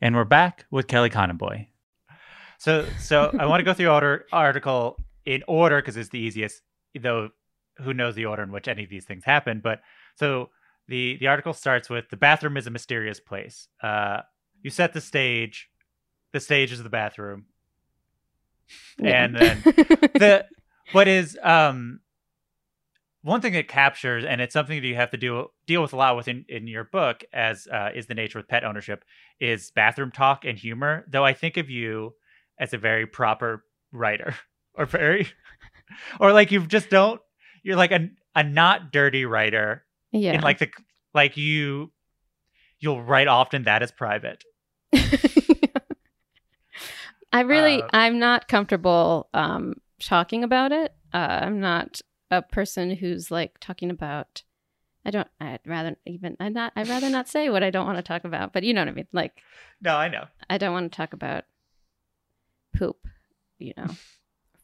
And 0.00 0.16
we're 0.16 0.24
back 0.24 0.64
with 0.70 0.86
Kelly 0.86 1.10
Conaboy. 1.10 1.66
So, 2.58 2.86
so 2.98 3.30
I 3.38 3.46
want 3.46 3.60
to 3.60 3.64
go 3.64 3.74
through 3.74 3.88
order 3.88 4.24
article 4.32 4.96
in 5.26 5.42
order 5.46 5.76
because 5.76 5.96
it's 5.96 6.08
the 6.08 6.18
easiest. 6.18 6.62
Though, 6.98 7.30
who 7.78 7.92
knows 7.92 8.14
the 8.14 8.24
order 8.24 8.42
in 8.42 8.50
which 8.50 8.66
any 8.66 8.84
of 8.84 8.90
these 8.90 9.04
things 9.04 9.24
happen? 9.24 9.60
But 9.62 9.80
so 10.16 10.50
the 10.88 11.16
the 11.18 11.26
article 11.26 11.52
starts 11.52 11.90
with 11.90 12.08
the 12.08 12.16
bathroom 12.16 12.56
is 12.56 12.66
a 12.66 12.70
mysterious 12.70 13.20
place. 13.20 13.68
Uh, 13.82 14.20
you 14.62 14.70
set 14.70 14.92
the 14.92 15.00
stage. 15.00 15.68
The 16.32 16.40
stage 16.40 16.72
is 16.72 16.82
the 16.82 16.88
bathroom, 16.88 17.46
and 19.02 19.36
then 19.36 19.60
the 19.64 20.46
what 20.92 21.08
is 21.08 21.38
um 21.42 22.00
one 23.22 23.40
thing 23.40 23.52
that 23.52 23.68
captures 23.68 24.24
and 24.24 24.40
it's 24.40 24.52
something 24.52 24.80
that 24.80 24.86
you 24.86 24.94
have 24.94 25.10
to 25.10 25.16
do 25.16 25.46
deal 25.66 25.82
with 25.82 25.92
a 25.92 25.96
lot 25.96 26.16
within 26.16 26.44
in 26.48 26.66
your 26.66 26.84
book 26.84 27.22
as 27.32 27.66
uh, 27.68 27.90
is 27.94 28.06
the 28.06 28.14
nature 28.14 28.38
with 28.38 28.48
pet 28.48 28.64
ownership 28.64 29.04
is 29.40 29.70
bathroom 29.72 30.10
talk 30.10 30.44
and 30.44 30.58
humor 30.58 31.04
though 31.08 31.24
i 31.24 31.32
think 31.32 31.56
of 31.56 31.68
you 31.68 32.14
as 32.58 32.72
a 32.72 32.78
very 32.78 33.06
proper 33.06 33.64
writer 33.92 34.34
or 34.74 34.86
very 34.86 35.28
or 36.20 36.32
like 36.32 36.50
you 36.50 36.66
just 36.66 36.90
don't 36.90 37.20
you're 37.62 37.76
like 37.76 37.92
a, 37.92 38.08
a 38.34 38.42
not 38.42 38.92
dirty 38.92 39.24
writer 39.24 39.84
yeah. 40.12 40.32
in 40.32 40.40
like 40.40 40.58
the 40.58 40.68
like 41.14 41.36
you 41.36 41.90
you'll 42.78 43.02
write 43.02 43.28
often 43.28 43.64
that 43.64 43.82
is 43.82 43.90
private 43.92 44.44
I 47.32 47.42
really, 47.42 47.80
Uh, 47.80 47.88
I'm 47.92 48.18
not 48.18 48.48
comfortable 48.48 49.28
um, 49.34 49.74
talking 50.00 50.42
about 50.42 50.72
it. 50.72 50.92
Uh, 51.12 51.38
I'm 51.42 51.60
not 51.60 52.00
a 52.30 52.42
person 52.42 52.90
who's 52.96 53.30
like 53.30 53.58
talking 53.60 53.90
about. 53.90 54.42
I 55.04 55.10
don't. 55.10 55.28
I'd 55.40 55.60
rather 55.66 55.96
even. 56.06 56.36
I'd 56.38 56.52
not. 56.54 56.72
I'd 56.76 56.88
rather 56.88 57.08
not 57.08 57.28
say 57.28 57.48
what 57.48 57.62
I 57.62 57.70
don't 57.70 57.86
want 57.86 57.98
to 57.98 58.02
talk 58.02 58.24
about. 58.24 58.52
But 58.52 58.64
you 58.64 58.74
know 58.74 58.82
what 58.82 58.88
I 58.88 58.92
mean. 58.92 59.06
Like 59.12 59.40
no 59.80 59.96
i 59.96 60.08
know 60.08 60.26
I 60.48 60.58
don't 60.58 60.72
want 60.72 60.92
to 60.92 60.96
talk 60.96 61.12
about 61.12 61.44
poop. 62.76 63.06
You 63.58 63.72
know, 63.76 63.88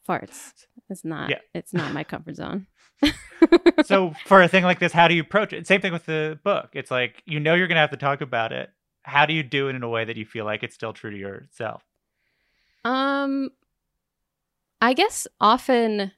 farts. 0.07 0.65
It's 0.89 1.03
not. 1.03 1.29
Yeah. 1.29 1.39
It's 1.53 1.73
not 1.73 1.93
my 1.93 2.03
comfort 2.03 2.35
zone. 2.35 2.67
so 3.85 4.13
for 4.25 4.41
a 4.41 4.47
thing 4.47 4.63
like 4.63 4.79
this 4.79 4.91
how 4.91 5.07
do 5.07 5.13
you 5.13 5.21
approach 5.21 5.53
it 5.53 5.67
same 5.67 5.79
thing 5.79 5.93
with 5.93 6.07
the 6.07 6.39
book 6.43 6.69
it's 6.73 6.89
like 6.89 7.21
you 7.27 7.39
know 7.39 7.53
you're 7.53 7.67
gonna 7.67 7.79
have 7.79 7.91
to 7.91 7.95
talk 7.97 8.21
about 8.21 8.51
it 8.51 8.71
how 9.03 9.23
do 9.23 9.33
you 9.35 9.43
do 9.43 9.69
it 9.69 9.75
in 9.75 9.83
a 9.83 9.87
way 9.87 10.03
that 10.03 10.17
you 10.17 10.25
feel 10.25 10.45
like 10.45 10.63
it's 10.63 10.73
still 10.73 10.93
true 10.93 11.11
to 11.11 11.17
yourself 11.17 11.83
Um, 12.83 13.51
I 14.81 14.93
guess 14.93 15.27
often, 15.39 16.11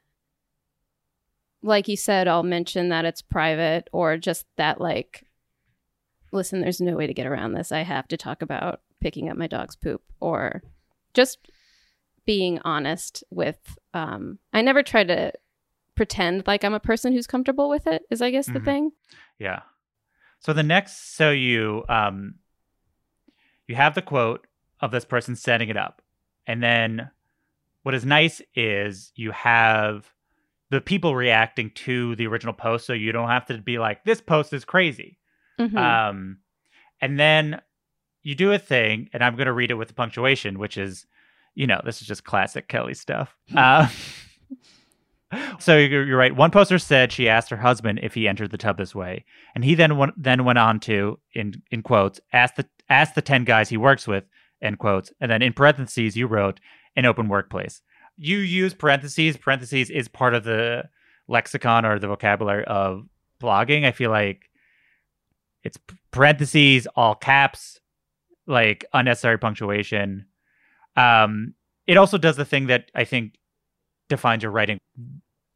like 1.61 1.87
you 1.87 1.97
said, 1.97 2.27
I'll 2.27 2.43
mention 2.43 2.89
that 2.89 3.05
it's 3.05 3.21
private 3.21 3.89
or 3.91 4.17
just 4.17 4.45
that, 4.57 4.79
like, 4.79 5.25
listen, 6.31 6.61
there's 6.61 6.81
no 6.81 6.95
way 6.95 7.07
to 7.07 7.13
get 7.13 7.27
around 7.27 7.53
this. 7.53 7.71
I 7.71 7.81
have 7.81 8.07
to 8.09 8.17
talk 8.17 8.41
about 8.41 8.81
picking 9.01 9.29
up 9.29 9.37
my 9.37 9.47
dog's 9.47 9.75
poop 9.75 10.01
or 10.19 10.61
just 11.13 11.39
being 12.25 12.59
honest 12.63 13.23
with, 13.31 13.57
um, 13.93 14.37
I 14.53 14.61
never 14.61 14.83
try 14.83 15.03
to 15.03 15.31
pretend 15.95 16.45
like 16.47 16.63
I'm 16.63 16.73
a 16.73 16.79
person 16.79 17.11
who's 17.11 17.27
comfortable 17.27 17.67
with 17.69 17.87
it, 17.87 18.03
is 18.09 18.21
I 18.21 18.29
guess 18.31 18.45
the 18.47 18.59
Mhm. 18.59 18.65
thing. 18.65 18.91
Yeah. 19.39 19.61
So 20.39 20.53
the 20.53 20.63
next, 20.63 21.15
so 21.15 21.31
you 21.31 21.83
um, 21.89 22.35
you 23.67 23.75
have 23.75 23.95
the 23.95 24.01
quote 24.01 24.47
of 24.79 24.91
this 24.91 25.05
person 25.05 25.35
setting 25.35 25.69
it 25.69 25.75
up, 25.77 26.01
and 26.47 26.63
then 26.63 27.09
what 27.83 27.93
is 27.95 28.05
nice 28.05 28.41
is 28.55 29.11
you 29.15 29.31
have 29.31 30.13
the 30.71 30.81
people 30.81 31.15
reacting 31.15 31.71
to 31.71 32.15
the 32.15 32.27
original 32.27 32.53
post, 32.53 32.85
so 32.85 32.93
you 32.93 33.11
don't 33.11 33.29
have 33.29 33.45
to 33.47 33.57
be 33.57 33.79
like, 33.79 34.03
"This 34.03 34.21
post 34.21 34.53
is 34.53 34.65
crazy." 34.65 35.17
Mhm. 35.59 35.75
Um, 35.77 36.37
and 37.01 37.19
then 37.19 37.61
you 38.23 38.35
do 38.35 38.51
a 38.51 38.59
thing, 38.59 39.09
and 39.13 39.23
I'm 39.23 39.35
going 39.35 39.47
to 39.47 39.53
read 39.53 39.71
it 39.71 39.75
with 39.75 39.87
the 39.87 39.93
punctuation, 39.93 40.59
which 40.59 40.77
is, 40.77 41.05
you 41.55 41.65
know, 41.67 41.81
this 41.83 42.01
is 42.01 42.07
just 42.07 42.23
classic 42.23 42.67
Kelly 42.67 42.93
stuff. 42.93 43.35
Uh, 43.55 43.87
so 45.59 45.77
you're, 45.77 46.05
you're 46.05 46.17
right. 46.17 46.35
One 46.35 46.51
poster 46.51 46.79
said 46.79 47.11
she 47.11 47.29
asked 47.29 47.49
her 47.49 47.57
husband 47.57 47.99
if 48.01 48.13
he 48.13 48.27
entered 48.27 48.51
the 48.51 48.57
tub 48.57 48.77
this 48.77 48.95
way, 48.95 49.25
and 49.55 49.63
he 49.63 49.75
then 49.75 49.97
went, 49.97 50.13
then 50.21 50.43
went 50.45 50.59
on 50.59 50.79
to 50.81 51.19
in 51.33 51.61
in 51.71 51.81
quotes 51.83 52.19
ask 52.33 52.55
the 52.55 52.65
ask 52.89 53.13
the 53.13 53.21
ten 53.21 53.43
guys 53.43 53.69
he 53.69 53.77
works 53.77 54.07
with 54.07 54.25
end 54.61 54.79
quotes, 54.79 55.11
and 55.21 55.29
then 55.31 55.41
in 55.41 55.53
parentheses 55.53 56.17
you 56.17 56.27
wrote 56.27 56.59
an 56.95 57.05
open 57.05 57.27
workplace. 57.27 57.81
You 58.21 58.39
use 58.39 58.73
parentheses. 58.73 59.37
Parentheses 59.37 59.89
is 59.89 60.09
part 60.09 60.33
of 60.33 60.43
the 60.43 60.89
lexicon 61.29 61.85
or 61.85 61.99
the 61.99 62.07
vocabulary 62.07 62.65
of 62.65 63.07
blogging. 63.41 63.85
I 63.85 63.91
feel 63.91 64.11
like 64.11 64.49
it's 65.63 65.77
parentheses, 66.11 66.85
all 66.95 67.15
caps, 67.15 67.79
like 68.45 68.83
unnecessary 68.93 69.37
punctuation. 69.37 70.25
Um, 70.97 71.53
it 71.87 71.95
also 71.95 72.17
does 72.17 72.35
the 72.35 72.45
thing 72.45 72.67
that 72.67 72.91
I 72.93 73.05
think 73.05 73.35
defines 74.09 74.43
your 74.43 74.51
writing. 74.51 74.79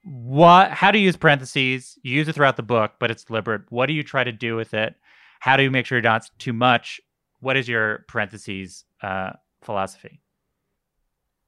What? 0.05 0.71
How 0.71 0.91
do 0.91 0.99
you 0.99 1.05
use 1.05 1.17
parentheses? 1.17 1.97
You 2.01 2.15
use 2.15 2.27
it 2.27 2.33
throughout 2.33 2.55
the 2.55 2.63
book, 2.63 2.93
but 2.99 3.11
it's 3.11 3.25
deliberate. 3.25 3.63
What 3.69 3.87
do 3.87 3.93
you 3.93 4.03
try 4.03 4.23
to 4.23 4.31
do 4.31 4.55
with 4.55 4.73
it? 4.73 4.95
How 5.39 5.57
do 5.57 5.63
you 5.63 5.71
make 5.71 5.85
sure 5.85 5.97
you're 5.97 6.03
not 6.03 6.29
too 6.39 6.53
much? 6.53 7.01
What 7.41 7.57
is 7.57 7.67
your 7.67 8.05
parentheses 8.07 8.85
uh, 9.01 9.31
philosophy? 9.61 10.21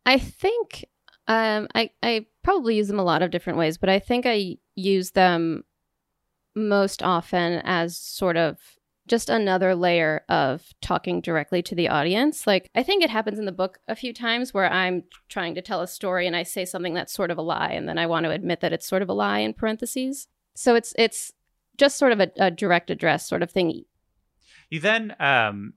I 0.06 0.20
think 0.20 0.86
um, 1.28 1.68
I 1.74 1.90
I 2.04 2.28
probably 2.44 2.76
use 2.76 2.88
them 2.88 3.00
a 3.00 3.04
lot 3.04 3.22
of 3.22 3.32
different 3.32 3.58
ways, 3.58 3.78
but 3.78 3.90
I 3.90 4.00
think 4.00 4.26
I 4.26 4.58
use 4.76 5.12
them 5.12 5.64
most 6.56 7.04
often 7.04 7.62
as 7.66 7.98
sort 7.98 8.38
of 8.38 8.58
just 9.08 9.30
another 9.30 9.76
layer 9.76 10.24
of 10.30 10.64
talking 10.82 11.22
directly 11.22 11.62
to 11.62 11.76
the 11.76 11.90
audience. 11.90 12.48
Like 12.48 12.72
I 12.76 12.84
think 12.84 13.04
it 13.04 13.10
happens 13.10 13.38
in 13.38 13.46
the 13.46 13.52
book 13.52 13.80
a 13.88 13.96
few 13.96 14.14
times 14.14 14.54
where 14.54 14.72
I'm 14.72 15.04
trying 15.30 15.56
to 15.56 15.62
tell 15.62 15.82
a 15.82 15.88
story 15.88 16.26
and 16.26 16.36
I 16.36 16.44
say 16.44 16.66
something 16.66 16.94
that's 16.94 17.14
sort 17.14 17.32
of 17.32 17.38
a 17.38 17.44
lie 17.44 17.72
and 17.72 17.88
then 17.88 17.98
I 17.98 18.08
want 18.08 18.24
to 18.26 18.32
admit 18.32 18.62
that 18.62 18.74
it's 18.74 18.88
sort 18.88 19.02
of 19.02 19.10
a 19.10 19.14
lie 19.14 19.40
in 19.40 19.54
parentheses. 19.54 20.28
So 20.56 20.76
it's 20.76 20.94
it's 20.98 21.34
just 21.78 21.98
sort 21.98 22.14
of 22.14 22.20
a, 22.20 22.32
a 22.38 22.52
direct 22.52 22.90
address 22.90 23.28
sort 23.28 23.44
of 23.44 23.52
thing. 23.52 23.84
You 24.70 24.80
then 24.80 25.16
um, 25.20 25.74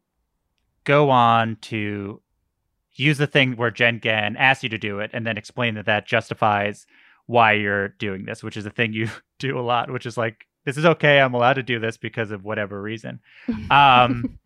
go 0.85 1.11
on 1.11 1.57
to 1.63 2.23
use 2.99 3.19
the 3.19 3.27
thing 3.27 3.57
where 3.57 3.71
Jen 3.71 3.99
Gann 3.99 4.37
asks 4.37 4.63
you 4.63 4.69
to 4.71 4.79
do 4.79 4.99
it 5.01 5.11
and 5.13 5.27
then 5.27 5.37
explain 5.39 5.75
that 5.75 5.87
that 5.87 6.07
justifies 6.07 6.87
why 7.27 7.53
you're 7.53 7.89
doing 7.89 8.25
this, 8.25 8.43
which 8.43 8.57
is 8.57 8.67
a 8.67 8.71
thing 8.71 8.93
you 8.93 9.09
do 9.39 9.59
a 9.59 9.61
lot, 9.63 9.91
which 9.91 10.07
is 10.07 10.17
like 10.17 10.47
this 10.65 10.77
is 10.77 10.85
okay. 10.85 11.21
I'm 11.21 11.35
allowed 11.35 11.55
to 11.55 11.63
do 11.63 11.79
this 11.79 11.97
because 11.97 12.31
of 12.31 12.45
whatever 12.45 12.81
reason. 12.81 13.21
Um, 13.71 14.39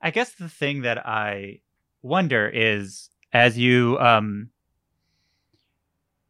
I 0.00 0.10
guess 0.10 0.32
the 0.32 0.48
thing 0.48 0.82
that 0.82 1.06
I 1.06 1.60
wonder 2.02 2.48
is 2.48 3.08
as 3.32 3.56
you, 3.58 3.98
um, 3.98 4.50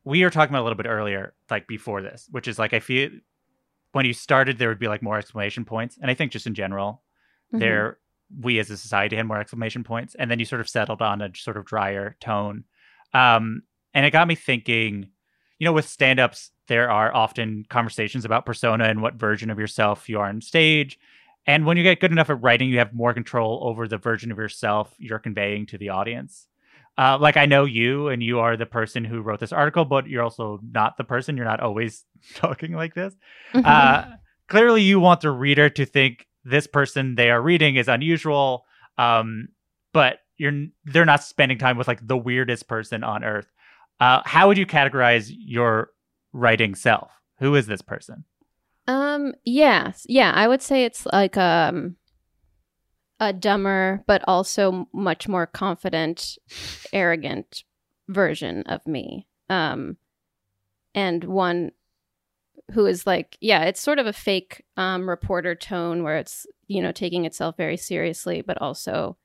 we 0.04 0.22
were 0.22 0.30
talking 0.30 0.52
about 0.54 0.62
a 0.62 0.66
little 0.66 0.76
bit 0.76 0.86
earlier, 0.86 1.34
like 1.50 1.66
before 1.66 2.02
this, 2.02 2.28
which 2.30 2.46
is 2.48 2.58
like, 2.58 2.72
I 2.74 2.80
feel 2.80 3.10
when 3.92 4.04
you 4.04 4.12
started, 4.12 4.58
there 4.58 4.68
would 4.68 4.78
be 4.78 4.88
like 4.88 5.02
more 5.02 5.16
exclamation 5.18 5.64
points. 5.64 5.96
And 6.00 6.10
I 6.10 6.14
think 6.14 6.32
just 6.32 6.46
in 6.46 6.54
general, 6.54 7.02
Mhm. 7.52 7.60
there, 7.60 7.98
we 8.40 8.58
as 8.58 8.70
a 8.70 8.76
society 8.76 9.16
had 9.16 9.26
more 9.26 9.38
exclamation 9.38 9.84
points. 9.84 10.14
And 10.14 10.30
then 10.30 10.38
you 10.38 10.44
sort 10.44 10.60
of 10.60 10.68
settled 10.68 11.02
on 11.02 11.22
a 11.22 11.30
sort 11.34 11.56
of 11.56 11.64
drier 11.64 12.16
tone. 12.20 12.64
Um, 13.12 13.62
and 13.92 14.04
it 14.04 14.10
got 14.10 14.28
me 14.28 14.34
thinking, 14.34 15.08
you 15.58 15.64
know, 15.64 15.72
with 15.72 15.88
stand 15.88 16.18
ups, 16.20 16.50
there 16.68 16.90
are 16.90 17.14
often 17.14 17.64
conversations 17.68 18.24
about 18.24 18.46
persona 18.46 18.84
and 18.84 19.02
what 19.02 19.14
version 19.14 19.50
of 19.50 19.58
yourself 19.58 20.08
you 20.08 20.18
are 20.18 20.28
on 20.28 20.40
stage. 20.40 20.98
And 21.46 21.66
when 21.66 21.76
you 21.76 21.82
get 21.82 22.00
good 22.00 22.12
enough 22.12 22.30
at 22.30 22.42
writing, 22.42 22.70
you 22.70 22.78
have 22.78 22.94
more 22.94 23.12
control 23.12 23.60
over 23.62 23.86
the 23.86 23.98
version 23.98 24.32
of 24.32 24.38
yourself 24.38 24.94
you're 24.98 25.18
conveying 25.18 25.66
to 25.66 25.78
the 25.78 25.90
audience. 25.90 26.46
Uh, 26.96 27.18
like 27.20 27.36
I 27.36 27.46
know 27.46 27.64
you, 27.64 28.08
and 28.08 28.22
you 28.22 28.38
are 28.38 28.56
the 28.56 28.66
person 28.66 29.04
who 29.04 29.20
wrote 29.20 29.40
this 29.40 29.52
article, 29.52 29.84
but 29.84 30.06
you're 30.06 30.22
also 30.22 30.60
not 30.62 30.96
the 30.96 31.02
person. 31.04 31.36
You're 31.36 31.44
not 31.44 31.60
always 31.60 32.04
talking 32.34 32.72
like 32.72 32.94
this. 32.94 33.14
Uh, 33.52 34.12
clearly, 34.48 34.82
you 34.82 35.00
want 35.00 35.20
the 35.20 35.30
reader 35.30 35.68
to 35.70 35.84
think 35.84 36.26
this 36.44 36.66
person 36.66 37.14
they 37.14 37.30
are 37.30 37.40
reading 37.40 37.76
is 37.76 37.88
unusual, 37.88 38.64
um, 38.98 39.48
but 39.92 40.18
you're 40.36 40.66
they're 40.84 41.04
not 41.04 41.22
spending 41.22 41.58
time 41.58 41.76
with 41.76 41.88
like 41.88 42.06
the 42.06 42.16
weirdest 42.16 42.68
person 42.68 43.04
on 43.04 43.24
earth. 43.24 43.50
Uh, 44.00 44.20
how 44.24 44.48
would 44.48 44.58
you 44.58 44.66
categorize 44.66 45.30
your 45.36 45.90
writing 46.32 46.74
self? 46.74 47.12
Who 47.38 47.54
is 47.54 47.66
this 47.66 47.82
person? 47.82 48.24
Um, 48.86 49.32
yeah, 49.44 49.92
yeah, 50.06 50.32
I 50.34 50.48
would 50.48 50.62
say 50.62 50.84
it's 50.84 51.06
like 51.06 51.36
um 51.36 51.96
a 53.20 53.32
dumber 53.32 54.02
but 54.06 54.22
also 54.26 54.88
much 54.92 55.28
more 55.28 55.46
confident, 55.46 56.36
arrogant 56.92 57.64
version 58.08 58.64
of 58.66 58.86
me. 58.86 59.26
Um 59.48 59.96
and 60.94 61.24
one 61.24 61.72
who 62.72 62.86
is 62.86 63.06
like, 63.06 63.36
yeah, 63.40 63.64
it's 63.64 63.80
sort 63.80 63.98
of 63.98 64.06
a 64.06 64.12
fake 64.12 64.64
um 64.76 65.08
reporter 65.08 65.54
tone 65.54 66.02
where 66.02 66.16
it's, 66.16 66.46
you 66.66 66.80
know, 66.82 66.92
taking 66.92 67.24
itself 67.24 67.56
very 67.56 67.76
seriously 67.76 68.42
but 68.42 68.60
also 68.60 69.16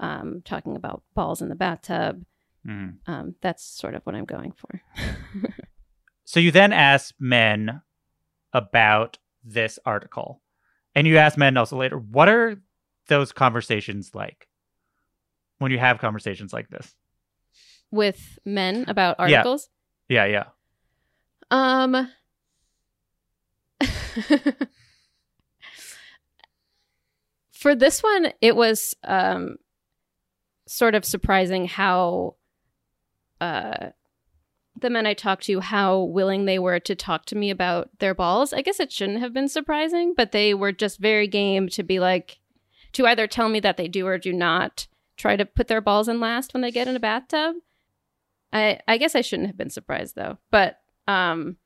um 0.00 0.42
talking 0.44 0.76
about 0.76 1.02
balls 1.14 1.42
in 1.42 1.48
the 1.48 1.54
bathtub. 1.54 2.24
Mhm. 2.66 2.98
Um 3.06 3.34
that's 3.40 3.64
sort 3.64 3.94
of 3.94 4.02
what 4.04 4.14
I'm 4.14 4.24
going 4.26 4.52
for. 4.52 4.80
So 6.24 6.40
you 6.40 6.50
then 6.50 6.72
ask 6.72 7.14
men 7.18 7.82
about 8.54 9.18
this 9.44 9.78
article, 9.84 10.40
and 10.94 11.06
you 11.06 11.18
ask 11.18 11.36
men 11.36 11.56
also 11.58 11.76
later, 11.76 11.98
what 11.98 12.28
are 12.28 12.56
those 13.08 13.32
conversations 13.32 14.14
like 14.14 14.48
when 15.58 15.72
you 15.72 15.78
have 15.78 15.98
conversations 15.98 16.52
like 16.52 16.70
this? 16.70 16.94
With 17.90 18.38
men 18.46 18.84
about 18.88 19.16
Yeah. 19.18 19.38
articles? 19.38 19.68
Yeah, 20.08 20.24
yeah. 20.26 20.44
Um 21.50 22.08
For 27.52 27.74
this 27.74 28.02
one 28.02 28.32
it 28.40 28.56
was 28.56 28.94
um 29.04 29.56
sort 30.66 30.94
of 30.94 31.04
surprising 31.04 31.66
how 31.66 32.36
uh 33.40 33.90
the 34.80 34.90
men 34.90 35.06
I 35.06 35.14
talked 35.14 35.44
to 35.44 35.60
how 35.60 36.00
willing 36.00 36.44
they 36.44 36.58
were 36.58 36.80
to 36.80 36.94
talk 36.94 37.26
to 37.26 37.36
me 37.36 37.50
about 37.50 37.90
their 37.98 38.14
balls. 38.14 38.52
I 38.52 38.62
guess 38.62 38.80
it 38.80 38.90
shouldn't 38.90 39.20
have 39.20 39.32
been 39.32 39.48
surprising, 39.48 40.14
but 40.16 40.32
they 40.32 40.54
were 40.54 40.72
just 40.72 40.98
very 40.98 41.28
game 41.28 41.68
to 41.70 41.82
be 41.82 42.00
like 42.00 42.40
to 42.92 43.06
either 43.06 43.26
tell 43.26 43.48
me 43.48 43.60
that 43.60 43.76
they 43.76 43.88
do 43.88 44.06
or 44.06 44.18
do 44.18 44.32
not 44.32 44.86
try 45.16 45.36
to 45.36 45.44
put 45.44 45.68
their 45.68 45.80
balls 45.80 46.08
in 46.08 46.20
last 46.20 46.52
when 46.52 46.62
they 46.62 46.70
get 46.70 46.88
in 46.88 46.96
a 46.96 47.00
bathtub. 47.00 47.56
I 48.52 48.80
I 48.88 48.98
guess 48.98 49.14
I 49.14 49.20
shouldn't 49.20 49.48
have 49.48 49.56
been 49.56 49.70
surprised 49.70 50.14
though. 50.14 50.38
But 50.50 50.78
um 51.06 51.56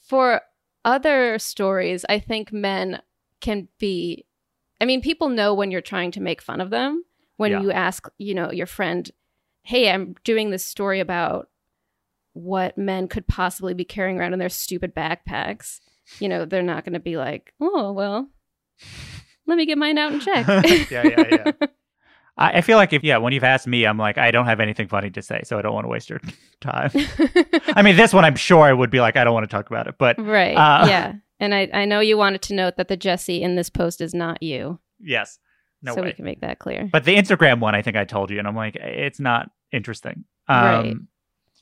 for 0.00 0.42
other 0.86 1.38
stories, 1.38 2.06
I 2.08 2.18
think 2.18 2.52
men 2.52 3.02
can 3.40 3.68
be 3.78 4.24
I 4.80 4.84
mean, 4.84 5.00
people 5.00 5.28
know 5.30 5.54
when 5.54 5.70
you're 5.70 5.80
trying 5.80 6.10
to 6.12 6.20
make 6.20 6.42
fun 6.42 6.60
of 6.60 6.68
them. 6.70 7.02
When 7.38 7.50
Yeah. 7.50 7.60
you 7.62 7.72
ask, 7.72 8.08
you 8.18 8.34
know, 8.34 8.50
your 8.52 8.66
friend, 8.66 9.10
"Hey, 9.62 9.90
I'm 9.90 10.14
doing 10.22 10.50
this 10.50 10.64
story 10.64 11.00
about 11.00 11.48
what 12.34 12.76
men 12.76 13.08
could 13.08 13.26
possibly 13.26 13.72
be 13.72 13.84
carrying 13.86 14.18
around 14.18 14.34
in 14.34 14.38
their 14.38 14.50
stupid 14.50 14.94
backpacks." 14.94 15.80
You 16.20 16.28
know, 16.28 16.44
they're 16.44 16.62
not 16.62 16.84
going 16.84 16.92
to 16.92 17.00
be 17.00 17.16
like, 17.16 17.52
"Oh, 17.60 17.90
well, 17.92 18.28
let 19.46 19.56
me 19.56 19.64
get 19.66 19.78
mine 19.78 19.96
out 19.98 20.12
and 20.12 20.20
check." 20.22 20.46
Yeah, 20.90 21.04
yeah, 21.08 21.26
yeah. 21.60 21.66
I, 22.36 22.58
I 22.58 22.60
feel 22.60 22.76
like 22.76 22.92
if 22.92 23.02
yeah, 23.02 23.18
when 23.18 23.32
you've 23.32 23.44
asked 23.44 23.66
me, 23.66 23.84
I'm 23.84 23.98
like, 23.98 24.18
I 24.18 24.30
don't 24.30 24.46
have 24.46 24.60
anything 24.60 24.88
funny 24.88 25.10
to 25.10 25.22
say, 25.22 25.42
so 25.44 25.58
I 25.58 25.62
don't 25.62 25.74
want 25.74 25.84
to 25.84 25.88
waste 25.88 26.10
your 26.10 26.20
time. 26.60 26.90
I 27.68 27.82
mean, 27.82 27.96
this 27.96 28.12
one 28.12 28.24
I'm 28.24 28.36
sure 28.36 28.62
I 28.62 28.72
would 28.72 28.90
be 28.90 29.00
like, 29.00 29.16
I 29.16 29.24
don't 29.24 29.34
want 29.34 29.44
to 29.44 29.54
talk 29.54 29.68
about 29.68 29.86
it, 29.86 29.96
but 29.98 30.18
right. 30.18 30.54
Uh, 30.54 30.86
yeah. 30.86 31.12
And 31.38 31.54
I, 31.54 31.68
I 31.72 31.84
know 31.84 32.00
you 32.00 32.16
wanted 32.16 32.42
to 32.42 32.54
note 32.54 32.76
that 32.76 32.88
the 32.88 32.96
Jesse 32.96 33.42
in 33.42 33.56
this 33.56 33.68
post 33.68 34.00
is 34.00 34.14
not 34.14 34.42
you. 34.42 34.78
yes, 35.00 35.38
no 35.82 35.94
so 35.94 36.00
way. 36.00 36.08
we 36.08 36.12
can 36.14 36.24
make 36.24 36.40
that 36.40 36.58
clear. 36.58 36.88
But 36.90 37.04
the 37.04 37.16
Instagram 37.16 37.60
one, 37.60 37.74
I 37.74 37.82
think 37.82 37.96
I 37.96 38.04
told 38.04 38.30
you, 38.30 38.38
and 38.38 38.48
I'm 38.48 38.56
like, 38.56 38.76
it's 38.76 39.20
not 39.20 39.50
interesting. 39.72 40.24
Um, 40.48 40.64
Right. 40.64 40.96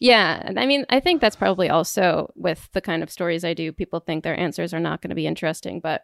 Yeah, 0.01 0.43
and 0.45 0.59
I 0.59 0.67
mean, 0.67 0.85
I 0.91 1.01
think 1.01 1.21
that's 1.21 1.37
probably 1.37 1.71
also 1.71 2.33
with 2.35 2.69
the 2.73 2.81
kind 2.81 3.03
of 3.03 3.11
stories 3.11 3.45
I 3.45 3.55
do. 3.55 3.73
People 3.73 4.01
think 4.01 4.25
their 4.25 4.39
answers 4.39 4.75
are 4.75 4.81
not 4.81 5.01
going 5.01 5.11
to 5.11 5.15
be 5.15 5.27
interesting, 5.27 5.81
but 5.81 6.03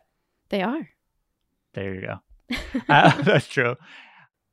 they 0.48 0.62
are. 0.62 0.88
There 1.74 1.94
you 1.94 2.00
go. 2.02 2.20
Uh, 2.88 3.22
that's 3.22 3.46
true. 3.46 3.76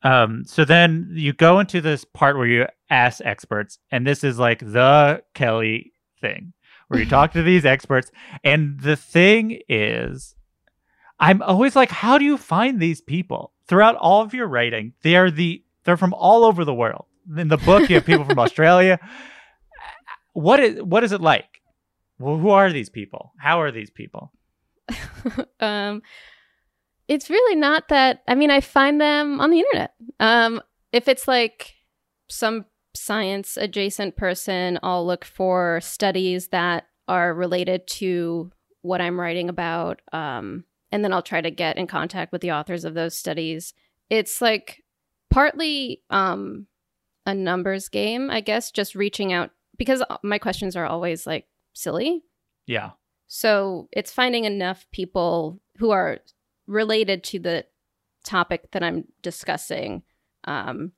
Um, 0.03 0.43
so 0.45 0.63
then 0.63 1.09
you 1.11 1.33
go 1.33 1.59
into 1.59 1.81
this 1.81 2.05
part 2.05 2.37
where 2.37 2.47
you 2.47 2.65
ask 2.89 3.21
experts, 3.23 3.79
and 3.91 4.05
this 4.05 4.23
is 4.23 4.37
like 4.37 4.59
the 4.59 5.23
Kelly 5.33 5.93
thing 6.21 6.53
where 6.87 6.99
you 6.99 7.05
talk 7.09 7.33
to 7.33 7.43
these 7.43 7.65
experts. 7.65 8.11
And 8.43 8.79
the 8.79 8.95
thing 8.95 9.59
is, 9.67 10.35
I'm 11.19 11.41
always 11.41 11.75
like, 11.75 11.89
how 11.89 12.17
do 12.17 12.25
you 12.25 12.37
find 12.37 12.79
these 12.79 13.01
people 13.01 13.53
throughout 13.67 13.95
all 13.95 14.21
of 14.21 14.33
your 14.33 14.47
writing? 14.47 14.93
They 15.01 15.15
are 15.15 15.31
the 15.31 15.63
they're 15.83 15.97
from 15.97 16.13
all 16.13 16.43
over 16.43 16.65
the 16.65 16.73
world. 16.73 17.05
In 17.37 17.47
the 17.47 17.57
book, 17.57 17.89
you 17.89 17.95
have 17.95 18.05
people 18.05 18.25
from 18.25 18.39
Australia. 18.45 18.99
What 20.33 20.59
is 20.59 20.81
what 20.83 21.03
is 21.03 21.11
it 21.11 21.21
like? 21.21 21.61
Well, 22.19 22.37
who 22.37 22.49
are 22.49 22.71
these 22.71 22.89
people? 22.89 23.33
How 23.37 23.61
are 23.61 23.71
these 23.71 23.89
people? 23.89 24.31
um, 25.59 26.01
it's 27.07 27.29
really 27.29 27.55
not 27.55 27.87
that. 27.89 28.23
I 28.27 28.35
mean, 28.35 28.51
I 28.51 28.61
find 28.61 28.99
them 28.99 29.39
on 29.39 29.49
the 29.49 29.59
internet. 29.59 29.93
Um, 30.19 30.61
if 30.91 31.07
it's 31.07 31.27
like 31.27 31.75
some 32.29 32.65
science 32.93 33.57
adjacent 33.57 34.15
person, 34.17 34.79
I'll 34.83 35.05
look 35.05 35.23
for 35.23 35.79
studies 35.81 36.49
that 36.49 36.87
are 37.07 37.33
related 37.33 37.87
to 37.87 38.51
what 38.81 39.01
I'm 39.01 39.19
writing 39.19 39.49
about. 39.49 40.01
Um, 40.11 40.65
and 40.91 41.03
then 41.03 41.13
I'll 41.13 41.21
try 41.21 41.41
to 41.41 41.51
get 41.51 41.77
in 41.77 41.87
contact 41.87 42.31
with 42.31 42.41
the 42.41 42.51
authors 42.51 42.85
of 42.85 42.93
those 42.93 43.15
studies. 43.15 43.73
It's 44.09 44.41
like 44.41 44.83
partly 45.29 46.01
um, 46.09 46.67
a 47.25 47.33
numbers 47.33 47.89
game, 47.89 48.29
I 48.29 48.41
guess, 48.41 48.71
just 48.71 48.95
reaching 48.95 49.33
out 49.33 49.51
because 49.77 50.03
my 50.23 50.39
questions 50.39 50.75
are 50.75 50.85
always 50.85 51.27
like 51.27 51.45
silly. 51.73 52.23
Yeah. 52.65 52.91
So 53.27 53.89
it's 53.91 54.11
finding 54.11 54.45
enough 54.45 54.87
people 54.91 55.59
who 55.77 55.91
are 55.91 56.19
related 56.67 57.23
to 57.23 57.39
the 57.39 57.65
topic 58.23 58.71
that 58.71 58.83
I'm 58.83 59.05
discussing. 59.21 60.03
Um, 60.43 60.91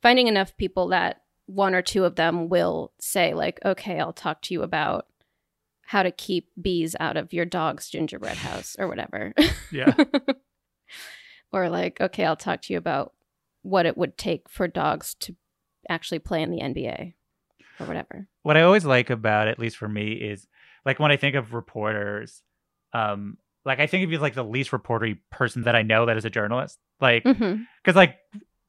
finding 0.00 0.26
enough 0.26 0.56
people 0.56 0.88
that 0.88 1.22
one 1.46 1.74
or 1.74 1.82
two 1.82 2.04
of 2.04 2.16
them 2.16 2.48
will 2.48 2.92
say 2.98 3.34
like, 3.34 3.60
"Okay, 3.64 4.00
I'll 4.00 4.12
talk 4.12 4.42
to 4.42 4.54
you 4.54 4.62
about 4.62 5.06
how 5.86 6.02
to 6.02 6.10
keep 6.10 6.50
bees 6.60 6.96
out 6.98 7.16
of 7.16 7.32
your 7.32 7.44
dog's 7.44 7.90
gingerbread 7.90 8.38
house 8.38 8.76
or 8.78 8.88
whatever." 8.88 9.32
Yeah. 9.70 9.94
or 11.52 11.68
like, 11.68 12.00
"Okay, 12.00 12.24
I'll 12.24 12.36
talk 12.36 12.62
to 12.62 12.72
you 12.72 12.78
about 12.78 13.12
what 13.62 13.86
it 13.86 13.96
would 13.96 14.16
take 14.16 14.48
for 14.48 14.66
dogs 14.66 15.14
to 15.20 15.36
actually 15.88 16.18
play 16.18 16.42
in 16.42 16.50
the 16.50 16.60
NBA 16.60 17.14
or 17.80 17.86
whatever." 17.86 18.28
what 18.42 18.56
I 18.56 18.62
always 18.62 18.84
like 18.84 19.10
about 19.10 19.48
at 19.48 19.58
least 19.58 19.76
for 19.76 19.88
me, 19.88 20.12
is 20.12 20.46
like 20.84 20.98
when 20.98 21.12
I 21.12 21.16
think 21.16 21.36
of 21.36 21.54
reporters, 21.54 22.42
um, 22.92 23.38
like 23.64 23.78
I 23.80 23.86
think 23.86 24.04
of 24.04 24.10
you 24.10 24.16
as 24.16 24.22
like 24.22 24.34
the 24.34 24.42
least 24.44 24.70
reportery 24.70 25.18
person 25.30 25.62
that 25.62 25.74
I 25.76 25.82
know 25.82 26.06
that 26.06 26.16
is 26.16 26.24
a 26.24 26.30
journalist. 26.30 26.78
Like, 27.00 27.22
because 27.24 27.36
Mhm. 27.40 27.94
like 27.94 28.16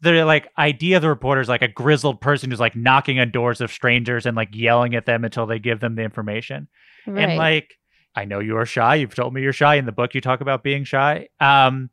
the 0.01 0.23
like 0.25 0.49
idea 0.57 0.97
of 0.97 1.01
the 1.01 1.09
reporter 1.09 1.41
is 1.41 1.47
like 1.49 1.61
a 1.61 1.67
grizzled 1.67 2.19
person 2.21 2.49
who's 2.51 2.59
like 2.59 2.75
knocking 2.75 3.19
on 3.19 3.31
doors 3.31 3.61
of 3.61 3.71
strangers 3.71 4.25
and 4.25 4.35
like 4.35 4.49
yelling 4.53 4.95
at 4.95 5.05
them 5.05 5.23
until 5.23 5.45
they 5.45 5.59
give 5.59 5.79
them 5.79 5.95
the 5.95 6.01
information. 6.03 6.67
Right. 7.07 7.23
And 7.29 7.37
like, 7.37 7.79
I 8.15 8.25
know 8.25 8.39
you 8.39 8.57
are 8.57 8.65
shy. 8.65 8.95
You've 8.95 9.15
told 9.15 9.33
me 9.33 9.41
you're 9.41 9.53
shy. 9.53 9.75
In 9.75 9.85
the 9.85 9.91
book, 9.91 10.13
you 10.13 10.21
talk 10.21 10.41
about 10.41 10.61
being 10.63 10.83
shy. 10.83 11.29
Um, 11.39 11.89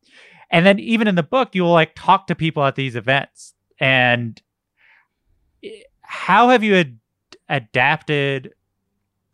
and 0.51 0.67
then 0.67 0.79
even 0.81 1.07
in 1.09 1.15
the 1.15 1.23
book, 1.23 1.55
you 1.55 1.63
will 1.63 1.73
like 1.73 1.93
talk 1.95 2.27
to 2.27 2.35
people 2.35 2.65
at 2.65 2.75
these 2.75 2.97
events. 2.97 3.55
And 3.79 4.41
how 6.03 6.49
have 6.51 6.63
you 6.63 6.75
ad- 6.77 6.99
adapted 7.49 8.53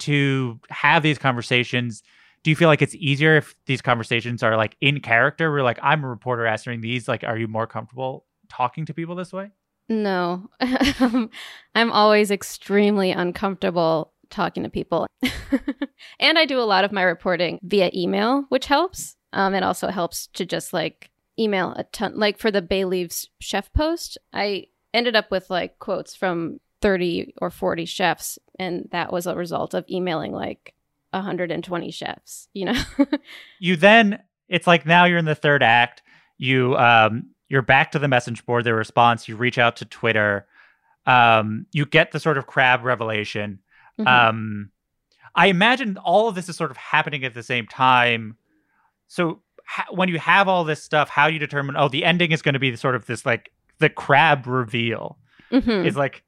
to 0.01 0.61
have 0.69 1.03
these 1.03 1.19
conversations? 1.19 2.03
Do 2.47 2.51
you 2.51 2.55
feel 2.55 2.69
like 2.69 2.81
it's 2.81 2.95
easier 2.95 3.37
if 3.37 3.57
these 3.67 3.83
conversations 3.83 4.41
are 4.45 4.57
like 4.57 4.77
in 4.81 5.01
character? 5.01 5.51
Where 5.51 5.65
like 5.65 5.81
I'm 5.83 6.05
a 6.05 6.09
reporter 6.09 6.47
answering 6.47 6.81
these. 6.81 7.09
Like, 7.09 7.25
are 7.25 7.37
you 7.37 7.49
more 7.49 7.67
comfortable 7.67 8.25
talking 8.49 8.87
to 8.87 8.95
people 8.95 9.17
this 9.17 9.33
way? 9.33 9.51
No, 9.89 10.49
I'm 10.61 11.91
always 11.91 12.31
extremely 12.31 13.11
uncomfortable 13.11 14.13
talking 14.31 14.63
to 14.63 14.69
people. 14.69 15.09
and 16.21 16.39
I 16.39 16.45
do 16.45 16.61
a 16.61 16.71
lot 16.71 16.85
of 16.85 16.93
my 16.93 17.03
reporting 17.03 17.59
via 17.65 17.91
email, 17.93 18.45
which 18.49 18.67
helps. 18.67 19.17
Um, 19.33 19.53
it 19.53 19.65
also 19.65 19.89
helps 19.89 20.29
to 20.35 20.47
just 20.47 20.73
like 20.73 21.11
email 21.37 21.73
a 21.73 21.83
ton. 21.83 22.17
Like 22.17 22.39
for 22.39 22.53
the 22.53 22.63
Bay 22.63 22.85
Leaves 22.85 23.29
chef 23.41 23.73
post, 23.73 24.19
I 24.33 24.67
ended 24.95 25.17
up 25.17 25.33
with 25.33 25.51
like 25.51 25.81
quotes 25.81 26.15
from 26.15 26.61
30 26.81 27.35
or 27.39 27.51
40 27.51 27.87
chefs. 27.87 28.39
And 28.57 28.89
that 28.93 29.13
was 29.13 29.27
a 29.27 29.35
result 29.35 29.75
of 29.75 29.85
emailing 29.91 30.31
like 30.31 30.76
120 31.17 31.91
chefs, 31.91 32.49
you 32.55 32.65
know? 32.67 32.81
you 33.61 33.77
then 33.77 34.23
it's 34.49 34.67
like 34.67 34.87
now 34.87 35.05
you're 35.05 35.19
in 35.19 35.25
the 35.25 35.35
third 35.35 35.63
act 35.63 36.03
you 36.39 36.77
um 36.77 37.31
you're 37.49 37.63
back 37.63 37.91
to 37.93 37.99
the 37.99 38.09
message 38.09 38.45
board 38.47 38.63
the 38.65 38.75
response 38.75 39.27
you 39.27 39.35
reach 39.37 39.59
out 39.59 39.75
to 39.77 39.85
twitter 39.87 40.47
um 41.07 41.67
you 41.73 41.87
get 41.87 42.13
the 42.13 42.21
sort 42.21 42.37
of 42.39 42.47
crab 42.47 42.85
revelation 42.85 43.59
Mhm. 43.99 44.07
um 44.07 44.71
i 45.35 45.47
imagine 45.47 45.97
all 45.99 46.29
of 46.29 46.35
this 46.35 46.49
is 46.49 46.57
sort 46.57 46.71
of 46.71 46.77
happening 46.77 47.25
at 47.25 47.33
the 47.35 47.43
same 47.43 47.67
time 47.67 48.37
so 49.09 49.41
ha- 49.67 49.87
when 49.91 50.09
you 50.11 50.19
have 50.19 50.47
all 50.49 50.63
this 50.65 50.83
stuff 50.83 51.09
how 51.09 51.27
do 51.29 51.33
you 51.33 51.39
determine 51.41 51.75
oh 51.77 51.89
the 51.89 52.05
ending 52.05 52.31
is 52.33 52.43
going 52.43 52.53
to 52.53 52.59
be 52.59 52.77
sort 52.77 52.95
of 52.95 53.07
this 53.07 53.25
like 53.25 53.51
the 53.79 53.89
crab 53.89 54.47
reveal 54.47 55.19
Mhm. 55.51 55.87
is 55.87 55.97
like 55.97 56.23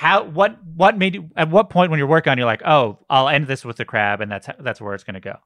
how 0.00 0.24
what 0.24 0.56
what 0.64 0.96
made 0.96 1.14
you 1.14 1.30
at 1.36 1.50
what 1.50 1.68
point 1.68 1.90
when 1.90 1.98
you're 1.98 2.06
working 2.06 2.30
on 2.30 2.38
you're 2.38 2.46
like 2.46 2.62
oh 2.64 2.98
i'll 3.10 3.28
end 3.28 3.46
this 3.46 3.64
with 3.64 3.76
the 3.76 3.84
crab 3.84 4.20
and 4.20 4.32
that's 4.32 4.48
that's 4.60 4.80
where 4.80 4.94
it's 4.94 5.04
going 5.04 5.14
to 5.14 5.20
go 5.20 5.36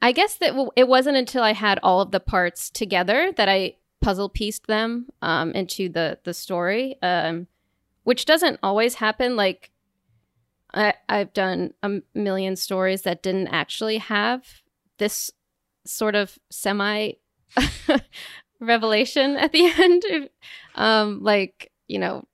I 0.00 0.12
guess 0.12 0.36
that 0.36 0.50
w- 0.50 0.70
it 0.76 0.86
wasn't 0.86 1.16
until 1.16 1.42
I 1.42 1.52
had 1.52 1.80
all 1.82 2.00
of 2.00 2.10
the 2.10 2.20
parts 2.20 2.70
together 2.70 3.32
that 3.36 3.48
I 3.48 3.76
puzzle 4.00 4.28
pieced 4.28 4.66
them 4.66 5.08
um, 5.22 5.52
into 5.52 5.88
the 5.88 6.18
the 6.24 6.34
story, 6.34 6.96
um, 7.02 7.48
which 8.04 8.24
doesn't 8.24 8.60
always 8.62 8.94
happen. 8.94 9.34
Like 9.34 9.70
I, 10.72 10.94
I've 11.08 11.32
done 11.32 11.74
a 11.82 12.00
million 12.14 12.54
stories 12.54 13.02
that 13.02 13.22
didn't 13.22 13.48
actually 13.48 13.98
have 13.98 14.44
this 14.98 15.32
sort 15.84 16.14
of 16.14 16.38
semi 16.50 17.12
revelation 18.60 19.36
at 19.36 19.52
the 19.52 19.66
end, 19.78 20.30
um, 20.76 21.22
like 21.22 21.72
you 21.88 21.98
know, 21.98 22.24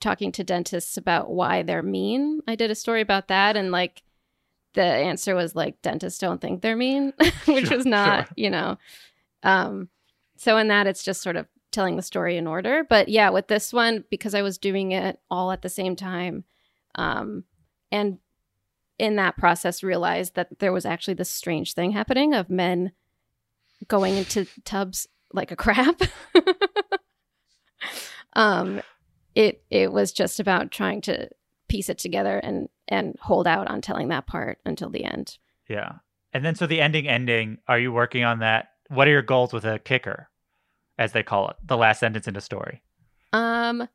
talking 0.00 0.32
to 0.32 0.44
dentists 0.44 0.96
about 0.96 1.30
why 1.30 1.62
they're 1.62 1.82
mean. 1.82 2.40
I 2.48 2.54
did 2.56 2.70
a 2.70 2.74
story 2.74 3.00
about 3.00 3.28
that, 3.28 3.56
and 3.56 3.70
like 3.70 4.02
the 4.74 4.82
answer 4.84 5.34
was 5.34 5.54
like 5.56 5.80
dentists 5.82 6.18
don't 6.20 6.40
think 6.40 6.62
they're 6.62 6.76
mean 6.76 7.12
which 7.46 7.66
Sure, 7.66 7.76
was 7.76 7.84
not 7.86 8.26
sure. 8.28 8.34
you 8.36 8.48
know 8.50 8.78
um 9.42 9.88
so 10.36 10.56
in 10.58 10.68
that 10.68 10.86
it's 10.86 11.02
just 11.02 11.22
sort 11.22 11.34
of 11.34 11.48
telling 11.72 11.96
the 11.96 12.02
story 12.02 12.36
in 12.36 12.46
order 12.46 12.84
but 12.88 13.08
yeah 13.08 13.30
with 13.30 13.48
this 13.48 13.72
one 13.72 14.04
because 14.10 14.32
i 14.32 14.42
was 14.42 14.58
doing 14.58 14.92
it 14.92 15.18
all 15.28 15.50
at 15.50 15.62
the 15.62 15.68
same 15.68 15.96
time 15.96 16.44
um 16.94 17.42
and 17.90 18.18
in 19.00 19.16
that 19.16 19.36
process 19.36 19.82
realized 19.82 20.36
that 20.36 20.60
there 20.60 20.72
was 20.72 20.86
actually 20.86 21.14
this 21.14 21.30
strange 21.30 21.74
thing 21.74 21.90
happening 21.90 22.32
of 22.32 22.48
men 22.48 22.92
going 23.88 24.16
into 24.16 24.46
tubs 24.64 25.08
like 25.32 25.50
a 25.50 25.56
crab 25.56 26.00
um 28.34 28.80
it 29.40 29.62
it 29.70 29.90
was 29.90 30.12
just 30.12 30.38
about 30.38 30.70
trying 30.70 31.00
to 31.00 31.28
piece 31.68 31.88
it 31.88 31.98
together 31.98 32.38
and 32.38 32.68
and 32.88 33.16
hold 33.20 33.46
out 33.46 33.68
on 33.68 33.80
telling 33.80 34.08
that 34.08 34.26
part 34.26 34.58
until 34.66 34.90
the 34.90 35.04
end. 35.04 35.38
Yeah. 35.68 35.92
And 36.32 36.44
then 36.44 36.54
so 36.54 36.66
the 36.66 36.80
ending 36.80 37.08
ending, 37.08 37.58
are 37.66 37.78
you 37.78 37.90
working 37.92 38.22
on 38.22 38.40
that? 38.40 38.72
What 38.88 39.08
are 39.08 39.12
your 39.12 39.22
goals 39.22 39.52
with 39.52 39.64
a 39.64 39.78
kicker, 39.78 40.28
as 40.98 41.12
they 41.12 41.22
call 41.22 41.48
it, 41.48 41.56
the 41.64 41.76
last 41.76 42.00
sentence 42.00 42.28
in 42.28 42.36
a 42.36 42.40
story? 42.40 42.82
Um 43.32 43.88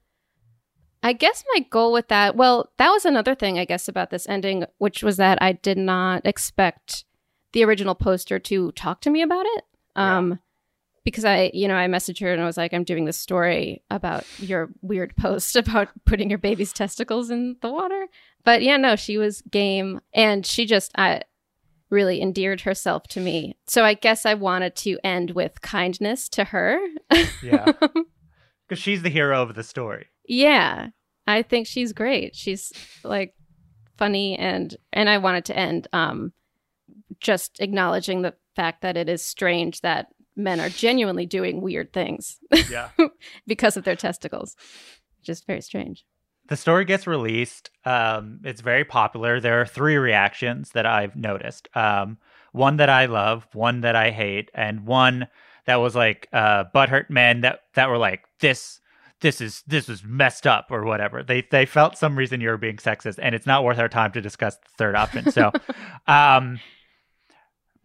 I 1.04 1.14
guess 1.14 1.44
my 1.54 1.60
goal 1.70 1.94
with 1.94 2.08
that, 2.08 2.36
well, 2.36 2.72
that 2.78 2.90
was 2.90 3.06
another 3.06 3.36
thing 3.36 3.60
I 3.60 3.66
guess 3.66 3.88
about 3.88 4.10
this 4.10 4.28
ending, 4.28 4.66
which 4.80 5.04
was 5.04 5.18
that 5.18 5.38
I 5.42 5.52
did 5.52 5.78
not 5.78 6.26
expect 6.26 7.06
the 7.52 7.64
original 7.64 7.94
poster 7.94 8.40
to 8.40 8.72
talk 8.72 9.02
to 9.02 9.12
me 9.12 9.22
about 9.22 9.46
it. 9.46 9.64
Um 9.96 10.40
because 11.06 11.24
I, 11.24 11.52
you 11.54 11.68
know, 11.70 11.76
I 11.76 11.88
messaged 11.88 12.20
her 12.20 12.34
and 12.34 12.42
I 12.42 12.46
was 12.46 12.58
like, 12.58 12.74
I'm 12.74 12.84
doing 12.84 13.06
this 13.06 13.18
story 13.18 13.84
about 13.90 14.26
your 14.40 14.70
weird 14.82 15.16
post 15.16 15.56
about 15.56 15.88
putting 16.06 16.30
your 16.30 16.40
baby's 16.40 16.74
testicles 16.74 17.30
in 17.30 17.56
the 17.62 17.72
water. 17.72 18.08
But 18.44 18.64
yeah, 18.64 18.76
no, 18.76 18.98
she 18.98 19.18
was 19.18 19.42
game 19.44 20.02
and 20.14 20.46
she 20.46 20.66
just 20.66 20.92
I 20.98 21.22
really 21.92 22.22
endeared 22.22 22.62
herself 22.62 23.04
to 23.10 23.22
me. 23.22 23.56
So 23.68 23.86
I 23.86 23.94
guess 23.94 24.26
I 24.26 24.34
wanted 24.34 24.76
to 24.78 24.98
end 25.04 25.32
with 25.32 25.62
kindness 25.62 26.28
to 26.30 26.44
her. 26.44 26.80
Yeah. 27.42 27.72
Because 28.68 28.82
she's 28.82 29.04
the 29.04 29.10
hero 29.10 29.44
of 29.44 29.54
the 29.54 29.62
story. 29.62 30.08
Yeah. 30.28 30.88
I 31.28 31.44
think 31.44 31.68
she's 31.68 31.94
great. 31.94 32.36
She's 32.36 32.74
like 33.04 33.36
funny 33.96 34.36
and 34.40 34.76
and 34.92 35.08
I 35.08 35.20
wanted 35.20 35.46
to 35.46 35.56
end 35.56 35.88
um 35.94 36.34
just 37.20 37.60
acknowledging 37.60 38.24
the 38.24 38.34
fact 38.56 38.82
that 38.82 38.98
it 38.98 39.08
is 39.08 39.22
strange 39.22 39.82
that 39.82 40.08
men 40.36 40.60
are 40.60 40.70
genuinely 40.70 41.26
doing 41.26 41.62
weird 41.62 41.94
things 41.94 42.38
Yeah. 42.70 42.90
because 43.48 43.78
of 43.78 43.84
their 43.84 43.96
testicles. 43.96 44.56
Just 45.24 45.48
very 45.48 45.62
strange. 45.62 46.06
the 46.50 46.56
story 46.58 46.86
gets 46.86 47.08
released. 47.08 47.72
Um, 47.86 48.40
it's 48.44 48.62
very 48.62 48.86
popular. 48.86 49.40
There 49.40 49.60
are 49.62 49.66
three 49.66 49.96
reactions 49.98 50.72
that 50.72 50.86
I've 50.86 51.16
noticed. 51.16 51.68
Um, 51.76 52.18
one 52.52 52.78
that 52.78 52.90
I 52.90 53.06
love, 53.08 53.48
one 53.54 53.82
that 53.82 53.96
I 53.96 54.12
hate, 54.12 54.52
and 54.54 54.86
one 54.86 55.28
that 55.66 55.78
was 55.78 55.96
like 55.96 56.28
uh, 56.32 56.66
butthurt 56.76 57.10
men 57.10 57.42
that 57.42 57.62
that 57.74 57.90
were 57.90 57.98
like 57.98 58.24
this. 58.40 58.80
This 59.22 59.42
is 59.42 59.64
this 59.66 59.90
is 59.90 60.04
messed 60.04 60.46
up 60.46 60.68
or 60.70 60.84
whatever. 60.84 61.24
They 61.24 61.42
they 61.50 61.66
felt 61.66 61.98
some 61.98 62.16
reason 62.18 62.42
you 62.42 62.50
were 62.50 62.58
being 62.58 62.78
sexist, 62.78 63.18
and 63.22 63.34
it's 63.34 63.48
not 63.48 63.64
worth 63.64 63.80
our 63.80 63.90
time 63.90 64.12
to 64.12 64.22
discuss 64.22 64.56
the 64.58 64.70
third 64.78 64.96
option. 64.96 65.32
So, 65.32 65.52
um, 66.08 66.60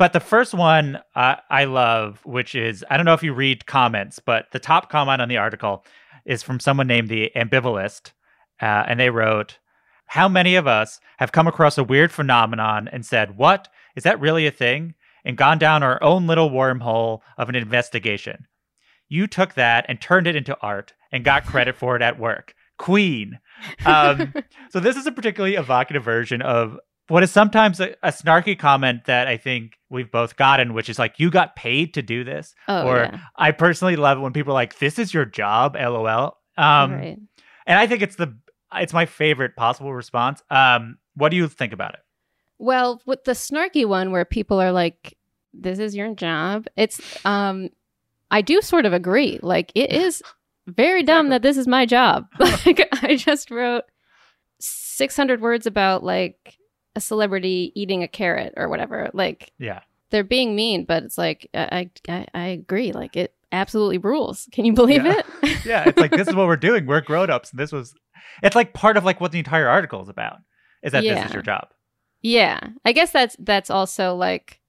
but 0.00 0.14
the 0.14 0.18
first 0.18 0.54
one 0.54 0.98
uh, 1.14 1.36
I 1.50 1.64
love, 1.64 2.24
which 2.24 2.54
is 2.54 2.82
I 2.88 2.96
don't 2.96 3.04
know 3.04 3.12
if 3.12 3.22
you 3.22 3.34
read 3.34 3.66
comments, 3.66 4.18
but 4.18 4.46
the 4.50 4.58
top 4.58 4.88
comment 4.88 5.20
on 5.20 5.28
the 5.28 5.36
article 5.36 5.84
is 6.24 6.42
from 6.42 6.58
someone 6.58 6.86
named 6.86 7.10
the 7.10 7.30
Ambivalist, 7.36 8.12
uh, 8.62 8.84
and 8.88 8.98
they 8.98 9.10
wrote, 9.10 9.58
"How 10.06 10.26
many 10.26 10.56
of 10.56 10.66
us 10.66 11.00
have 11.18 11.32
come 11.32 11.46
across 11.46 11.76
a 11.76 11.84
weird 11.84 12.12
phenomenon 12.12 12.88
and 12.90 13.04
said, 13.04 13.36
"What 13.36 13.68
is 13.94 14.04
that 14.04 14.18
really 14.18 14.46
a 14.46 14.50
thing?" 14.50 14.94
and 15.22 15.36
gone 15.36 15.58
down 15.58 15.82
our 15.82 16.02
own 16.02 16.26
little 16.26 16.48
wormhole 16.48 17.20
of 17.36 17.50
an 17.50 17.54
investigation? 17.54 18.46
You 19.06 19.26
took 19.26 19.52
that 19.52 19.84
and 19.86 20.00
turned 20.00 20.26
it 20.26 20.34
into 20.34 20.56
art 20.62 20.94
and 21.12 21.24
got 21.24 21.44
credit 21.44 21.76
for 21.76 21.94
it 21.94 22.00
at 22.00 22.18
work. 22.18 22.54
Queen. 22.78 23.38
Um, 23.84 24.32
so 24.70 24.80
this 24.80 24.96
is 24.96 25.06
a 25.06 25.12
particularly 25.12 25.56
evocative 25.56 26.02
version 26.02 26.40
of 26.40 26.78
what 27.10 27.22
is 27.22 27.30
sometimes 27.30 27.80
a, 27.80 27.94
a 28.02 28.08
snarky 28.10 28.58
comment 28.58 29.04
that 29.06 29.26
I 29.26 29.36
think 29.36 29.78
we've 29.88 30.10
both 30.10 30.36
gotten, 30.36 30.74
which 30.74 30.88
is 30.88 30.98
like, 30.98 31.18
"You 31.18 31.30
got 31.30 31.56
paid 31.56 31.94
to 31.94 32.02
do 32.02 32.24
this," 32.24 32.54
Oh 32.68 32.86
or 32.86 32.96
yeah. 32.98 33.18
I 33.36 33.52
personally 33.52 33.96
love 33.96 34.18
it 34.18 34.20
when 34.20 34.32
people 34.32 34.52
are 34.52 34.54
like, 34.54 34.78
"This 34.78 34.98
is 34.98 35.12
your 35.12 35.24
job," 35.24 35.76
lol. 35.76 36.36
Um, 36.56 36.92
right. 36.92 37.18
and 37.66 37.78
I 37.78 37.86
think 37.86 38.02
it's 38.02 38.16
the 38.16 38.36
it's 38.74 38.92
my 38.92 39.06
favorite 39.06 39.56
possible 39.56 39.92
response. 39.92 40.42
Um, 40.50 40.98
what 41.14 41.30
do 41.30 41.36
you 41.36 41.48
think 41.48 41.72
about 41.72 41.94
it? 41.94 42.00
Well, 42.58 43.00
with 43.06 43.24
the 43.24 43.32
snarky 43.32 43.86
one 43.86 44.12
where 44.12 44.24
people 44.24 44.60
are 44.60 44.72
like, 44.72 45.16
"This 45.52 45.78
is 45.78 45.96
your 45.96 46.14
job," 46.14 46.66
it's 46.76 47.00
um, 47.26 47.70
I 48.30 48.42
do 48.42 48.60
sort 48.60 48.86
of 48.86 48.92
agree. 48.92 49.40
Like 49.42 49.72
it 49.74 49.90
is 49.92 50.22
very 50.66 51.02
dumb 51.02 51.30
that 51.30 51.42
this 51.42 51.56
is 51.56 51.66
my 51.66 51.86
job. 51.86 52.26
like 52.38 52.88
I 53.02 53.16
just 53.16 53.50
wrote 53.50 53.84
600 54.60 55.40
words 55.40 55.66
about 55.66 56.04
like 56.04 56.56
a 56.96 57.00
celebrity 57.00 57.72
eating 57.74 58.02
a 58.02 58.08
carrot 58.08 58.54
or 58.56 58.68
whatever. 58.68 59.10
Like 59.12 59.52
Yeah. 59.58 59.80
they're 60.10 60.24
being 60.24 60.54
mean, 60.56 60.84
but 60.84 61.02
it's 61.04 61.16
like 61.18 61.48
I 61.54 61.90
I, 62.08 62.26
I 62.34 62.46
agree. 62.48 62.92
Like 62.92 63.16
it 63.16 63.34
absolutely 63.52 63.98
rules. 63.98 64.48
Can 64.52 64.64
you 64.64 64.72
believe 64.72 65.04
Yeah. 65.04 65.18
it? 65.42 65.56
Yeah. 65.64 65.84
It's 65.88 65.98
like 65.98 66.10
this 66.10 66.26
is 66.28 66.34
what 66.34 66.46
we're 66.46 66.56
doing. 66.56 66.86
We're 66.86 67.00
grown 67.02 67.30
ups. 67.30 67.50
This 67.50 67.70
was 67.72 67.94
it's 68.42 68.56
like 68.56 68.72
part 68.72 68.96
of 68.96 69.04
like 69.04 69.20
what 69.20 69.30
the 69.32 69.38
entire 69.38 69.68
article 69.68 70.02
is 70.02 70.08
about. 70.08 70.38
Is 70.82 70.92
that 70.92 71.02
this 71.02 71.26
is 71.26 71.32
your 71.34 71.42
job. 71.42 71.68
Yeah. 72.22 72.58
I 72.84 72.92
guess 72.92 73.12
that's 73.12 73.36
that's 73.38 73.70
also 73.70 74.14
like 74.14 74.60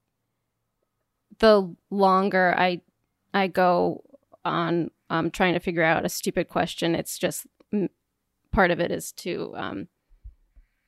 the 1.40 1.74
longer 1.90 2.54
I 2.58 2.82
I 3.34 3.48
go 3.48 4.04
on 4.44 4.92
um 5.10 5.32
trying 5.32 5.54
to 5.54 5.60
figure 5.60 5.84
out 5.84 6.06
a 6.06 6.10
stupid 6.10 6.50
question, 6.50 6.94
it's 6.96 7.18
just 7.18 7.48
m- 7.74 7.90
part 8.52 8.72
of 8.72 8.80
it 8.80 8.92
is 8.92 9.12
to 9.14 9.54
um 9.56 9.88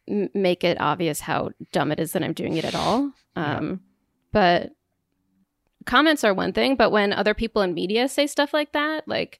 m- 0.07 0.29
make 0.33 0.63
it 0.63 0.79
obvious 0.79 1.21
how 1.21 1.51
dumb 1.71 1.91
it 1.91 1.99
is 1.99 2.13
that 2.13 2.23
I'm 2.23 2.33
doing 2.33 2.57
it 2.57 2.65
at 2.65 2.75
all. 2.75 3.11
Yeah. 3.35 3.57
Um 3.57 3.81
but 4.31 4.71
comments 5.85 6.23
are 6.23 6.33
one 6.33 6.53
thing, 6.53 6.75
but 6.75 6.91
when 6.91 7.13
other 7.13 7.33
people 7.33 7.61
in 7.61 7.73
media 7.73 8.07
say 8.07 8.27
stuff 8.27 8.53
like 8.53 8.71
that, 8.71 9.07
like 9.07 9.39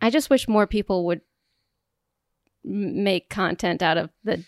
I 0.00 0.10
just 0.10 0.30
wish 0.30 0.48
more 0.48 0.66
people 0.66 1.06
would 1.06 1.20
make 2.64 3.30
content 3.30 3.82
out 3.82 3.96
of 3.96 4.10
the 4.24 4.44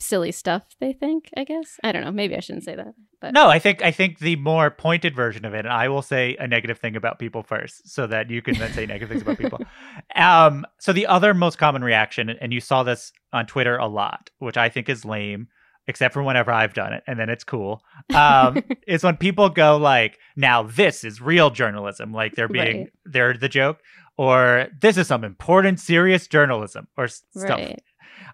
silly 0.00 0.30
stuff 0.32 0.62
they 0.80 0.92
think, 0.92 1.28
I 1.36 1.44
guess. 1.44 1.76
I 1.82 1.92
don't 1.92 2.04
know. 2.04 2.12
Maybe 2.12 2.36
I 2.36 2.40
shouldn't 2.40 2.64
say 2.64 2.76
that. 2.76 2.94
But 3.20 3.34
No, 3.34 3.48
I 3.48 3.58
think 3.58 3.82
I 3.82 3.90
think 3.90 4.20
the 4.20 4.36
more 4.36 4.70
pointed 4.70 5.14
version 5.16 5.44
of 5.44 5.52
it, 5.54 5.64
and 5.64 5.72
I 5.72 5.88
will 5.88 6.02
say 6.02 6.36
a 6.38 6.46
negative 6.46 6.78
thing 6.78 6.94
about 6.96 7.18
people 7.18 7.42
first, 7.42 7.88
so 7.88 8.06
that 8.06 8.30
you 8.30 8.40
can 8.42 8.56
then 8.58 8.72
say 8.72 8.86
negative 8.86 9.08
things 9.10 9.22
about 9.22 9.38
people. 9.38 9.60
Um, 10.16 10.66
so 10.78 10.92
the 10.92 11.06
other 11.06 11.34
most 11.34 11.58
common 11.58 11.82
reaction, 11.84 12.30
and 12.30 12.52
you 12.52 12.60
saw 12.60 12.82
this 12.82 13.12
on 13.32 13.46
Twitter 13.46 13.76
a 13.76 13.86
lot, 13.86 14.30
which 14.38 14.56
I 14.56 14.68
think 14.68 14.88
is 14.88 15.04
lame, 15.04 15.48
except 15.86 16.12
for 16.14 16.22
whenever 16.22 16.50
I've 16.50 16.74
done 16.74 16.92
it, 16.92 17.02
and 17.06 17.18
then 17.18 17.28
it's 17.28 17.44
cool. 17.44 17.82
Um, 18.14 18.62
is 18.86 19.02
when 19.04 19.16
people 19.16 19.48
go 19.48 19.76
like, 19.76 20.18
"Now 20.36 20.62
this 20.62 21.04
is 21.04 21.20
real 21.20 21.50
journalism," 21.50 22.12
like 22.12 22.34
they're 22.34 22.48
being 22.48 22.78
Right. 22.78 22.92
they're 23.04 23.34
the 23.36 23.48
joke, 23.48 23.80
or 24.16 24.68
this 24.80 24.96
is 24.96 25.06
some 25.06 25.24
important, 25.24 25.78
serious 25.80 26.26
journalism, 26.26 26.88
or 26.96 27.04
s- 27.04 27.22
stuff. 27.36 27.58
right. 27.58 27.80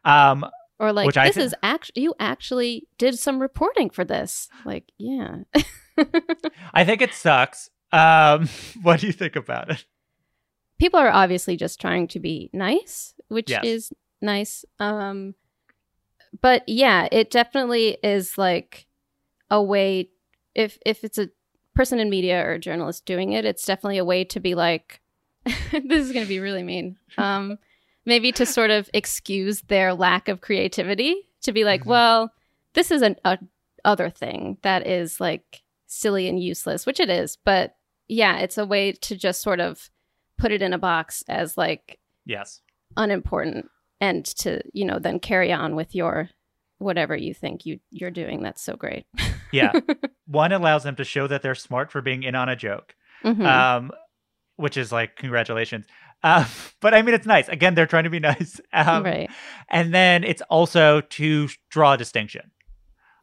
Um, 0.04 0.44
Or 0.78 0.92
like 0.92 1.06
Which 1.06 1.14
this 1.14 1.36
thi- 1.36 1.42
is 1.42 1.54
actually 1.62 2.02
you 2.02 2.14
actually 2.18 2.86
did 2.98 3.18
some 3.18 3.40
reporting 3.40 3.90
for 3.90 4.04
this. 4.04 4.48
Like, 4.64 4.90
yeah. 4.98 5.38
I 6.74 6.84
think 6.84 7.00
it 7.00 7.14
sucks. 7.14 7.70
Um, 7.92 8.48
what 8.82 9.00
do 9.00 9.06
you 9.06 9.12
think 9.12 9.36
about 9.36 9.70
it? 9.70 9.84
People 10.78 10.98
are 10.98 11.10
obviously 11.10 11.56
just 11.56 11.80
trying 11.80 12.08
to 12.08 12.18
be 12.20 12.50
nice, 12.52 13.14
which 13.28 13.50
Yes. 13.50 13.64
is 13.64 13.92
nice. 14.20 14.64
Um 14.80 15.34
but 16.40 16.64
yeah, 16.68 17.06
it 17.12 17.30
definitely 17.30 17.96
is 18.02 18.36
like 18.36 18.86
a 19.50 19.62
way 19.62 20.08
if 20.54 20.78
if 20.84 21.04
it's 21.04 21.18
a 21.18 21.28
person 21.76 22.00
in 22.00 22.10
media 22.10 22.44
or 22.44 22.52
a 22.54 22.58
journalist 22.58 23.06
doing 23.06 23.32
it, 23.32 23.44
it's 23.44 23.64
definitely 23.64 23.98
a 23.98 24.04
way 24.04 24.24
to 24.24 24.40
be 24.40 24.54
like 24.56 25.00
this 25.44 26.06
is 26.06 26.12
going 26.12 26.24
to 26.24 26.28
be 26.28 26.40
really 26.40 26.62
mean. 26.64 26.96
Um 27.18 27.58
maybe 28.06 28.32
to 28.32 28.44
sort 28.46 28.70
of 28.70 28.88
excuse 28.94 29.62
their 29.62 29.94
lack 29.94 30.28
of 30.28 30.40
creativity 30.40 31.16
to 31.42 31.52
be 31.52 31.64
like, 31.64 31.82
Mhm. 31.82 31.86
well, 31.86 32.32
this 32.74 32.90
is 32.90 33.02
an 33.02 33.16
a 33.24 33.38
other 33.84 34.08
thing 34.10 34.56
that 34.62 34.86
is 34.86 35.20
like 35.20 35.62
silly 35.86 36.26
and 36.28 36.42
useless, 36.42 36.86
which 36.86 36.98
it 37.00 37.10
is, 37.10 37.36
but 37.44 37.76
yeah, 38.08 38.38
it's 38.38 38.56
a 38.58 38.64
way 38.66 38.92
to 38.92 39.14
just 39.16 39.42
sort 39.42 39.60
of 39.60 39.90
put 40.38 40.50
it 40.52 40.62
in 40.62 40.72
a 40.72 40.78
box 40.78 41.22
as 41.28 41.56
like 41.58 41.98
Yes. 42.24 42.62
unimportant 42.96 43.70
and 44.00 44.24
to, 44.24 44.60
you 44.72 44.84
know, 44.84 44.98
then 44.98 45.20
carry 45.20 45.52
on 45.52 45.74
with 45.76 45.94
your 45.94 46.30
whatever 46.78 47.14
you 47.16 47.32
think 47.34 47.64
you 47.66 47.78
you're 47.90 48.10
doing. 48.10 48.42
That's 48.42 48.62
so 48.62 48.74
great. 48.76 49.06
Yeah. 49.52 49.72
One 50.26 50.52
allows 50.52 50.82
them 50.82 50.96
to 50.96 51.04
show 51.04 51.26
that 51.26 51.42
they're 51.42 51.54
smart 51.54 51.92
for 51.92 52.00
being 52.02 52.22
in 52.22 52.34
on 52.34 52.48
a 52.48 52.56
joke, 52.56 52.94
Mhm. 53.22 53.44
um, 53.46 53.92
which 54.56 54.76
is 54.76 54.90
like, 54.92 55.16
congratulations. 55.16 55.86
Uh, 56.24 56.44
but 56.80 56.94
I 56.94 57.02
mean, 57.02 57.14
it's 57.14 57.26
nice. 57.26 57.48
Again, 57.48 57.74
they're 57.76 57.86
trying 57.86 58.04
to 58.04 58.10
be 58.10 58.18
nice. 58.20 58.60
Um, 58.72 59.04
right. 59.04 59.30
And 59.70 59.94
then 59.94 60.24
it's 60.24 60.42
also 60.50 61.00
to 61.02 61.48
draw 61.70 61.92
a 61.92 61.96
distinction 61.98 62.50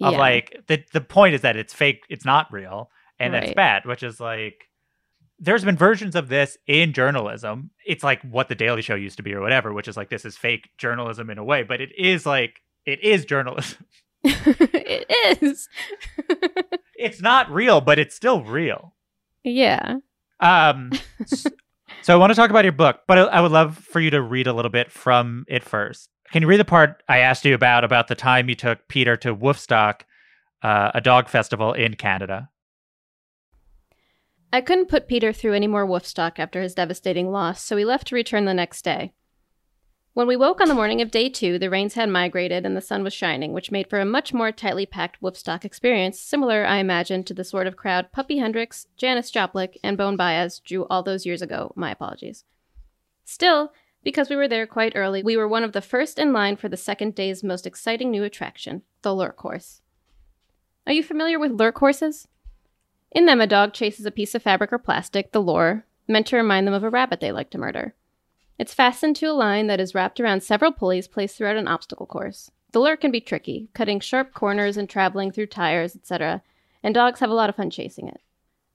of 0.02 0.14
Yeah. 0.14 0.20
like, 0.20 0.64
the, 0.68 0.82
the 0.94 1.02
point 1.02 1.36
is 1.36 1.42
that 1.42 1.58
it's 1.58 1.74
fake, 1.74 2.04
it's 2.10 2.24
not 2.24 2.48
real, 2.54 2.90
and 3.20 3.34
that's 3.34 3.54
bad, 3.54 3.86
which 3.86 4.02
is 4.04 4.20
like, 4.22 4.56
there's 5.40 5.66
been 5.66 5.76
versions 5.76 6.16
of 6.16 6.28
this 6.30 6.58
in 6.68 6.94
journalism. 6.94 7.72
It's 7.86 8.04
like 8.04 8.22
what 8.22 8.48
the 8.48 8.56
Daily 8.56 8.82
Show 8.82 8.96
used 8.96 9.18
to 9.18 9.24
be 9.24 9.34
or 9.34 9.42
whatever, 9.42 9.74
which 9.74 9.88
is 9.88 9.98
like, 9.98 10.10
this 10.10 10.24
is 10.24 10.38
fake 10.38 10.70
journalism 10.78 11.30
in 11.30 11.38
a 11.40 11.44
way, 11.44 11.64
but 11.64 11.82
it 11.82 11.90
is 11.98 12.26
like, 12.26 12.62
it 12.86 13.04
is 13.04 13.26
journalism. 13.26 13.86
it 14.24 15.40
is. 15.42 15.68
it's 16.96 17.22
not 17.22 17.52
real, 17.52 17.82
but 17.82 17.98
it's 18.00 18.16
still 18.16 18.44
real. 18.44 18.94
yeah. 19.44 19.96
Um, 20.40 20.92
so 22.02 22.14
I 22.14 22.18
want 22.18 22.32
to 22.32 22.36
talk 22.36 22.50
about 22.50 22.66
your 22.66 22.72
book, 22.72 23.02
but 23.08 23.18
I, 23.18 23.22
I 23.24 23.42
would 23.42 23.52
love 23.52 23.78
for 23.78 24.00
you 24.00 24.10
to 24.12 24.22
read 24.22 24.48
a 24.48 24.54
little 24.54 24.72
bit 24.72 24.92
from 24.92 25.46
it 25.48 25.64
first. 25.64 26.10
Can 26.32 26.42
you 26.42 26.48
read 26.48 26.60
the 26.60 26.66
part 26.66 27.04
I 27.10 27.20
asked 27.20 27.44
you 27.46 27.54
about 27.54 27.84
about 27.84 28.08
the 28.08 28.16
time 28.16 28.50
you 28.50 28.56
took 28.56 28.88
Peter 28.88 29.18
to 29.18 29.36
Woofstock, 29.36 30.02
uh, 30.64 30.92
a 30.94 31.02
dog 31.02 31.28
festival 31.28 31.74
in 31.74 31.96
Canada? 31.96 32.50
I 34.54 34.62
couldn't 34.62 34.90
put 34.90 35.08
Peter 35.08 35.32
through 35.32 35.54
any 35.54 35.68
more 35.68 35.88
Woofstock 35.88 36.38
after 36.38 36.62
his 36.62 36.76
devastating 36.76 37.32
loss, 37.32 37.64
so 37.64 37.76
we 37.76 37.86
left 37.86 38.08
to 38.08 38.16
return 38.16 38.46
the 38.46 38.54
next 38.54 38.84
day. 38.84 39.14
When 40.14 40.28
we 40.28 40.36
woke 40.36 40.60
on 40.60 40.68
the 40.68 40.76
morning 40.76 41.02
of 41.02 41.10
day 41.10 41.30
two, 41.30 41.58
the 41.58 41.70
rains 41.70 41.94
had 41.94 42.10
migrated 42.10 42.66
and 42.66 42.76
the 42.76 42.82
sun 42.82 43.02
was 43.02 43.14
shining, 43.14 43.54
which 43.54 43.72
made 43.72 43.90
for 43.90 44.02
a 44.02 44.06
much 44.06 44.34
more 44.34 44.52
tightly 44.52 44.86
packed 44.86 45.22
Woofstock 45.22 45.64
experience, 45.64 46.20
similar, 46.20 46.66
I 46.66 46.78
imagine, 46.78 47.24
to 47.24 47.34
the 47.34 47.46
sort 47.46 47.66
of 47.66 47.78
crowd 47.78 48.12
Puppy 48.12 48.40
Hendrix, 48.40 48.88
Janis 48.98 49.32
Joplin, 49.32 49.70
and 49.82 49.98
Bone 49.98 50.18
Baez 50.18 50.60
drew 50.60 50.86
all 50.88 51.02
those 51.02 51.26
years 51.26 51.42
ago. 51.42 51.72
My 51.78 51.92
apologies. 51.92 52.44
Still, 53.24 53.72
because 54.04 54.30
we 54.30 54.36
were 54.36 54.50
there 54.50 54.68
quite 54.68 54.94
early, 54.98 55.24
we 55.24 55.38
were 55.38 55.48
one 55.48 55.64
of 55.64 55.72
the 55.72 55.80
first 55.80 56.20
in 56.20 56.34
line 56.34 56.58
for 56.58 56.68
the 56.68 56.76
second 56.76 57.16
day's 57.16 57.42
most 57.42 57.66
exciting 57.66 58.12
new 58.12 58.26
attraction, 58.26 58.82
the 59.04 59.16
lure 59.16 59.32
course. 59.32 59.82
Are 60.86 60.94
you 60.94 61.04
familiar 61.04 61.40
with 61.40 61.54
lure 61.54 61.72
courses? 61.72 62.28
In 63.14 63.28
them, 63.28 63.40
a 63.40 63.48
dog 63.48 63.72
chases 63.72 64.06
a 64.06 64.12
piece 64.12 64.36
of 64.36 64.44
fabric 64.44 64.74
or 64.74 64.78
plastic, 64.78 65.32
the 65.32 65.40
lure, 65.40 65.86
meant 66.06 66.28
to 66.28 66.36
remind 66.36 66.68
them 66.68 66.74
of 66.74 66.84
a 66.84 66.90
rabbit 66.90 67.22
they 67.22 67.32
like 67.32 67.50
to 67.52 67.58
murder. 67.58 67.96
It's 68.62 68.76
fastened 68.76 69.16
to 69.16 69.26
a 69.26 69.34
line 69.34 69.66
that 69.66 69.80
is 69.80 69.96
wrapped 69.96 70.20
around 70.20 70.44
several 70.44 70.72
pulleys 70.72 71.08
placed 71.08 71.36
throughout 71.36 71.56
an 71.58 71.68
obstacle 71.68 72.06
course. 72.06 72.52
The 72.74 72.80
lure 72.80 72.96
can 72.96 73.10
be 73.10 73.20
tricky, 73.20 73.70
cutting 73.74 74.00
sharp 74.00 74.36
corners 74.36 74.78
and 74.78 74.88
traveling 74.88 75.32
through 75.32 75.48
tires, 75.48 75.96
etc., 75.96 76.44
and 76.84 76.94
dogs 76.94 77.22
have 77.22 77.32
a 77.32 77.34
lot 77.34 77.50
of 77.50 77.56
fun 77.56 77.72
chasing 77.72 78.08
it. 78.08 78.22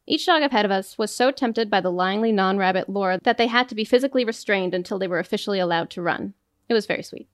Each 0.04 0.26
dog 0.26 0.42
ahead 0.42 0.64
of 0.64 0.72
us 0.72 0.98
was 0.98 1.14
so 1.14 1.30
tempted 1.30 1.70
by 1.70 1.80
the 1.80 1.92
lyingly 1.92 2.34
non 2.34 2.58
rabbit 2.58 2.88
lure 2.88 3.18
that 3.18 3.38
they 3.38 3.46
had 3.46 3.68
to 3.68 3.76
be 3.76 3.84
physically 3.84 4.24
restrained 4.24 4.74
until 4.74 4.98
they 4.98 5.06
were 5.06 5.20
officially 5.20 5.60
allowed 5.60 5.88
to 5.90 6.02
run. 6.02 6.34
It 6.68 6.74
was 6.74 6.86
very 6.86 7.04
sweet. 7.04 7.28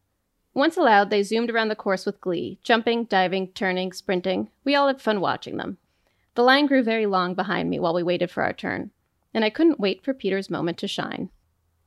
Once 0.53 0.77
allowed, 0.77 1.09
they 1.09 1.23
zoomed 1.23 1.49
around 1.49 1.69
the 1.69 1.75
course 1.75 2.05
with 2.05 2.21
glee, 2.21 2.59
jumping, 2.63 3.05
diving, 3.05 3.49
turning, 3.53 3.95
sprinting. 3.95 4.51
We 4.63 4.75
all 4.75 4.89
had 4.89 5.01
fun 5.01 5.23
watching 5.23 5.57
them. 5.57 5.79
The 6.35 6.43
line 6.43 6.67
grew 6.67 6.83
very 6.83 7.07
long 7.07 7.33
behind 7.35 7.71
me 7.71 7.81
while 7.81 7.95
we 7.95 8.03
waited 8.03 8.31
for 8.31 8.43
our 8.43 8.53
turn, 8.53 8.91
and 9.33 9.43
I 9.43 9.49
couldn't 9.49 9.81
wait 9.81 10.05
for 10.05 10.13
Peter's 10.13 10.51
moment 10.51 10.77
to 10.81 10.87
shine. 10.87 11.31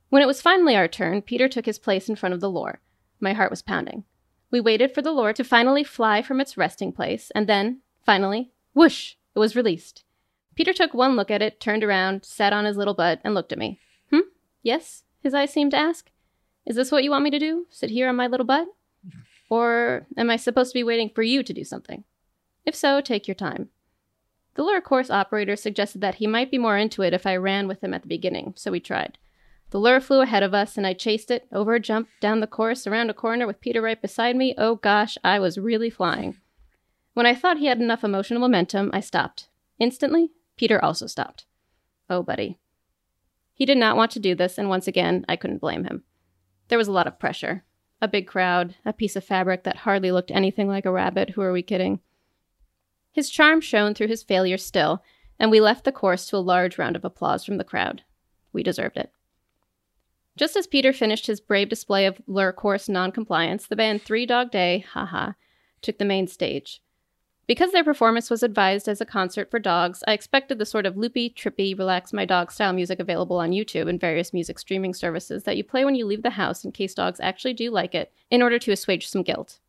When 0.08 0.22
it 0.22 0.26
was 0.26 0.42
finally 0.42 0.76
our 0.76 0.88
turn, 0.88 1.22
Peter 1.22 1.48
took 1.48 1.66
his 1.66 1.78
place 1.78 2.08
in 2.08 2.16
front 2.16 2.34
of 2.34 2.40
the 2.40 2.50
lure. 2.50 2.80
My 3.20 3.32
heart 3.32 3.50
was 3.50 3.62
pounding. 3.62 4.04
We 4.50 4.60
waited 4.60 4.94
for 4.94 5.02
the 5.02 5.12
lure 5.12 5.32
to 5.32 5.44
finally 5.44 5.82
fly 5.82 6.22
from 6.22 6.40
its 6.40 6.56
resting 6.56 6.92
place, 6.92 7.32
and 7.34 7.48
then, 7.48 7.80
finally, 8.04 8.52
whoosh, 8.74 9.14
it 9.34 9.38
was 9.38 9.56
released. 9.56 10.04
Peter 10.54 10.72
took 10.72 10.94
one 10.94 11.16
look 11.16 11.30
at 11.30 11.42
it, 11.42 11.60
turned 11.60 11.82
around, 11.82 12.24
sat 12.24 12.52
on 12.52 12.64
his 12.64 12.76
little 12.76 12.94
butt, 12.94 13.20
and 13.24 13.34
looked 13.34 13.52
at 13.52 13.58
me. 13.58 13.78
Hmm? 14.10 14.20
Yes? 14.62 15.02
His 15.22 15.34
eyes 15.34 15.52
seemed 15.52 15.72
to 15.72 15.76
ask. 15.76 16.10
Is 16.64 16.76
this 16.76 16.90
what 16.92 17.04
you 17.04 17.10
want 17.10 17.24
me 17.24 17.30
to 17.30 17.38
do? 17.38 17.66
Sit 17.70 17.90
here 17.90 18.08
on 18.08 18.16
my 18.16 18.26
little 18.26 18.46
butt? 18.46 18.68
Or 19.50 20.06
am 20.16 20.30
I 20.30 20.36
supposed 20.36 20.72
to 20.72 20.78
be 20.78 20.84
waiting 20.84 21.10
for 21.14 21.22
you 21.22 21.42
to 21.42 21.52
do 21.52 21.64
something? 21.64 22.04
If 22.64 22.74
so, 22.74 23.00
take 23.00 23.28
your 23.28 23.34
time. 23.34 23.68
The 24.54 24.62
lure 24.62 24.80
course 24.80 25.10
operator 25.10 25.54
suggested 25.54 26.00
that 26.00 26.16
he 26.16 26.26
might 26.26 26.50
be 26.50 26.58
more 26.58 26.78
into 26.78 27.02
it 27.02 27.12
if 27.12 27.26
I 27.26 27.36
ran 27.36 27.68
with 27.68 27.84
him 27.84 27.92
at 27.92 28.02
the 28.02 28.08
beginning, 28.08 28.54
so 28.56 28.70
we 28.70 28.80
tried. 28.80 29.18
The 29.70 29.80
lure 29.80 30.00
flew 30.00 30.20
ahead 30.20 30.42
of 30.42 30.54
us, 30.54 30.76
and 30.76 30.86
I 30.86 30.92
chased 30.92 31.30
it, 31.30 31.48
over 31.52 31.74
a 31.74 31.80
jump, 31.80 32.08
down 32.20 32.40
the 32.40 32.46
course, 32.46 32.86
around 32.86 33.10
a 33.10 33.14
corner 33.14 33.46
with 33.46 33.60
Peter 33.60 33.82
right 33.82 34.00
beside 34.00 34.36
me. 34.36 34.54
Oh 34.56 34.76
gosh, 34.76 35.18
I 35.24 35.38
was 35.40 35.58
really 35.58 35.90
flying. 35.90 36.36
When 37.14 37.26
I 37.26 37.34
thought 37.34 37.58
he 37.58 37.66
had 37.66 37.80
enough 37.80 38.04
emotional 38.04 38.40
momentum, 38.40 38.90
I 38.92 39.00
stopped. 39.00 39.48
Instantly, 39.78 40.30
Peter 40.56 40.82
also 40.82 41.06
stopped. 41.06 41.46
Oh, 42.08 42.22
buddy. 42.22 42.58
He 43.54 43.66
did 43.66 43.78
not 43.78 43.96
want 43.96 44.10
to 44.12 44.20
do 44.20 44.34
this, 44.34 44.58
and 44.58 44.68
once 44.68 44.86
again, 44.86 45.24
I 45.28 45.36
couldn't 45.36 45.60
blame 45.60 45.84
him. 45.84 46.04
There 46.68 46.78
was 46.78 46.88
a 46.88 46.92
lot 46.92 47.06
of 47.06 47.18
pressure. 47.18 47.64
A 48.00 48.08
big 48.08 48.26
crowd, 48.26 48.76
a 48.84 48.92
piece 48.92 49.16
of 49.16 49.24
fabric 49.24 49.64
that 49.64 49.78
hardly 49.78 50.12
looked 50.12 50.30
anything 50.30 50.68
like 50.68 50.84
a 50.84 50.92
rabbit. 50.92 51.30
Who 51.30 51.42
are 51.42 51.52
we 51.52 51.62
kidding? 51.62 52.00
His 53.10 53.30
charm 53.30 53.62
shone 53.62 53.94
through 53.94 54.08
his 54.08 54.22
failure 54.22 54.58
still, 54.58 55.02
and 55.38 55.50
we 55.50 55.60
left 55.60 55.84
the 55.84 55.92
course 55.92 56.26
to 56.28 56.36
a 56.36 56.38
large 56.38 56.78
round 56.78 56.96
of 56.96 57.04
applause 57.04 57.44
from 57.44 57.56
the 57.56 57.64
crowd. 57.64 58.02
We 58.52 58.62
deserved 58.62 58.98
it. 58.98 59.10
Just 60.36 60.54
as 60.54 60.66
Peter 60.66 60.92
finished 60.92 61.26
his 61.26 61.40
brave 61.40 61.70
display 61.70 62.04
of 62.04 62.20
lure 62.26 62.52
course 62.52 62.88
noncompliance, 62.88 63.66
the 63.66 63.76
band 63.76 64.02
Three 64.02 64.26
Dog 64.26 64.50
Day, 64.50 64.84
haha, 64.92 65.32
took 65.80 65.98
the 65.98 66.04
main 66.04 66.26
stage. 66.26 66.82
Because 67.46 67.70
their 67.70 67.84
performance 67.84 68.28
was 68.28 68.42
advised 68.42 68.88
as 68.88 69.00
a 69.00 69.06
concert 69.06 69.50
for 69.50 69.60
dogs, 69.60 70.02
I 70.06 70.12
expected 70.12 70.58
the 70.58 70.66
sort 70.66 70.84
of 70.84 70.96
loopy, 70.96 71.30
trippy, 71.30 71.78
relax 71.78 72.12
my 72.12 72.24
dog 72.24 72.50
style 72.50 72.72
music 72.72 72.98
available 72.98 73.38
on 73.38 73.52
YouTube 73.52 73.88
and 73.88 74.00
various 74.00 74.32
music 74.32 74.58
streaming 74.58 74.92
services 74.92 75.44
that 75.44 75.56
you 75.56 75.62
play 75.62 75.84
when 75.84 75.94
you 75.94 76.06
leave 76.06 76.24
the 76.24 76.30
house 76.30 76.64
in 76.64 76.72
case 76.72 76.92
dogs 76.92 77.20
actually 77.20 77.54
do 77.54 77.70
like 77.70 77.94
it, 77.94 78.12
in 78.30 78.42
order 78.42 78.58
to 78.58 78.72
assuage 78.72 79.06
some 79.06 79.22
guilt. 79.22 79.60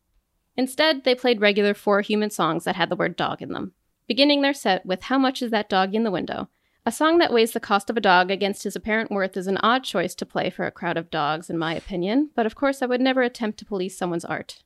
Instead, 0.56 1.04
they 1.04 1.14
played 1.14 1.40
regular 1.40 1.72
four 1.72 2.00
human 2.00 2.30
songs 2.30 2.64
that 2.64 2.74
had 2.74 2.90
the 2.90 2.96
word 2.96 3.14
dog 3.14 3.40
in 3.40 3.52
them, 3.52 3.72
beginning 4.08 4.42
their 4.42 4.52
set 4.52 4.84
with 4.84 5.04
How 5.04 5.16
Much 5.16 5.40
Is 5.40 5.52
That 5.52 5.68
Dog 5.68 5.94
in 5.94 6.02
the 6.02 6.10
Window? 6.10 6.48
A 6.88 6.90
song 6.90 7.18
that 7.18 7.34
weighs 7.34 7.52
the 7.52 7.60
cost 7.60 7.90
of 7.90 7.98
a 7.98 8.00
dog 8.00 8.30
against 8.30 8.62
his 8.62 8.74
apparent 8.74 9.10
worth 9.10 9.36
is 9.36 9.46
an 9.46 9.58
odd 9.58 9.84
choice 9.84 10.14
to 10.14 10.24
play 10.24 10.48
for 10.48 10.64
a 10.64 10.70
crowd 10.70 10.96
of 10.96 11.10
dogs, 11.10 11.50
in 11.50 11.58
my 11.58 11.74
opinion, 11.74 12.30
but 12.34 12.46
of 12.46 12.54
course 12.54 12.80
I 12.80 12.86
would 12.86 13.02
never 13.02 13.20
attempt 13.20 13.58
to 13.58 13.66
police 13.66 13.94
someone's 13.94 14.24
art. 14.24 14.62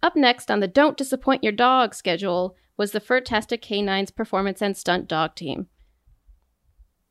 Up 0.00 0.14
next 0.14 0.48
on 0.48 0.60
the 0.60 0.68
Don't 0.68 0.96
Disappoint 0.96 1.42
Your 1.42 1.52
Dog 1.52 1.96
schedule 1.96 2.54
was 2.76 2.92
the 2.92 3.00
Furtastic 3.00 3.62
K9's 3.62 4.12
performance 4.12 4.62
and 4.62 4.76
stunt 4.76 5.08
dog 5.08 5.34
team. 5.34 5.66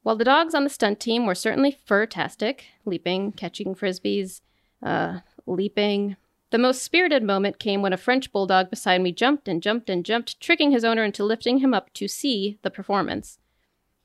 While 0.03 0.15
the 0.15 0.23
dogs 0.23 0.55
on 0.55 0.63
the 0.63 0.69
stunt 0.69 1.01
team 1.01 1.25
were 1.25 1.35
certainly 1.35 1.77
furtastic, 1.85 2.61
leaping, 2.85 3.33
catching 3.33 3.75
frisbees, 3.75 4.39
uh, 4.81 5.19
leaping, 5.45 6.15
the 6.51 6.57
most 6.57 6.81
spirited 6.81 7.23
moment 7.23 7.59
came 7.59 7.81
when 7.81 7.91
a 7.91 7.97
French 7.97 8.31
bulldog 8.31 8.69
beside 8.69 9.01
me 9.01 9.11
jumped 9.11 9.49
and 9.49 9.61
jumped 9.61 9.89
and 9.89 10.05
jumped, 10.05 10.39
tricking 10.39 10.71
his 10.71 10.85
owner 10.85 11.03
into 11.03 11.25
lifting 11.25 11.57
him 11.57 11.73
up 11.73 11.91
to 11.95 12.07
see 12.07 12.57
the 12.61 12.71
performance. 12.71 13.39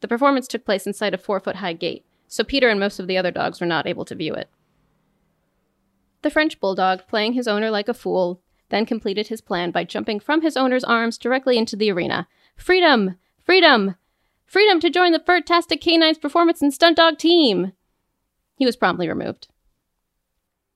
The 0.03 0.09
performance 0.09 0.49
took 0.49 0.65
place 0.65 0.87
inside 0.87 1.15
a 1.15 1.19
four 1.19 1.39
foot 1.39 1.57
high 1.57 1.75
gate, 1.75 2.05
so 2.27 2.43
Peter 2.43 2.69
and 2.69 2.81
most 2.81 2.99
of 2.99 3.07
the 3.07 3.17
other 3.17 3.31
dogs 3.31 3.61
were 3.61 3.69
not 3.69 3.87
able 3.87 4.05
to 4.05 4.17
view 4.17 4.35
it. 4.35 4.51
The 6.23 6.31
French 6.31 6.59
bulldog, 6.59 7.07
playing 7.07 7.35
his 7.35 7.47
owner 7.47 7.71
like 7.71 7.89
a 7.89 7.95
fool, 7.95 8.43
then 8.69 8.85
completed 8.85 9.29
his 9.29 9.41
plan 9.41 9.71
by 9.71 9.85
jumping 9.85 10.19
from 10.19 10.43
his 10.43 10.57
owner's 10.57 10.83
arms 10.83 11.19
directly 11.19 11.57
into 11.57 11.77
the 11.77 11.91
arena. 11.93 12.27
Freedom! 12.57 13.17
Freedom! 13.45 13.95
Freedom 14.45 14.81
to 14.81 14.91
join 14.91 15.13
the 15.13 15.21
Furtastic 15.21 15.81
K9's 15.81 16.19
performance 16.19 16.61
and 16.61 16.75
stunt 16.75 16.97
dog 16.97 17.17
team! 17.17 17.73
He 18.57 18.67
was 18.67 18.77
promptly 18.77 19.09
removed. 19.09 19.49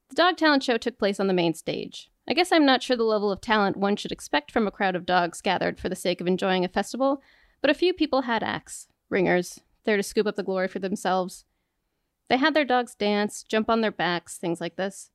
The 0.08 0.14
dog 0.14 0.36
talent 0.36 0.62
show 0.62 0.78
took 0.78 0.98
place 0.98 1.18
on 1.18 1.26
the 1.26 1.34
main 1.34 1.54
stage. 1.54 2.10
I 2.28 2.34
guess 2.34 2.52
I'm 2.52 2.64
not 2.64 2.82
sure 2.82 2.96
the 2.96 3.02
level 3.02 3.32
of 3.32 3.40
talent 3.40 3.76
one 3.76 3.96
should 3.96 4.12
expect 4.12 4.52
from 4.52 4.68
a 4.68 4.72
crowd 4.72 4.94
of 4.94 5.04
dogs 5.04 5.40
gathered 5.40 5.80
for 5.80 5.88
the 5.88 5.96
sake 5.96 6.20
of 6.20 6.28
enjoying 6.28 6.64
a 6.64 6.68
festival, 6.68 7.22
but 7.60 7.70
a 7.70 7.74
few 7.74 7.92
people 7.92 8.22
had 8.22 8.42
acts, 8.42 8.88
ringers, 9.08 9.60
there 9.84 9.96
to 9.96 10.02
scoop 10.02 10.26
up 10.26 10.36
the 10.36 10.42
glory 10.42 10.68
for 10.68 10.78
themselves. 10.78 11.44
They 12.28 12.36
had 12.36 12.54
their 12.54 12.64
dogs 12.64 12.94
dance, 12.94 13.42
jump 13.42 13.70
on 13.70 13.80
their 13.80 13.92
backs, 13.92 14.36
things 14.36 14.60
like 14.60 14.76
this. 14.76 15.10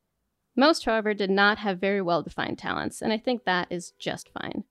Most, 0.55 0.85
however, 0.85 1.13
did 1.13 1.29
not 1.29 1.59
have 1.59 1.79
very 1.79 2.01
well 2.01 2.21
defined 2.21 2.57
talents, 2.57 3.01
and 3.01 3.13
I 3.13 3.17
think 3.17 3.43
that 3.43 3.67
is 3.69 3.91
just 3.99 4.29
fine. 4.29 4.63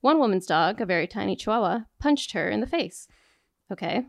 One 0.00 0.18
woman's 0.18 0.46
dog, 0.46 0.80
a 0.80 0.86
very 0.86 1.06
tiny 1.06 1.36
chihuahua, 1.36 1.80
punched 1.98 2.32
her 2.32 2.48
in 2.48 2.60
the 2.60 2.66
face. 2.66 3.08
Okay. 3.70 4.06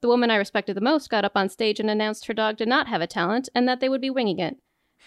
The 0.00 0.08
woman 0.08 0.30
I 0.30 0.36
respected 0.36 0.76
the 0.76 0.80
most 0.80 1.10
got 1.10 1.24
up 1.24 1.32
on 1.36 1.48
stage 1.48 1.78
and 1.78 1.90
announced 1.90 2.26
her 2.26 2.34
dog 2.34 2.56
did 2.56 2.68
not 2.68 2.88
have 2.88 3.00
a 3.00 3.06
talent 3.06 3.48
and 3.54 3.68
that 3.68 3.80
they 3.80 3.88
would 3.88 4.00
be 4.00 4.10
winging 4.10 4.38
it. 4.38 4.56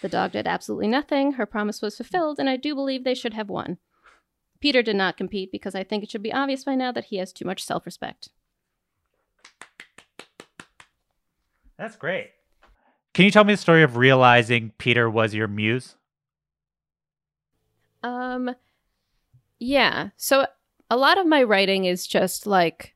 The 0.00 0.08
dog 0.08 0.32
did 0.32 0.46
absolutely 0.46 0.88
nothing, 0.88 1.32
her 1.32 1.46
promise 1.46 1.82
was 1.82 1.96
fulfilled, 1.96 2.38
and 2.38 2.48
I 2.48 2.56
do 2.56 2.74
believe 2.74 3.04
they 3.04 3.14
should 3.14 3.34
have 3.34 3.48
won. 3.48 3.78
Peter 4.60 4.82
did 4.82 4.96
not 4.96 5.16
compete 5.16 5.52
because 5.52 5.74
I 5.74 5.84
think 5.84 6.02
it 6.02 6.10
should 6.10 6.22
be 6.22 6.32
obvious 6.32 6.64
by 6.64 6.74
now 6.74 6.90
that 6.92 7.06
he 7.06 7.16
has 7.16 7.32
too 7.32 7.44
much 7.44 7.64
self 7.64 7.84
respect. 7.86 8.30
That's 11.76 11.96
great. 11.96 12.30
Can 13.14 13.24
you 13.24 13.30
tell 13.30 13.44
me 13.44 13.54
the 13.54 13.58
story 13.58 13.82
of 13.82 13.96
realizing 13.96 14.72
Peter 14.78 15.08
was 15.08 15.34
your 15.34 15.48
muse? 15.48 15.96
Um, 18.02 18.54
yeah. 19.58 20.10
So 20.16 20.46
a 20.90 20.96
lot 20.96 21.18
of 21.18 21.26
my 21.26 21.42
writing 21.42 21.84
is 21.84 22.06
just 22.06 22.46
like 22.46 22.94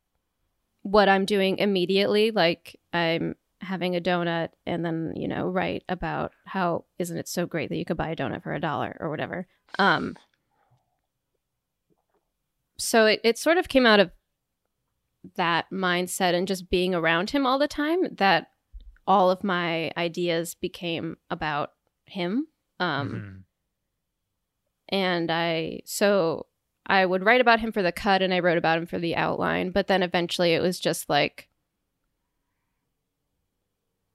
what 0.83 1.09
I'm 1.09 1.25
doing 1.25 1.59
immediately. 1.59 2.31
Like 2.31 2.79
I'm 2.93 3.37
having 3.61 3.97
a 3.97 4.01
donut 4.01 4.51
and 4.67 4.85
then, 4.85 5.13
you 5.17 5.29
know, 5.29 5.49
write 5.49 5.85
about 5.89 6.33
how 6.45 6.85
isn't 6.99 7.17
it 7.17 7.29
so 7.29 7.47
great 7.47 7.71
that 7.71 7.77
you 7.77 7.85
could 7.85 7.97
buy 7.97 8.11
a 8.11 8.17
donut 8.17 8.43
for 8.43 8.53
a 8.53 8.61
dollar 8.61 8.97
or 9.01 9.11
whatever. 9.11 9.47
Um, 9.79 10.17
so 12.77 13.07
it, 13.07 13.21
it 13.25 13.39
sort 13.39 13.59
of 13.59 13.69
came 13.69 13.87
out 13.87 14.01
of 14.01 14.11
that 15.37 15.67
mindset 15.73 16.35
and 16.35 16.47
just 16.47 16.71
being 16.71 16.95
around 16.95 17.31
him 17.31 17.47
all 17.47 17.59
the 17.59 17.69
time 17.69 18.15
that 18.17 18.49
all 19.09 19.31
of 19.31 19.43
my 19.43 19.91
ideas 19.97 20.55
became 20.55 21.17
about 21.31 21.73
him. 22.05 22.47
Um, 22.79 23.11
mm-hmm. 23.11 23.37
And 24.91 25.31
I, 25.31 25.81
so 25.87 26.47
I 26.87 27.05
would 27.05 27.25
write 27.25 27.41
about 27.41 27.59
him 27.59 27.73
for 27.73 27.83
the 27.83 27.91
cut 27.91 28.21
and 28.21 28.33
I 28.35 28.41
wrote 28.41 28.59
about 28.59 28.79
him 28.79 28.87
for 28.87 28.99
the 28.99 29.17
outline, 29.17 29.71
but 29.71 29.87
then 29.87 30.03
eventually 30.03 30.53
it 30.53 30.61
was 30.61 30.79
just 30.79 31.09
like, 31.09 31.49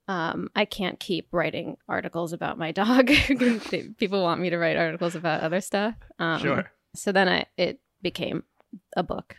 um, 0.08 0.50
I 0.56 0.66
can't 0.66 1.00
keep 1.00 1.28
writing 1.32 1.78
articles 1.89 2.32
about 2.32 2.60
my 2.60 2.72
dog. 2.72 3.08
People 3.98 4.22
want 4.22 4.41
me 4.41 4.52
to 4.52 4.58
write 4.58 4.78
articles 4.78 5.16
about 5.16 5.41
other 5.41 5.62
stuff. 5.62 5.96
Um, 6.20 6.39
sure. 6.39 6.72
So 6.94 7.12
then 7.12 7.28
I, 7.28 7.46
it 7.58 7.80
became 8.02 8.44
a 8.96 9.02
book. 9.02 9.38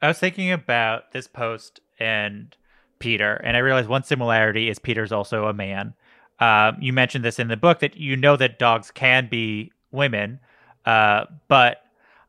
I 0.00 0.08
was 0.08 0.18
thinking 0.18 0.52
about 0.52 1.12
this 1.12 1.26
post 1.26 1.80
and 1.98 2.56
Peter, 3.02 3.34
and 3.34 3.56
I 3.56 3.60
realized 3.60 3.88
one 3.88 4.04
similarity 4.04 4.68
is 4.68 4.78
Peter's 4.78 5.10
also 5.10 5.46
a 5.46 5.52
man. 5.52 5.92
Um, 6.38 6.76
you 6.80 6.92
mentioned 6.92 7.24
this 7.24 7.40
in 7.40 7.48
the 7.48 7.56
book 7.56 7.80
that 7.80 7.96
you 7.96 8.16
know 8.16 8.36
that 8.36 8.60
dogs 8.60 8.92
can 8.92 9.28
be 9.28 9.72
women, 9.90 10.38
uh, 10.86 11.24
but 11.48 11.78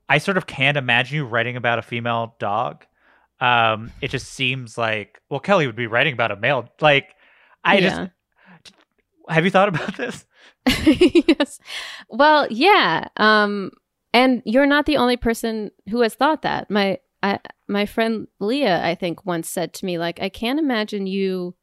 I 0.09 0.17
sort 0.17 0.35
of 0.37 0.47
can't 0.47 0.75
imagine 0.75 1.15
you 1.15 1.25
writing 1.25 1.57
about 1.57 1.77
a 1.77 1.83
female 1.83 2.35
dog. 2.39 2.85
Um, 3.39 3.91
it 4.01 4.09
just 4.09 4.33
seems 4.33 4.75
like 4.75 5.21
well, 5.29 5.39
Kelly 5.39 5.67
would 5.67 5.75
be 5.75 5.85
writing 5.85 6.13
about 6.13 6.31
a 6.31 6.35
male. 6.35 6.67
Like, 6.81 7.15
I 7.63 7.77
yeah. 7.77 8.07
just 8.61 8.73
have 9.29 9.45
you 9.45 9.51
thought 9.51 9.69
about 9.69 9.95
this? 9.95 10.25
yes. 11.27 11.59
Well, 12.09 12.47
yeah. 12.49 13.09
Um, 13.17 13.71
and 14.11 14.41
you're 14.43 14.65
not 14.65 14.87
the 14.87 14.97
only 14.97 15.17
person 15.17 15.69
who 15.89 16.01
has 16.01 16.15
thought 16.15 16.41
that. 16.41 16.71
My 16.71 16.97
I 17.21 17.37
my 17.67 17.85
friend 17.85 18.27
Leah, 18.39 18.83
I 18.83 18.95
think, 18.95 19.25
once 19.25 19.49
said 19.49 19.73
to 19.73 19.85
me, 19.85 19.97
like, 19.97 20.21
I 20.21 20.29
can't 20.29 20.59
imagine 20.59 21.07
you. 21.07 21.55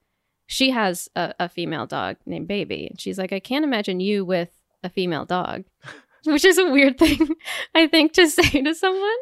She 0.47 0.71
has 0.71 1.09
a, 1.15 1.35
a 1.39 1.49
female 1.49 1.87
dog 1.87 2.17
named 2.27 2.49
Baby, 2.49 2.87
and 2.89 3.01
she's 3.01 3.19
like, 3.19 3.33
I 3.33 3.41
can't 3.41 3.65
imagine 3.65 4.01
you 4.01 4.25
with 4.25 4.51
a 4.83 4.89
female 4.89 5.25
dog, 5.25 5.65
which 6.25 6.45
is 6.45 6.59
a 6.59 6.71
weird 6.71 6.99
thing, 6.99 7.29
I 7.75 7.87
think, 7.87 8.13
to 8.15 8.29
say 8.31 8.63
to 8.63 8.75
someone. 8.75 9.19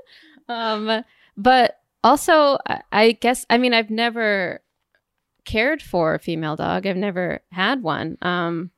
Um, 0.48 1.04
but 1.36 1.80
also, 2.02 2.58
I, 2.66 2.80
I 2.92 3.12
guess, 3.12 3.44
I 3.50 3.58
mean, 3.58 3.74
I've 3.74 3.90
never 3.90 4.60
cared 5.44 5.82
for 5.82 6.14
a 6.14 6.18
female 6.18 6.56
dog. 6.56 6.86
I've 6.86 6.96
never 6.96 7.40
had 7.50 7.82
one. 7.82 8.16
Um, 8.22 8.70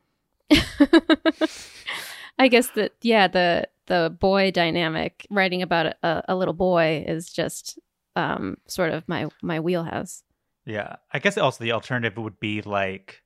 I 2.39 2.49
guess 2.49 2.69
that 2.69 2.93
yeah, 3.03 3.29
the 3.29 3.69
the 3.87 4.17
boy 4.19 4.51
dynamic, 4.51 5.27
writing 5.31 5.63
about 5.63 5.95
a, 6.03 6.23
a 6.29 6.35
little 6.35 6.55
boy, 6.55 7.05
is 7.07 7.31
just 7.31 7.79
um, 8.17 8.57
sort 8.67 8.93
of 8.93 9.09
my 9.09 9.29
my 9.43 9.61
wheelhouse. 9.61 10.23
Yeah, 10.65 10.97
I 11.13 11.19
guess 11.19 11.39
also 11.39 11.65
the 11.65 11.73
alternative 11.73 12.17
would 12.19 12.39
be 12.41 12.63
like 12.63 13.23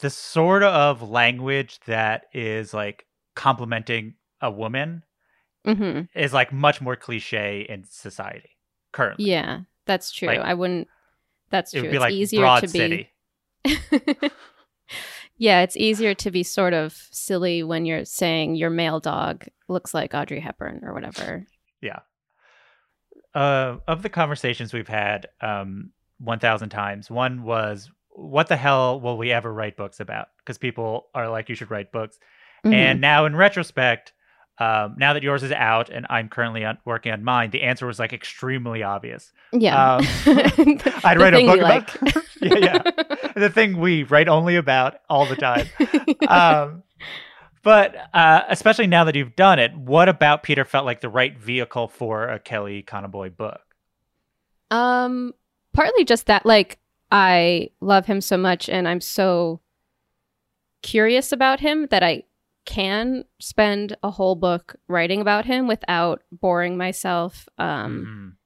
the 0.00 0.10
sort 0.10 0.62
of 0.62 1.08
language 1.08 1.80
that 1.86 2.26
is 2.32 2.74
like 2.74 3.06
complimenting 3.34 4.14
a 4.40 4.50
woman 4.50 5.04
mm-hmm. 5.66 6.02
is 6.18 6.32
like 6.32 6.52
much 6.52 6.80
more 6.80 6.96
cliche 6.96 7.66
in 7.68 7.84
society 7.84 8.50
currently. 8.92 9.26
Yeah, 9.26 9.60
that's 9.86 10.10
true. 10.12 10.28
Like, 10.28 10.40
I 10.40 10.54
wouldn't. 10.54 10.88
That's 11.50 11.72
true. 11.72 11.80
It 11.80 11.82
would 11.84 11.90
be 11.90 11.96
it's 11.96 12.02
like 12.02 12.12
easier 12.12 12.40
Broad 12.40 12.60
to 12.60 12.68
City. 12.68 13.10
be. 13.64 14.30
Yeah, 15.38 15.60
it's 15.60 15.76
easier 15.76 16.14
to 16.14 16.30
be 16.32 16.42
sort 16.42 16.74
of 16.74 16.92
silly 17.12 17.62
when 17.62 17.86
you're 17.86 18.04
saying 18.04 18.56
your 18.56 18.70
male 18.70 18.98
dog 18.98 19.46
looks 19.68 19.94
like 19.94 20.12
Audrey 20.12 20.40
Hepburn 20.40 20.80
or 20.82 20.92
whatever. 20.92 21.46
Yeah. 21.80 22.00
Uh, 23.34 23.76
of 23.86 24.02
the 24.02 24.08
conversations 24.08 24.72
we've 24.72 24.88
had 24.88 25.28
um, 25.40 25.90
1,000 26.20 26.70
times, 26.70 27.10
one 27.10 27.42
was, 27.42 27.90
what 28.10 28.48
the 28.48 28.56
hell 28.56 29.00
will 29.00 29.16
we 29.16 29.30
ever 29.30 29.52
write 29.52 29.76
books 29.76 30.00
about? 30.00 30.28
Because 30.38 30.58
people 30.58 31.08
are 31.14 31.28
like, 31.28 31.48
you 31.48 31.54
should 31.54 31.70
write 31.70 31.92
books. 31.92 32.18
Mm-hmm. 32.64 32.74
And 32.74 33.00
now, 33.00 33.26
in 33.26 33.36
retrospect, 33.36 34.12
um, 34.60 34.96
now 34.98 35.12
that 35.12 35.22
yours 35.22 35.44
is 35.44 35.52
out 35.52 35.88
and 35.88 36.04
I'm 36.10 36.28
currently 36.28 36.64
on, 36.64 36.78
working 36.84 37.12
on 37.12 37.22
mine, 37.22 37.50
the 37.50 37.62
answer 37.62 37.86
was 37.86 37.98
like 38.00 38.12
extremely 38.12 38.82
obvious. 38.82 39.32
Yeah. 39.52 39.96
Um, 39.96 40.06
I'd 41.04 41.18
write 41.18 41.34
a 41.34 41.46
book 41.46 41.60
about 41.60 41.98
like. 42.02 42.24
yeah, 42.42 42.58
yeah. 42.58 43.32
The 43.36 43.50
thing 43.50 43.78
we 43.78 44.02
write 44.02 44.26
only 44.26 44.56
about 44.56 44.96
all 45.08 45.26
the 45.26 45.36
time. 45.36 45.66
Um, 46.28 46.82
but 47.62 47.94
uh, 48.14 48.42
especially 48.48 48.86
now 48.86 49.04
that 49.04 49.14
you've 49.14 49.36
done 49.36 49.58
it, 49.58 49.74
what 49.76 50.08
about 50.08 50.42
Peter 50.42 50.64
felt 50.64 50.84
like 50.86 51.00
the 51.00 51.08
right 51.08 51.38
vehicle 51.38 51.88
for 51.88 52.28
a 52.28 52.38
Kelly 52.38 52.82
Conaboy 52.82 53.36
book? 53.36 53.60
Um, 54.70 55.34
partly 55.72 56.04
just 56.04 56.26
that, 56.26 56.44
like, 56.44 56.78
I 57.10 57.70
love 57.80 58.06
him 58.06 58.20
so 58.20 58.36
much 58.36 58.68
and 58.68 58.86
I'm 58.86 59.00
so 59.00 59.60
curious 60.82 61.32
about 61.32 61.60
him 61.60 61.86
that 61.90 62.02
I 62.02 62.24
can 62.64 63.24
spend 63.38 63.96
a 64.02 64.10
whole 64.10 64.34
book 64.34 64.76
writing 64.88 65.20
about 65.22 65.46
him 65.46 65.66
without 65.66 66.22
boring 66.30 66.76
myself 66.76 67.48
um, 67.58 68.36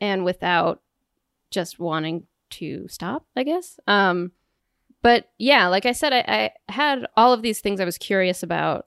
and 0.00 0.24
without 0.24 0.80
just 1.50 1.78
wanting 1.80 2.26
to 2.50 2.86
stop, 2.88 3.26
I 3.34 3.42
guess. 3.42 3.80
Um, 3.86 4.30
but 5.02 5.28
yeah, 5.38 5.66
like 5.68 5.86
I 5.86 5.92
said, 5.92 6.12
I, 6.12 6.24
I 6.68 6.72
had 6.72 7.06
all 7.16 7.32
of 7.32 7.42
these 7.42 7.60
things 7.60 7.80
I 7.80 7.84
was 7.84 7.98
curious 7.98 8.42
about 8.42 8.86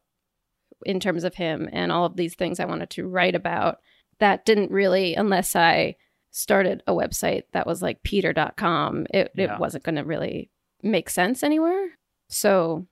in 0.86 1.00
terms 1.00 1.24
of 1.24 1.36
him 1.36 1.70
and 1.72 1.92
all 1.92 2.06
of 2.06 2.16
these 2.16 2.36
things 2.36 2.60
I 2.60 2.66
wanted 2.66 2.90
to 2.92 3.08
write 3.08 3.36
about 3.36 3.78
that 4.20 4.46
didn't 4.46 4.72
really, 4.72 5.16
unless 5.16 5.56
I 5.56 5.96
started 6.32 6.84
a 6.88 6.94
website 6.94 7.44
that 7.54 7.66
was 7.68 7.82
like 7.82 8.04
peter.com, 8.04 9.08
it, 9.14 9.32
Yeah. 9.36 9.56
it 9.56 9.60
wasn't 9.60 9.84
going 9.84 9.96
to 9.96 10.04
really 10.04 10.50
make 10.84 11.10
sense 11.10 11.44
anywhere. 11.44 11.90
So 12.30 12.88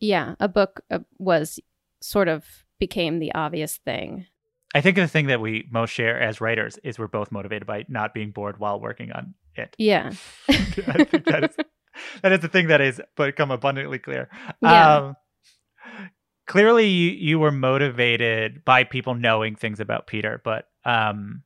yeah, 0.00 0.34
a 0.40 0.48
book 0.48 0.82
uh, 0.90 1.00
was 1.18 1.58
sort 2.00 2.28
of 2.28 2.44
became 2.78 3.18
the 3.18 3.34
obvious 3.34 3.78
thing. 3.78 4.26
I 4.74 4.80
think 4.82 4.96
the 4.96 5.08
thing 5.08 5.26
that 5.28 5.40
we 5.40 5.66
most 5.70 5.90
share 5.90 6.20
as 6.20 6.40
writers 6.40 6.78
is 6.84 6.98
we're 6.98 7.06
both 7.08 7.32
motivated 7.32 7.66
by 7.66 7.86
not 7.88 8.12
being 8.12 8.30
bored 8.30 8.58
while 8.58 8.78
working 8.80 9.10
on 9.12 9.34
it. 9.54 9.74
Yeah. 9.78 10.12
I 10.48 11.04
think 11.04 11.24
that 11.24 11.44
is 11.50 11.56
that 12.22 12.32
is 12.32 12.40
the 12.40 12.48
thing 12.48 12.68
that 12.68 12.80
has 12.80 13.00
become 13.16 13.50
abundantly 13.50 13.98
clear. 13.98 14.28
Yeah. 14.60 14.96
Um, 14.96 15.16
clearly, 16.46 16.88
you 16.88 17.10
you 17.10 17.38
were 17.38 17.52
motivated 17.52 18.64
by 18.64 18.84
people 18.84 19.14
knowing 19.14 19.56
things 19.56 19.80
about 19.80 20.06
Peter, 20.06 20.40
but 20.44 20.68
um, 20.84 21.42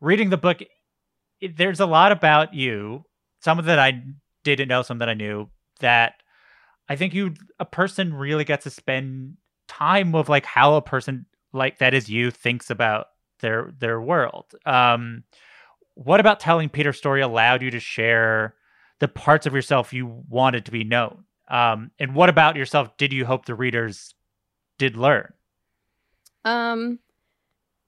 reading 0.00 0.30
the 0.30 0.36
book, 0.36 0.62
it, 1.40 1.56
there's 1.56 1.80
a 1.80 1.86
lot 1.86 2.12
about 2.12 2.54
you. 2.54 3.04
Some 3.40 3.58
of 3.58 3.66
that 3.66 3.78
I 3.78 4.02
didn't 4.42 4.68
know, 4.68 4.82
some 4.82 4.98
that 4.98 5.08
I 5.08 5.14
knew. 5.14 5.50
That 5.80 6.14
I 6.88 6.96
think 6.96 7.14
you 7.14 7.34
a 7.58 7.64
person 7.64 8.14
really 8.14 8.44
gets 8.44 8.64
to 8.64 8.70
spend 8.70 9.36
time 9.66 10.12
with 10.12 10.28
like 10.28 10.44
how 10.44 10.74
a 10.74 10.82
person 10.82 11.26
like 11.52 11.78
that 11.78 11.94
is 11.94 12.08
you 12.08 12.30
thinks 12.30 12.70
about 12.70 13.06
their 13.40 13.72
their 13.78 14.00
world. 14.00 14.46
Um, 14.66 15.24
what 15.94 16.20
about 16.20 16.40
telling 16.40 16.68
Peter's 16.68 16.98
story 16.98 17.20
allowed 17.20 17.62
you 17.62 17.70
to 17.70 17.80
share 17.80 18.54
the 19.00 19.08
parts 19.08 19.46
of 19.46 19.54
yourself 19.54 19.92
you 19.92 20.24
wanted 20.28 20.64
to 20.66 20.70
be 20.70 20.84
known? 20.84 21.24
Um, 21.48 21.90
and 21.98 22.14
what 22.14 22.28
about 22.28 22.56
yourself 22.56 22.96
did 22.96 23.12
you 23.12 23.26
hope 23.26 23.46
the 23.46 23.54
readers 23.54 24.14
did 24.78 24.96
learn? 24.96 25.32
Um, 26.44 26.98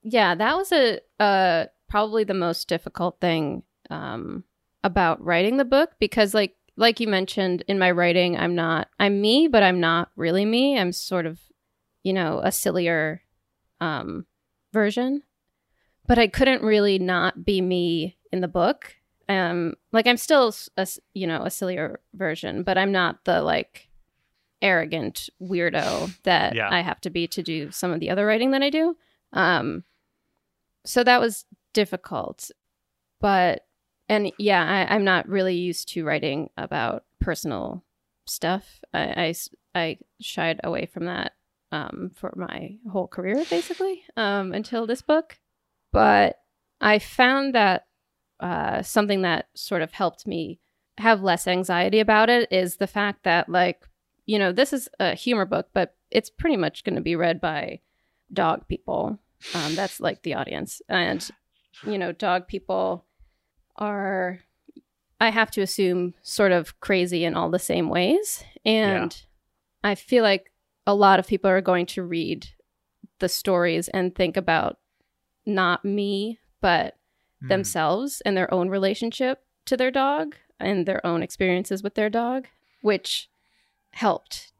yeah, 0.03 0.35
that 0.35 0.55
was 0.55 0.71
a 0.71 0.99
uh 1.19 1.65
probably 1.89 2.23
the 2.23 2.33
most 2.33 2.67
difficult 2.67 3.19
thing 3.19 3.63
um 3.89 4.43
about 4.83 5.23
writing 5.23 5.57
the 5.57 5.65
book 5.65 5.91
because 5.99 6.33
like 6.33 6.55
like 6.75 6.99
you 6.99 7.07
mentioned 7.07 7.63
in 7.67 7.79
my 7.79 7.91
writing, 7.91 8.37
I'm 8.37 8.55
not 8.55 8.89
I'm 8.99 9.19
me, 9.21 9.47
but 9.47 9.63
I'm 9.63 9.79
not 9.79 10.11
really 10.15 10.45
me. 10.45 10.77
I'm 10.77 10.91
sort 10.91 11.25
of 11.25 11.39
you 12.03 12.13
know 12.13 12.39
a 12.43 12.51
sillier 12.51 13.21
um 13.81 14.25
version, 14.73 15.23
but 16.05 16.19
I 16.19 16.27
couldn't 16.27 16.61
really 16.61 16.99
not 16.99 17.43
be 17.43 17.61
me 17.61 18.17
in 18.31 18.41
the 18.41 18.47
book. 18.47 18.96
Um, 19.29 19.73
like 19.91 20.07
I'm 20.07 20.17
still 20.17 20.53
a 20.77 20.87
you 21.13 21.27
know 21.27 21.43
a 21.43 21.49
sillier 21.49 21.99
version, 22.13 22.63
but 22.63 22.77
I'm 22.77 22.91
not 22.91 23.25
the 23.25 23.41
like 23.41 23.89
arrogant 24.61 25.29
weirdo 25.41 26.15
that 26.23 26.55
Yeah. 26.55 26.69
I 26.71 26.81
have 26.81 26.99
to 27.01 27.09
be 27.09 27.27
to 27.27 27.43
do 27.43 27.71
some 27.71 27.91
of 27.91 27.99
the 27.99 28.09
other 28.09 28.25
writing 28.25 28.51
that 28.51 28.63
I 28.63 28.69
do. 28.69 28.95
Um, 29.33 29.83
so 30.85 31.03
that 31.03 31.19
was 31.19 31.45
difficult, 31.73 32.49
but 33.19 33.65
and 34.09 34.31
yeah, 34.37 34.63
I, 34.63 34.95
I'm 34.95 35.03
not 35.03 35.27
really 35.27 35.55
used 35.55 35.89
to 35.89 36.05
writing 36.05 36.49
about 36.57 37.03
personal 37.19 37.83
stuff. 38.25 38.81
I 38.93 39.33
I 39.75 39.97
shied 40.21 40.61
away 40.63 40.85
from 40.85 41.05
that 41.05 41.33
um, 41.71 42.11
for 42.15 42.33
my 42.35 42.77
whole 42.89 43.07
career, 43.07 43.43
basically, 43.49 44.03
um, 44.15 44.53
until 44.53 44.87
this 44.87 45.01
book. 45.01 45.37
But 45.91 46.37
I 46.79 46.99
found 46.99 47.55
that 47.55 47.86
uh, 48.39 48.81
something 48.81 49.21
that 49.23 49.47
sort 49.55 49.81
of 49.81 49.91
helped 49.91 50.27
me 50.27 50.59
have 50.97 51.21
less 51.21 51.47
anxiety 51.47 51.99
about 51.99 52.29
it 52.29 52.51
is 52.51 52.77
the 52.77 52.87
fact 52.87 53.23
that, 53.23 53.49
like, 53.49 53.87
you 54.25 54.39
know, 54.39 54.51
this 54.51 54.73
is 54.73 54.89
a 54.99 55.15
humor 55.15 55.45
book, 55.45 55.69
but 55.73 55.95
it's 56.11 56.29
pretty 56.29 56.57
much 56.57 56.83
going 56.83 56.95
to 56.95 57.01
be 57.01 57.15
read 57.15 57.39
by 57.39 57.79
dog 58.33 58.67
people. 58.67 59.19
Um, 59.53 59.75
that's 59.75 59.99
like 59.99 60.23
the 60.23 60.33
audience. 60.33 60.81
And, 60.89 61.27
you 61.85 61.97
know, 61.97 62.11
dog 62.11 62.47
people 62.47 63.05
are, 63.75 64.39
I 65.21 65.29
have 65.29 65.51
to 65.51 65.61
assume, 65.61 66.13
sort 66.23 66.51
of 66.51 66.79
crazy 66.79 67.23
in 67.23 67.35
all 67.35 67.49
the 67.49 67.59
same 67.59 67.89
ways. 67.89 68.43
And 68.65 69.15
I 69.83 69.95
feel 69.95 70.23
like 70.23 70.51
a 70.85 70.95
lot 70.95 71.19
of 71.19 71.27
people 71.27 71.49
are 71.49 71.61
going 71.61 71.85
to 71.87 72.03
read 72.03 72.47
the 73.19 73.29
stories 73.29 73.87
and 73.87 74.13
think 74.15 74.35
about 74.35 74.79
not 75.45 75.85
me, 75.85 76.39
but 76.59 76.96
Hmm. 77.41 77.49
themselves 77.49 78.21
and 78.25 78.35
their 78.35 78.51
own 78.51 78.69
relationship 78.69 79.43
to 79.65 79.77
their 79.77 79.91
dog 79.91 80.35
and 80.59 80.85
their 80.85 81.05
own 81.05 81.21
experiences 81.21 81.83
with 81.83 81.93
their 81.93 82.09
dog, 82.09 82.47
which 82.81 83.29
helped. 83.91 84.51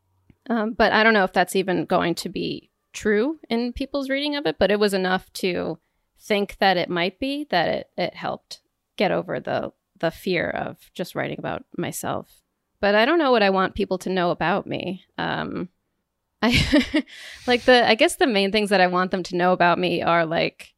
Um, 0.50 0.74
but 0.74 0.94
I 0.94 1.04
don't 1.04 1.14
know 1.14 1.24
if 1.24 1.34
that's 1.34 1.56
even 1.56 1.86
going 1.86 2.14
to 2.16 2.30
be 2.30 2.70
true 2.94 3.40
in 3.50 3.74
people's 3.74 4.10
reading 4.10 4.36
of 4.36 4.46
it, 4.46 4.58
but 4.60 4.72
it 4.72 4.80
was 4.80 4.94
enough 4.94 5.32
to 5.34 5.80
think 6.20 6.58
that 6.60 6.78
it 6.78 6.90
might 6.90 7.20
be 7.20 7.46
that 7.50 7.68
it, 7.68 7.90
it 7.98 8.16
helped 8.16 8.62
get 8.96 9.12
over 9.12 9.40
the 9.40 9.72
the 10.00 10.12
fear 10.12 10.48
of 10.48 10.92
just 10.94 11.16
writing 11.16 11.40
about 11.40 11.66
myself. 11.76 12.42
But 12.80 12.94
I 12.94 13.06
don't 13.06 13.18
know 13.18 13.32
what 13.32 13.42
I 13.42 13.50
want 13.50 13.74
people 13.74 13.98
to 14.00 14.10
know 14.12 14.30
about 14.30 14.68
me. 14.68 15.04
Um, 15.18 15.70
I 16.44 17.06
like 17.48 17.64
the 17.64 17.88
I 17.88 17.96
guess 17.96 18.18
the 18.18 18.28
main 18.28 18.52
things 18.52 18.70
that 18.70 18.82
I 18.82 18.88
want 18.88 19.10
them 19.10 19.24
to 19.24 19.36
know 19.36 19.54
about 19.54 19.80
me 19.80 20.04
are 20.04 20.26
like 20.26 20.76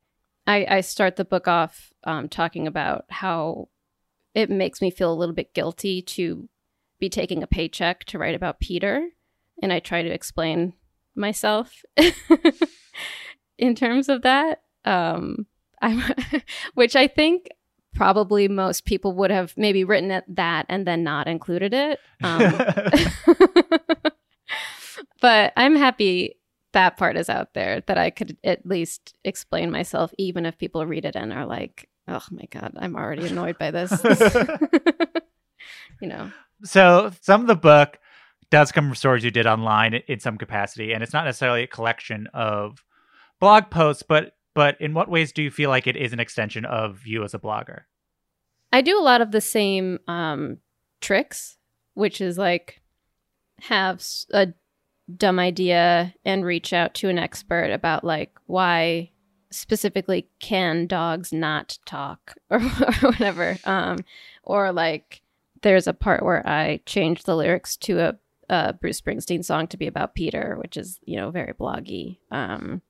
I, 0.48 0.66
I 0.70 0.82
start 0.82 1.18
the 1.18 1.26
book 1.26 1.48
off 1.48 1.89
um, 2.04 2.30
talking 2.30 2.68
about 2.68 3.06
how 3.10 3.70
it 4.34 4.50
makes 4.50 4.82
me 4.82 4.92
feel 4.92 5.12
a 5.12 5.16
little 5.16 5.36
bit 5.36 5.54
guilty 5.54 6.02
to 6.02 6.48
be 7.00 7.10
taking 7.10 7.44
a 7.44 7.48
paycheck 7.48 8.04
to 8.06 8.18
write 8.18 8.36
about 8.36 8.60
Peter, 8.60 9.10
and 9.62 9.74
I 9.74 9.80
try 9.80 10.02
to 10.02 10.10
explain 10.10 10.74
myself 11.16 11.82
in 13.58 13.76
terms 13.76 14.10
of 14.10 14.22
that. 14.24 14.62
Um, 14.86 15.46
which 16.74 16.96
I 16.96 17.08
think 17.08 17.50
probably 17.94 18.48
most 18.48 18.86
people 18.86 19.14
would 19.14 19.32
have 19.32 19.54
maybe 19.58 19.84
written 19.84 20.12
it 20.12 20.24
that 20.36 20.66
and 20.70 20.86
then 20.86 21.04
not 21.04 21.28
included 21.28 21.74
it. 21.74 22.00
Um, 22.24 22.54
but 25.22 25.54
I'm 25.58 25.76
happy 25.76 26.38
that 26.74 26.98
part 26.98 27.18
is 27.18 27.30
out 27.30 27.54
there 27.54 27.82
that 27.88 27.98
I 27.98 28.10
could 28.10 28.38
at 28.44 28.66
least 28.66 29.16
explain 29.24 29.72
myself, 29.72 30.14
even 30.18 30.46
if 30.46 30.58
people 30.58 30.86
read 30.86 31.06
it 31.06 31.16
and 31.16 31.34
are 31.34 31.46
like, 31.46 31.90
"Oh 32.08 32.24
my 32.32 32.46
god, 32.50 32.74
I'm 32.78 32.96
already 32.96 33.28
annoyed 33.28 33.58
by 33.58 33.72
this." 33.72 33.92
you 36.02 36.08
know, 36.08 36.32
so 36.64 37.12
some 37.22 37.42
of 37.42 37.48
the 37.48 37.56
book 37.56 38.00
does 38.50 38.72
come 38.72 38.88
from 38.88 38.96
stories 38.96 39.24
you 39.24 39.32
did 39.32 39.48
online 39.48 39.94
in 40.08 40.20
some 40.20 40.38
capacity, 40.38 40.94
and 40.94 41.04
it's 41.04 41.14
not 41.14 41.26
necessarily 41.26 41.64
a 41.64 41.68
collection 41.68 42.28
of 42.34 42.84
blog 43.40 43.70
posts, 43.70 44.04
but 44.08 44.34
but 44.56 44.80
in 44.82 44.94
what 44.94 45.10
ways 45.10 45.32
do 45.32 45.42
you 45.42 45.52
feel 45.52 45.70
like 45.70 45.88
it 45.88 45.96
is 45.96 46.14
an 46.14 46.20
extension 46.20 46.66
of 46.66 47.06
you 47.06 47.24
as 47.24 47.34
a 47.34 47.40
blogger? 47.40 47.82
I 48.74 48.82
do 48.82 49.00
a 49.00 49.02
lot 49.02 49.22
of 49.22 49.32
the 49.32 49.42
same 49.42 50.00
um, 50.08 50.58
tricks, 51.02 51.58
which 51.94 52.22
is 52.22 52.38
like 52.38 52.82
have 53.62 54.04
a 54.32 54.48
dumb 55.18 55.40
idea 55.40 56.14
and 56.26 56.46
reach 56.46 56.74
out 56.74 56.94
to 56.96 57.10
an 57.10 57.18
expert 57.18 57.72
about 57.72 58.04
like 58.04 58.32
why 58.46 59.10
specifically 59.52 60.28
can 60.40 60.86
dogs 60.86 61.34
not 61.34 61.80
talk 61.86 62.36
or, 62.50 62.58
or 62.82 62.94
whatever. 63.02 63.58
Um 63.66 64.00
or 64.44 64.72
like 64.72 65.22
there's 65.62 65.88
a 65.88 65.94
part 65.94 66.24
where 66.24 66.48
i 66.48 66.80
changed 66.86 67.26
the 67.26 67.36
lyrics 67.36 67.76
to 67.76 68.00
a, 68.00 68.16
a 68.48 68.72
bruce 68.72 69.02
springsteen 69.02 69.44
song 69.44 69.68
to 69.68 69.76
be 69.76 69.88
about 69.88 70.16
peter 70.16 70.56
which 70.62 70.78
is 70.78 71.00
you 71.04 71.18
know 71.18 71.32
very 71.32 71.54
bloggy. 71.54 72.20
Um 72.32 72.82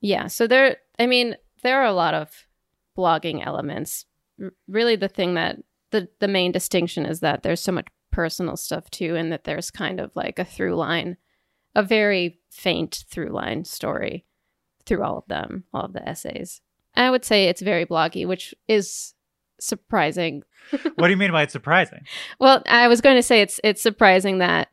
yeah 0.00 0.26
so 0.26 0.46
there 0.46 0.78
i 0.98 1.06
mean 1.06 1.36
there 1.62 1.80
are 1.80 1.86
a 1.86 1.92
lot 1.92 2.14
of 2.14 2.46
blogging 2.96 3.44
elements. 3.44 4.04
R- 4.40 4.52
really 4.68 4.96
the 4.96 5.08
thing 5.08 5.34
that 5.34 5.58
the 5.90 6.08
the 6.20 6.28
main 6.28 6.52
distinction 6.52 7.06
is 7.06 7.20
that 7.20 7.42
there's 7.42 7.60
so 7.60 7.72
much 7.72 7.86
personal 8.10 8.56
stuff 8.56 8.90
too 8.90 9.16
and 9.16 9.32
that 9.32 9.44
there's 9.44 9.70
kind 9.70 9.98
of 9.98 10.10
like 10.14 10.38
a 10.38 10.44
through 10.44 10.74
line 10.74 11.16
a 11.74 11.82
very 11.82 12.40
faint 12.50 13.04
through 13.08 13.30
line 13.30 13.64
story 13.64 14.24
through 14.84 15.02
all 15.02 15.18
of 15.18 15.26
them, 15.28 15.64
all 15.72 15.84
of 15.84 15.92
the 15.92 16.06
essays. 16.06 16.60
I 16.94 17.10
would 17.10 17.24
say 17.24 17.46
it's 17.48 17.62
very 17.62 17.86
bloggy, 17.86 18.26
which 18.26 18.54
is 18.68 19.14
surprising. 19.58 20.42
what 20.70 21.06
do 21.06 21.10
you 21.10 21.16
mean 21.16 21.32
by 21.32 21.42
it's 21.42 21.52
surprising? 21.52 22.04
Well, 22.38 22.62
I 22.66 22.88
was 22.88 23.00
going 23.00 23.16
to 23.16 23.22
say 23.22 23.40
it's 23.40 23.60
it's 23.64 23.82
surprising 23.82 24.38
that 24.38 24.68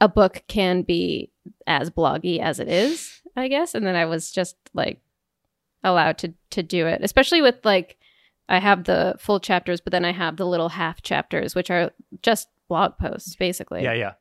a 0.00 0.08
book 0.08 0.42
can 0.48 0.82
be 0.82 1.30
as 1.66 1.90
bloggy 1.90 2.40
as 2.40 2.60
it 2.60 2.68
is, 2.68 3.22
I 3.36 3.48
guess, 3.48 3.74
and 3.74 3.86
then 3.86 3.96
I 3.96 4.04
was 4.06 4.30
just 4.32 4.56
like 4.74 5.00
allowed 5.82 6.18
to 6.18 6.34
to 6.50 6.62
do 6.62 6.86
it, 6.86 7.00
especially 7.02 7.40
with 7.40 7.64
like 7.64 7.96
I 8.48 8.58
have 8.58 8.84
the 8.84 9.14
full 9.18 9.40
chapters, 9.40 9.80
but 9.80 9.92
then 9.92 10.04
I 10.04 10.12
have 10.12 10.36
the 10.36 10.46
little 10.46 10.70
half 10.70 11.02
chapters, 11.02 11.54
which 11.54 11.70
are 11.70 11.92
just 12.22 12.48
blog 12.68 12.98
posts, 12.98 13.36
basically. 13.36 13.84
Yeah, 13.84 13.92
yeah. 13.92 14.12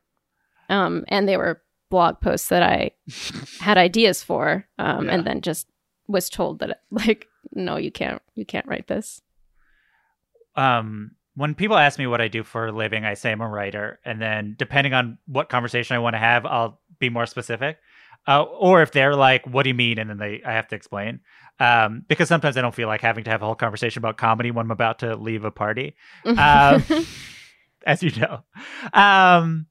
Um, 0.69 1.03
and 1.07 1.27
they 1.27 1.35
were 1.35 1.63
blog 1.89 2.19
posts 2.21 2.49
that 2.49 2.63
I 2.63 2.91
had 3.59 3.77
ideas 3.77 4.23
for, 4.23 4.65
um, 4.77 5.05
Yeah. 5.05 5.15
and 5.15 5.25
then 5.25 5.41
just 5.41 5.67
was 6.07 6.29
told 6.29 6.59
that 6.59 6.81
like, 6.91 7.27
no, 7.53 7.77
you 7.77 7.91
can't, 7.91 8.21
you 8.35 8.45
can't 8.45 8.65
write 8.67 8.87
this. 8.87 9.21
um, 10.55 11.11
when 11.35 11.55
people 11.55 11.77
ask 11.77 11.97
me 11.97 12.07
what 12.07 12.19
I 12.19 12.27
do 12.27 12.43
for 12.43 12.67
a 12.67 12.71
living, 12.71 13.05
I 13.05 13.13
say 13.13 13.31
I'm 13.31 13.39
a 13.39 13.47
writer, 13.47 13.99
and 14.03 14.21
then 14.21 14.55
depending 14.57 14.93
on 14.93 15.17
what 15.25 15.47
conversation 15.47 15.95
I 15.95 15.99
want 15.99 16.15
to 16.15 16.19
have, 16.19 16.45
I'll 16.45 16.81
be 16.99 17.09
more 17.09 17.25
specific. 17.25 17.77
Uh, 18.27 18.43
or 18.43 18.81
if 18.81 18.91
they're 18.91 19.15
like, 19.15 19.45
"What 19.47 19.63
do 19.63 19.69
you 19.69 19.73
mean?" 19.75 19.97
and 19.99 20.09
then 20.09 20.17
they, 20.17 20.41
I 20.45 20.51
have 20.53 20.67
to 20.69 20.75
explain, 20.75 21.21
um, 21.61 22.03
because 22.09 22.27
sometimes 22.27 22.57
I 22.57 22.61
don't 22.61 22.75
feel 22.75 22.89
like 22.89 22.99
having 22.99 23.23
to 23.23 23.29
have 23.29 23.41
a 23.41 23.45
whole 23.45 23.55
conversation 23.55 24.01
about 24.01 24.17
comedy 24.17 24.51
when 24.51 24.65
I'm 24.65 24.71
about 24.71 24.99
to 24.99 25.15
leave 25.15 25.45
a 25.45 25.51
party, 25.51 25.95
um, 26.25 26.83
as 27.85 28.03
you 28.03 28.11
know. 28.19 28.43
Um, 28.91 29.67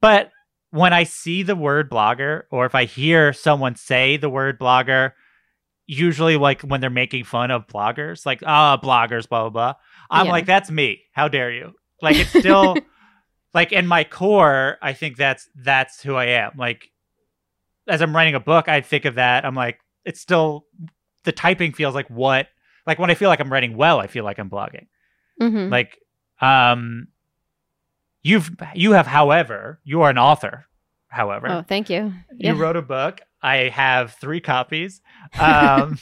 but 0.00 0.30
when 0.74 0.92
I 0.92 1.04
see 1.04 1.42
the 1.44 1.54
word 1.54 1.88
blogger, 1.88 2.42
or 2.50 2.66
if 2.66 2.74
I 2.74 2.84
hear 2.84 3.32
someone 3.32 3.76
say 3.76 4.16
the 4.16 4.28
word 4.28 4.58
blogger, 4.58 5.12
usually 5.86 6.36
like 6.36 6.62
when 6.62 6.80
they're 6.80 6.90
making 6.90 7.22
fun 7.24 7.50
of 7.52 7.66
bloggers, 7.68 8.26
like 8.26 8.42
ah, 8.44 8.76
bloggers, 8.82 9.28
blah 9.28 9.42
blah 9.42 9.50
blah. 9.50 9.74
I'm 10.10 10.26
Yeah. 10.26 10.32
like, 10.32 10.46
that's 10.46 10.70
me. 10.70 11.02
How 11.12 11.28
dare 11.28 11.52
you? 11.52 11.74
Like 12.02 12.16
it's 12.16 12.30
still 12.40 12.76
like 13.54 13.70
in 13.72 13.86
my 13.86 14.02
core, 14.04 14.78
I 14.82 14.92
think 14.94 15.16
that's 15.16 15.48
that's 15.54 16.02
who 16.02 16.16
I 16.16 16.26
am. 16.26 16.52
Like 16.56 16.90
as 17.86 18.02
I'm 18.02 18.14
writing 18.16 18.34
a 18.34 18.40
book, 18.40 18.68
I 18.68 18.80
think 18.80 19.04
of 19.04 19.14
that. 19.14 19.44
I'm 19.44 19.54
like, 19.54 19.78
it's 20.04 20.20
still 20.20 20.66
the 21.24 21.32
typing 21.32 21.72
feels 21.72 21.94
like 21.94 22.08
what 22.10 22.48
like 22.86 22.98
when 22.98 23.10
I 23.10 23.14
feel 23.14 23.28
like 23.28 23.40
I'm 23.40 23.52
writing 23.52 23.76
well, 23.76 24.00
I 24.00 24.08
feel 24.08 24.24
like 24.24 24.38
I'm 24.38 24.50
blogging. 24.50 24.86
Mhm. 25.40 25.70
Like 25.70 25.98
um 26.40 27.06
you've 28.24 28.50
you 28.74 28.92
have 28.92 29.06
however, 29.06 29.78
you 29.84 30.02
are 30.02 30.10
an 30.10 30.18
author, 30.18 30.66
however. 31.06 31.48
oh, 31.48 31.62
thank 31.62 31.88
you. 31.88 32.12
You 32.36 32.54
wrote 32.54 32.76
a 32.76 32.82
book. 32.82 33.20
I 33.40 33.68
have 33.68 34.14
three 34.14 34.40
copies. 34.40 35.00
Um, 35.38 35.98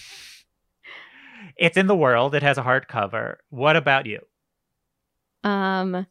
it's 1.56 1.76
in 1.76 1.88
the 1.88 1.96
world. 1.96 2.34
It 2.34 2.42
has 2.42 2.56
a 2.56 2.62
hardcover. 2.62 3.36
What 3.50 3.76
about 3.76 4.06
you? 4.06 4.20
Um, 5.44 6.06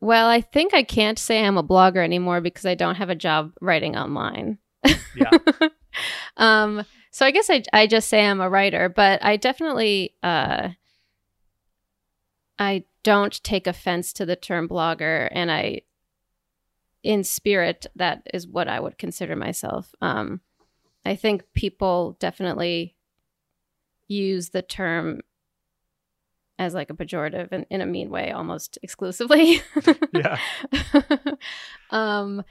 well, 0.00 0.28
I 0.28 0.40
think 0.40 0.72
I 0.72 0.84
can't 0.84 1.18
say 1.18 1.44
I'm 1.44 1.58
a 1.58 1.64
blogger 1.64 2.02
anymore 2.02 2.40
because 2.40 2.64
I 2.64 2.76
don't 2.76 2.94
have 2.94 3.10
a 3.10 3.16
job 3.16 3.52
writing 3.60 3.96
online. 3.96 4.58
Yeah. 5.16 5.30
um, 6.36 6.84
so 7.10 7.26
I 7.26 7.32
guess 7.32 7.50
I 7.50 7.64
I 7.72 7.88
just 7.88 8.08
say 8.08 8.24
I'm 8.24 8.40
a 8.40 8.48
writer, 8.48 8.88
but 8.88 9.24
I 9.24 9.36
definitely 9.36 10.14
uh 10.22 10.68
I 12.58 12.84
don't 13.02 13.42
take 13.44 13.66
offense 13.66 14.12
to 14.14 14.26
the 14.26 14.36
term 14.36 14.68
blogger 14.68 15.28
and 15.32 15.50
I 15.50 15.82
in 17.02 17.22
spirit 17.24 17.86
that 17.96 18.22
is 18.34 18.46
what 18.46 18.68
I 18.68 18.80
would 18.80 18.98
consider 18.98 19.36
myself. 19.36 19.94
Um 20.00 20.40
I 21.04 21.14
think 21.16 21.44
people 21.54 22.16
definitely 22.20 22.96
use 24.08 24.50
the 24.50 24.62
term 24.62 25.20
as 26.58 26.74
like 26.74 26.90
a 26.90 26.94
pejorative 26.94 27.48
and 27.52 27.64
in 27.70 27.80
a 27.80 27.86
mean 27.86 28.10
way 28.10 28.32
almost 28.32 28.78
exclusively. 28.82 29.62
Yeah. 30.12 30.38
um 31.90 32.42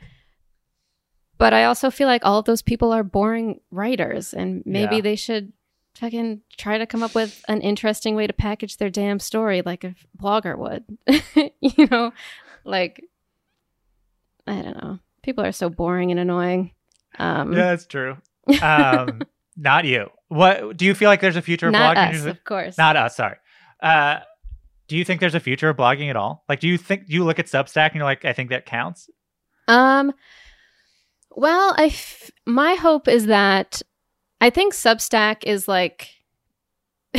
but 1.37 1.53
I 1.53 1.65
also 1.65 1.91
feel 1.91 2.07
like 2.07 2.25
all 2.25 2.39
of 2.39 2.45
those 2.45 2.63
people 2.63 2.91
are 2.91 3.03
boring 3.03 3.59
writers 3.69 4.33
and 4.33 4.63
maybe 4.65 4.95
Yeah. 4.95 5.01
they 5.01 5.15
should 5.15 5.53
fucking 5.97 6.41
try 6.57 6.77
to 6.77 6.85
come 6.85 7.03
up 7.03 7.15
with 7.15 7.43
an 7.47 7.61
interesting 7.61 8.15
way 8.15 8.27
to 8.27 8.33
package 8.33 8.77
their 8.77 8.89
damn 8.89 9.19
story 9.19 9.61
like 9.61 9.83
a 9.83 9.95
blogger 10.19 10.57
would. 10.57 10.85
you 11.61 11.87
know, 11.87 12.11
like 12.63 13.03
I 14.45 14.61
don't 14.61 14.81
know. 14.81 14.99
People 15.23 15.43
are 15.43 15.51
so 15.51 15.69
boring 15.69 16.11
and 16.11 16.19
annoying. 16.19 16.71
Um 17.19 17.53
yeah, 17.53 17.69
that's 17.69 17.85
true. 17.85 18.17
Um, 18.61 19.21
not 19.57 19.85
you. 19.85 20.09
What 20.29 20.77
do 20.77 20.85
you 20.85 20.93
feel 20.93 21.09
like 21.09 21.21
there's 21.21 21.35
a 21.35 21.41
future 21.41 21.67
of 21.67 21.73
not 21.73 21.95
blogging? 21.95 22.15
us, 22.15 22.25
of 22.25 22.43
course. 22.43 22.77
Not 22.77 22.95
us. 22.95 23.15
Sorry. 23.15 23.37
Uh, 23.81 24.19
do 24.87 24.97
you 24.97 25.03
think 25.03 25.19
there's 25.19 25.35
a 25.35 25.39
future 25.39 25.69
of 25.69 25.77
blogging 25.77 26.09
at 26.09 26.15
all? 26.15 26.43
Like, 26.47 26.59
do 26.59 26.67
you 26.67 26.77
think 26.77 27.07
do 27.07 27.13
you 27.13 27.23
look 27.23 27.39
at 27.39 27.45
Substack 27.47 27.87
and 27.87 27.95
you're 27.95 28.05
like, 28.05 28.25
I 28.25 28.33
think 28.33 28.49
that 28.49 28.65
counts? 28.65 29.09
Um, 29.67 30.13
well, 31.31 31.73
I 31.77 31.87
f- 31.87 32.31
my 32.45 32.75
hope 32.75 33.07
is 33.07 33.25
that 33.27 33.81
I 34.39 34.49
think 34.49 34.73
Substack 34.73 35.43
is 35.43 35.67
like 35.67 36.09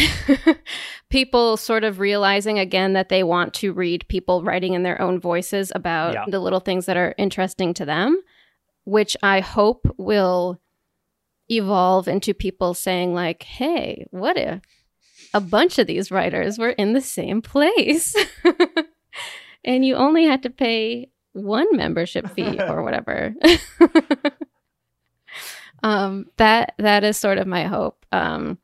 people 1.10 1.56
sort 1.56 1.84
of 1.84 1.98
realizing 1.98 2.58
again 2.58 2.92
that 2.92 3.08
they 3.08 3.22
want 3.24 3.54
to 3.54 3.72
read 3.72 4.06
people 4.08 4.42
writing 4.42 4.74
in 4.74 4.82
their 4.82 5.00
own 5.00 5.18
voices 5.20 5.72
about 5.74 6.14
Yeah. 6.14 6.24
the 6.28 6.40
little 6.40 6.60
things 6.60 6.86
that 6.86 6.96
are 6.96 7.14
interesting 7.18 7.74
to 7.74 7.84
them, 7.84 8.20
which 8.84 9.16
I 9.22 9.40
hope 9.40 9.86
will 9.98 10.60
evolve 11.50 12.08
into 12.08 12.34
people 12.34 12.74
saying 12.74 13.14
like, 13.14 13.42
"Hey, 13.42 14.06
what 14.10 14.36
if 14.36 14.60
a 15.34 15.40
bunch 15.40 15.78
of 15.78 15.86
these 15.86 16.10
writers 16.10 16.58
were 16.58 16.70
in 16.70 16.92
the 16.92 17.00
same 17.00 17.40
place?" 17.42 18.14
and 19.64 19.84
you 19.84 19.96
only 19.96 20.24
had 20.24 20.42
to 20.44 20.50
pay 20.50 21.10
one 21.32 21.74
membership 21.76 22.28
fee 22.30 22.60
or 22.68 22.82
whatever. 22.82 23.34
Um, 25.82 26.26
that 26.36 26.74
that 26.78 27.04
is 27.04 27.16
sort 27.16 27.38
of 27.38 27.46
my 27.46 27.64
hope. 27.64 28.04
Um, 28.12 28.58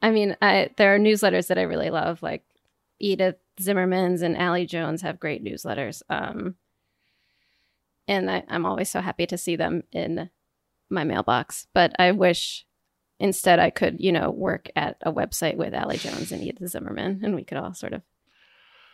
I 0.00 0.10
mean, 0.10 0.36
I, 0.40 0.70
there 0.76 0.94
are 0.94 0.98
newsletters 0.98 1.48
that 1.48 1.58
I 1.58 1.62
really 1.62 1.90
love, 1.90 2.22
like 2.22 2.44
Edith 3.00 3.36
Zimmerman's 3.60 4.22
and 4.22 4.36
Allie 4.36 4.66
Jones 4.66 5.02
have 5.02 5.20
great 5.20 5.44
newsletters. 5.44 6.02
Um, 6.08 6.54
and 8.06 8.30
I, 8.30 8.44
I'm 8.48 8.64
always 8.64 8.88
so 8.88 9.00
happy 9.00 9.26
to 9.26 9.36
see 9.38 9.56
them 9.56 9.82
in 9.92 10.30
my 10.88 11.04
mailbox. 11.04 11.66
But 11.74 11.94
I 11.98 12.12
wish 12.12 12.64
instead 13.18 13.58
I 13.58 13.70
could, 13.70 14.00
you 14.00 14.12
know, 14.12 14.30
work 14.30 14.70
at 14.76 14.96
a 15.02 15.12
website 15.12 15.56
with 15.56 15.74
Allie 15.74 15.98
Jones 15.98 16.32
and 16.32 16.42
Edith 16.42 16.70
Zimmerman, 16.70 17.20
and 17.22 17.34
we 17.34 17.44
could 17.44 17.58
all 17.58 17.74
sort 17.74 17.92
of 17.92 18.02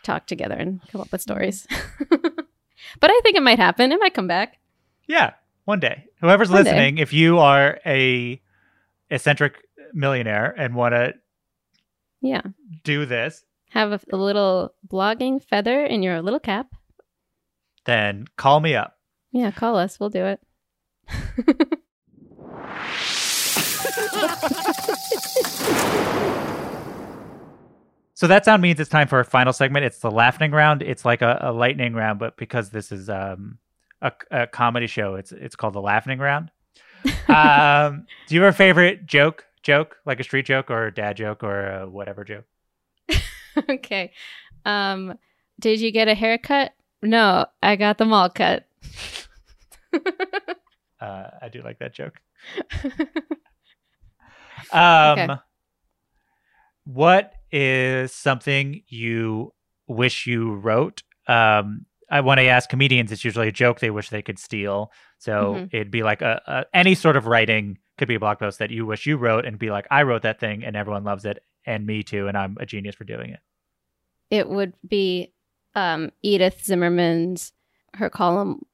talk 0.03 0.27
together 0.27 0.55
and 0.55 0.81
come 0.89 1.01
up 1.01 1.11
with 1.11 1.21
stories. 1.21 1.67
but 2.09 3.09
I 3.09 3.19
think 3.23 3.37
it 3.37 3.43
might 3.43 3.59
happen. 3.59 3.91
It 3.91 3.99
might 3.99 4.13
come 4.13 4.27
back. 4.27 4.59
Yeah, 5.07 5.33
one 5.65 5.79
day. 5.79 6.05
Whoever's 6.25 6.49
One 6.49 6.63
day. 6.63 6.71
listening, 6.71 6.97
if 6.97 7.13
you 7.13 7.37
are 7.37 7.79
a 7.85 8.41
eccentric 9.11 9.63
millionaire 9.93 10.55
and 10.57 10.73
want 10.73 10.93
to 10.93 11.13
Yeah. 12.21 12.41
do 12.83 13.05
this, 13.05 13.45
Have 13.69 13.91
a, 13.91 13.99
a 14.11 14.17
little 14.17 14.73
blogging 14.87 15.43
feather 15.43 15.85
in 15.85 16.01
your 16.01 16.23
little 16.23 16.39
cap. 16.39 16.73
then 17.85 18.25
call 18.37 18.59
me 18.59 18.73
up. 18.73 18.97
Yeah, 19.31 19.51
call 19.51 19.77
us. 19.77 19.99
We'll 19.99 20.09
do 20.09 20.25
it. 20.25 20.39
So 28.13 28.27
that 28.27 28.45
sound 28.45 28.61
means 28.61 28.79
it's 28.79 28.89
time 28.89 29.09
for 29.09 29.17
our 29.17 29.23
final 29.25 29.51
segment. 29.51 29.83
It's 29.85 29.99
the 29.99 30.09
laughing 30.09 30.51
round. 30.51 30.81
It's 30.81 31.03
like 31.03 31.21
a, 31.21 31.37
a 31.41 31.51
lightning 31.51 31.93
round, 31.93 32.17
but 32.17 32.37
because 32.37 32.69
this 32.69 32.91
is 32.93 33.09
um, 33.09 33.57
a, 34.05 34.11
a 34.43 34.47
comedy 34.47 34.87
show, 34.87 35.15
it's 35.15 35.31
it's 35.31 35.55
called 35.55 35.73
the 35.73 35.81
laughing 35.81 36.19
round. 36.19 36.51
um, 37.27 38.07
do 38.27 38.35
you 38.35 38.41
have 38.41 38.53
a 38.53 38.57
favorite 38.57 39.05
joke? 39.05 39.45
Joke 39.63 39.97
like 40.05 40.19
a 40.19 40.23
street 40.23 40.45
joke 40.45 40.69
or 40.69 40.87
a 40.87 40.93
dad 40.93 41.17
joke 41.17 41.43
or 41.43 41.67
a 41.67 41.89
whatever 41.89 42.23
joke? 42.23 42.45
okay. 43.69 44.11
Um, 44.63 45.17
did 45.59 45.81
you 45.81 45.91
get 45.91 46.07
a 46.07 46.13
haircut? 46.13 46.73
No, 47.01 47.45
I 47.63 47.75
got 47.75 47.97
them 47.97 48.13
all 48.13 48.29
cut. 48.29 48.65
Uh, 51.01 51.29
I 51.41 51.49
do 51.49 51.61
like 51.61 51.79
that 51.79 51.93
joke. 51.93 52.21
Um, 54.71 55.19
Okay. 55.19 55.35
what 56.85 57.33
is 57.51 58.13
something 58.13 58.81
you 58.87 59.53
wish 59.87 60.25
you 60.25 60.55
wrote? 60.55 61.03
Um, 61.27 61.85
I 62.09 62.21
when 62.21 62.39
I 62.39 62.45
ask 62.45 62.69
comedians, 62.69 63.11
it's 63.11 63.25
usually 63.25 63.47
a 63.47 63.51
joke 63.51 63.79
they 63.79 63.89
wish 63.89 64.09
they 64.09 64.21
could 64.21 64.39
steal. 64.39 64.91
So 65.17 65.55
Mhm. 65.55 65.69
it'd 65.73 65.91
be 65.91 66.03
like 66.03 66.21
a, 66.21 66.41
a 66.47 66.65
any 66.77 66.95
sort 66.95 67.15
of 67.17 67.25
writing 67.27 67.77
could 67.97 68.07
be 68.07 68.15
a 68.15 68.19
blog 68.19 68.39
post 68.39 68.59
that 68.59 68.71
you 68.71 68.85
wish 68.85 69.05
you 69.05 69.17
wrote, 69.17 69.45
and 69.45 69.57
be 69.57 69.71
like, 69.71 69.87
I 69.89 70.03
wrote 70.03 70.21
that 70.23 70.39
thing, 70.39 70.63
and 70.65 70.75
everyone 70.75 71.03
loves 71.03 71.25
it, 71.25 71.41
and 71.65 71.85
me 71.85 72.03
too, 72.03 72.27
and 72.27 72.37
I'm 72.37 72.57
a 72.59 72.65
genius 72.65 72.95
for 72.95 73.05
doing 73.05 73.29
it. 73.31 73.39
it 74.29 74.49
would 74.49 74.73
be 74.87 75.33
um, 75.75 76.11
Edith 76.21 76.63
Zimmerman's 76.65 77.53
her 77.95 78.09
column 78.09 78.65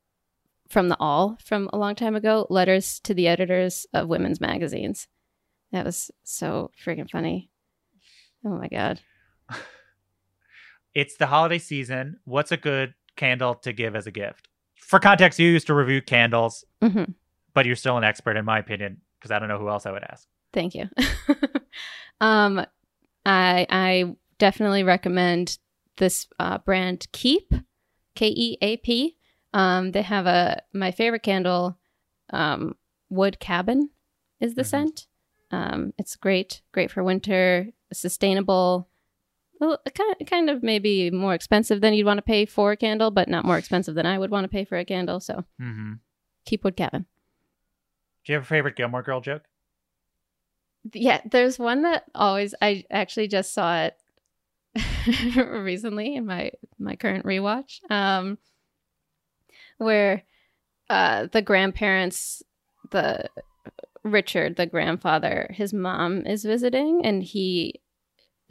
from 0.70 0.88
the 0.90 0.98
Awl 1.00 1.38
from 1.44 1.70
a 1.74 1.78
long 1.78 1.94
time 1.96 2.16
ago, 2.16 2.48
letters 2.50 3.00
to 3.02 3.14
the 3.14 3.28
editors 3.28 3.86
of 3.94 4.08
women's 4.08 4.40
magazines. 4.42 5.08
That 5.72 5.86
was 5.86 6.10
so 6.24 6.72
freaking 6.84 7.10
funny. 7.10 7.50
Oh 8.46 8.50
my 8.58 8.68
god. 8.68 9.02
It's 10.94 11.16
the 11.16 11.28
holiday 11.28 11.58
season. 11.60 12.20
What's 12.26 12.52
a 12.52 12.58
good 12.58 12.94
candle 13.16 13.56
to 13.56 13.74
give 13.74 13.96
as 13.96 14.08
a 14.08 14.12
gift? 14.12 14.48
For 14.76 15.00
context, 15.00 15.40
you 15.40 15.50
used 15.50 15.68
to 15.68 15.74
review 15.74 16.02
candles, 16.02 16.66
hmm 16.82 17.04
but 17.54 17.66
you're 17.66 17.76
still 17.76 17.98
an 17.98 18.04
expert, 18.04 18.38
in 18.38 18.46
my 18.46 18.60
opinion, 18.60 19.02
because 19.20 19.30
I 19.32 19.38
don't 19.38 19.50
know 19.50 19.60
who 19.60 19.68
else 19.68 19.86
I 19.86 19.92
would 19.92 20.04
ask. 20.04 20.26
Thank 20.54 20.74
you. 20.74 20.90
um, 22.22 22.66
I 23.26 23.68
I 23.70 24.16
definitely 24.38 24.84
recommend 24.84 25.58
this 25.98 26.28
uh, 26.40 26.60
brand 26.60 27.08
Keap, 27.12 27.54
K 28.16 28.28
E 28.28 28.58
A 28.62 28.78
P. 28.78 29.18
Um, 29.54 29.92
they 29.92 30.02
have 30.02 30.28
a 30.28 30.62
my 30.74 30.92
favorite 30.92 31.24
candle, 31.24 31.78
um, 32.32 32.76
Wood 33.10 33.40
Cabin, 33.40 33.90
is 34.40 34.56
the 34.56 34.64
scent. 34.64 35.08
Um, 35.52 35.94
it's 35.98 36.16
great, 36.16 36.62
great 36.72 36.90
for 36.90 37.04
winter, 37.04 37.68
sustainable. 37.92 38.88
Well, 39.62 39.78
kind 39.96 40.16
of, 40.20 40.28
kind 40.28 40.50
of 40.50 40.64
maybe 40.64 41.12
more 41.12 41.36
expensive 41.36 41.82
than 41.82 41.94
you'd 41.94 42.08
want 42.08 42.18
to 42.18 42.24
pay 42.24 42.46
for 42.48 42.72
a 42.72 42.78
candle, 42.78 43.12
but 43.12 43.30
not 43.30 43.46
more 43.46 43.60
expensive 43.60 43.94
than 43.94 44.08
I 44.08 44.18
would 44.18 44.32
want 44.32 44.44
to 44.44 44.50
pay 44.50 44.66
for 44.66 44.78
a 44.78 44.84
candle. 44.84 45.20
So 45.20 45.46
Mm-hmm. 45.62 45.94
Keap 46.46 46.64
Wood 46.64 46.76
Cabin. 46.76 47.06
Do 48.26 48.34
you 48.34 48.36
have 48.38 48.44
a 48.44 48.48
favorite 48.48 48.76
Gilmore 48.76 49.04
Girl 49.04 49.22
joke? 49.22 49.44
Yeah, 50.94 51.22
there's 51.30 51.60
one 51.60 51.84
that 51.84 52.06
always 52.16 52.56
I 52.60 52.86
actually 52.90 53.28
just 53.28 53.54
saw 53.54 53.84
it 53.84 53.98
recently 55.36 56.16
in 56.16 56.26
my 56.26 56.52
my 56.80 56.96
current 56.96 57.24
rewatch. 57.26 57.80
Um 57.92 58.40
where 59.78 60.24
uh 60.90 61.28
the 61.32 61.42
grandparents 61.44 62.42
the 62.90 63.30
Richard, 64.04 64.56
the 64.56 64.66
grandfather, 64.66 65.52
his 65.54 65.72
mom 65.72 66.26
is 66.26 66.44
visiting 66.44 67.06
and 67.06 67.22
he 67.22 67.82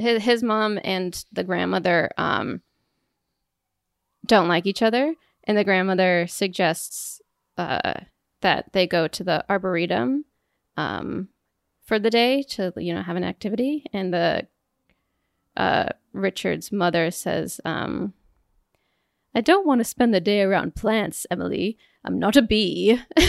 his, 0.00 0.22
his 0.22 0.42
mom 0.42 0.78
and 0.84 1.24
the 1.32 1.44
grandmother 1.44 2.10
um 2.16 2.60
don't 4.26 4.48
like 4.48 4.66
each 4.66 4.82
other 4.82 5.14
and 5.44 5.56
the 5.56 5.64
grandmother 5.64 6.26
suggests 6.26 7.20
uh 7.58 7.94
that 8.40 8.72
they 8.72 8.86
go 8.86 9.06
to 9.06 9.24
the 9.24 9.44
arboretum 9.50 10.24
um 10.76 11.28
for 11.84 11.98
the 11.98 12.10
day 12.10 12.42
to 12.42 12.72
you 12.76 12.94
know 12.94 13.02
have 13.02 13.16
an 13.16 13.24
activity 13.24 13.84
and 13.92 14.12
the 14.12 14.46
uh 15.56 15.88
richard's 16.12 16.70
mother 16.70 17.10
says 17.10 17.60
um 17.64 18.12
i 19.34 19.40
don't 19.40 19.66
want 19.66 19.80
to 19.80 19.84
spend 19.84 20.14
the 20.14 20.20
day 20.20 20.42
around 20.42 20.74
plants 20.74 21.26
emily. 21.30 21.76
I'm 22.02 22.18
not 22.18 22.36
a 22.36 22.42
bee. 22.42 23.00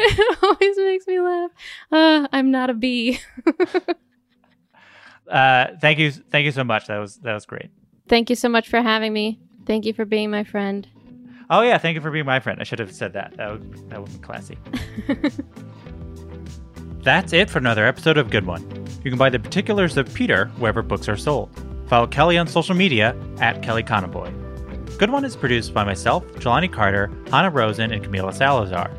It 0.00 0.38
always 0.42 0.76
makes 0.76 1.06
me 1.06 1.18
laugh. 1.18 1.50
Uh, 1.90 2.28
i'm 2.32 2.50
not 2.50 2.70
a 2.70 2.74
bee 2.74 3.18
Uh, 5.30 5.68
thank 5.80 5.98
you, 5.98 6.10
thank 6.10 6.44
you 6.46 6.52
so 6.52 6.64
much. 6.64 6.86
That 6.86 6.98
was 6.98 7.16
that 7.18 7.34
was 7.34 7.46
great. 7.46 7.70
thank 8.08 8.30
you 8.30 8.36
so 8.36 8.48
much 8.48 8.68
for 8.68 8.80
having 8.80 9.12
me 9.12 9.38
thank 9.66 9.84
you 9.84 9.92
for 9.92 10.04
being 10.06 10.30
my 10.30 10.44
friend 10.44 10.88
Oh 11.50 11.62
yeah, 11.62 11.78
thank 11.78 11.94
you 11.94 12.02
for 12.02 12.10
being 12.10 12.26
my 12.26 12.40
friend. 12.40 12.60
I 12.60 12.64
should 12.64 12.78
have 12.78 12.92
said 12.92 13.14
that. 13.14 13.34
That 13.38 13.50
would 13.50 13.90
that 13.90 14.02
would 14.02 14.12
be 14.12 14.18
classy. 14.18 14.58
That's 17.02 17.32
it 17.32 17.48
for 17.48 17.58
another 17.58 17.86
episode 17.86 18.18
of 18.18 18.28
Good 18.28 18.44
One. 18.44 18.62
You 19.02 19.10
can 19.10 19.18
buy 19.18 19.30
the 19.30 19.38
particulars 19.38 19.96
of 19.96 20.12
Peter 20.12 20.46
wherever 20.58 20.82
books 20.82 21.08
are 21.08 21.16
sold. 21.16 21.48
Follow 21.88 22.06
Kelly 22.06 22.36
on 22.36 22.46
social 22.46 22.74
media 22.74 23.16
at 23.40 23.62
Kelly 23.62 23.82
Conaboy. 23.82 24.28
Good 24.98 25.10
One 25.10 25.24
is 25.24 25.36
produced 25.36 25.72
by 25.72 25.84
myself, 25.84 26.26
Jelani 26.34 26.70
Carter, 26.70 27.10
Hannah 27.30 27.50
Rosen, 27.50 27.92
and 27.92 28.04
Camila 28.04 28.34
Salazar. 28.34 28.90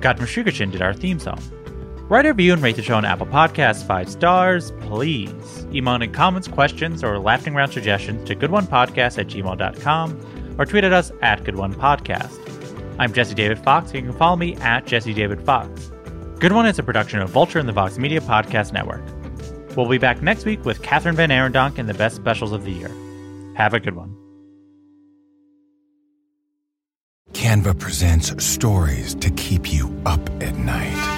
Godman 0.00 0.28
Shugachin 0.28 0.70
did 0.70 0.82
our 0.82 0.94
theme 0.94 1.18
song. 1.18 1.40
Write 2.08 2.24
a 2.24 2.30
review 2.30 2.54
and 2.54 2.62
rate 2.62 2.76
the 2.76 2.82
show 2.82 2.94
on 2.94 3.04
Apple 3.04 3.26
Podcasts 3.26 3.86
five 3.86 4.08
stars, 4.08 4.72
please. 4.80 5.66
Email 5.74 6.00
in 6.00 6.10
comments, 6.10 6.48
questions, 6.48 7.04
or 7.04 7.18
laughing 7.18 7.54
round 7.54 7.70
suggestions 7.70 8.26
to 8.26 8.34
goodonepodcast 8.34 9.18
at 9.18 9.26
gmail.com 9.26 10.54
or 10.58 10.64
tweet 10.64 10.84
at 10.84 10.92
us 10.94 11.12
at 11.20 11.44
goodonepodcast. 11.44 12.96
I'm 12.98 13.12
Jesse 13.12 13.34
David 13.34 13.58
Fox, 13.58 13.90
and 13.90 14.00
you 14.00 14.10
can 14.10 14.18
follow 14.18 14.36
me 14.36 14.56
at 14.56 14.86
Jesse 14.86 15.12
David 15.12 15.44
Fox. 15.44 15.92
Good 16.38 16.52
One 16.52 16.64
is 16.64 16.78
a 16.78 16.82
production 16.82 17.20
of 17.20 17.28
Vulture 17.28 17.58
and 17.58 17.68
the 17.68 17.74
Vox 17.74 17.98
Media 17.98 18.22
Podcast 18.22 18.72
Network. 18.72 19.02
We'll 19.76 19.86
be 19.86 19.98
back 19.98 20.22
next 20.22 20.46
week 20.46 20.64
with 20.64 20.80
Kathryn 20.80 21.14
VanArendonk 21.14 21.76
and 21.76 21.90
the 21.90 21.94
best 21.94 22.16
specials 22.16 22.52
of 22.52 22.64
the 22.64 22.72
year. 22.72 22.90
Have 23.54 23.74
a 23.74 23.80
good 23.80 23.94
one. 23.94 24.16
Canva 27.32 27.78
presents 27.78 28.42
stories 28.42 29.14
to 29.16 29.30
keep 29.32 29.70
you 29.70 29.94
up 30.06 30.20
at 30.42 30.56
night. 30.56 31.17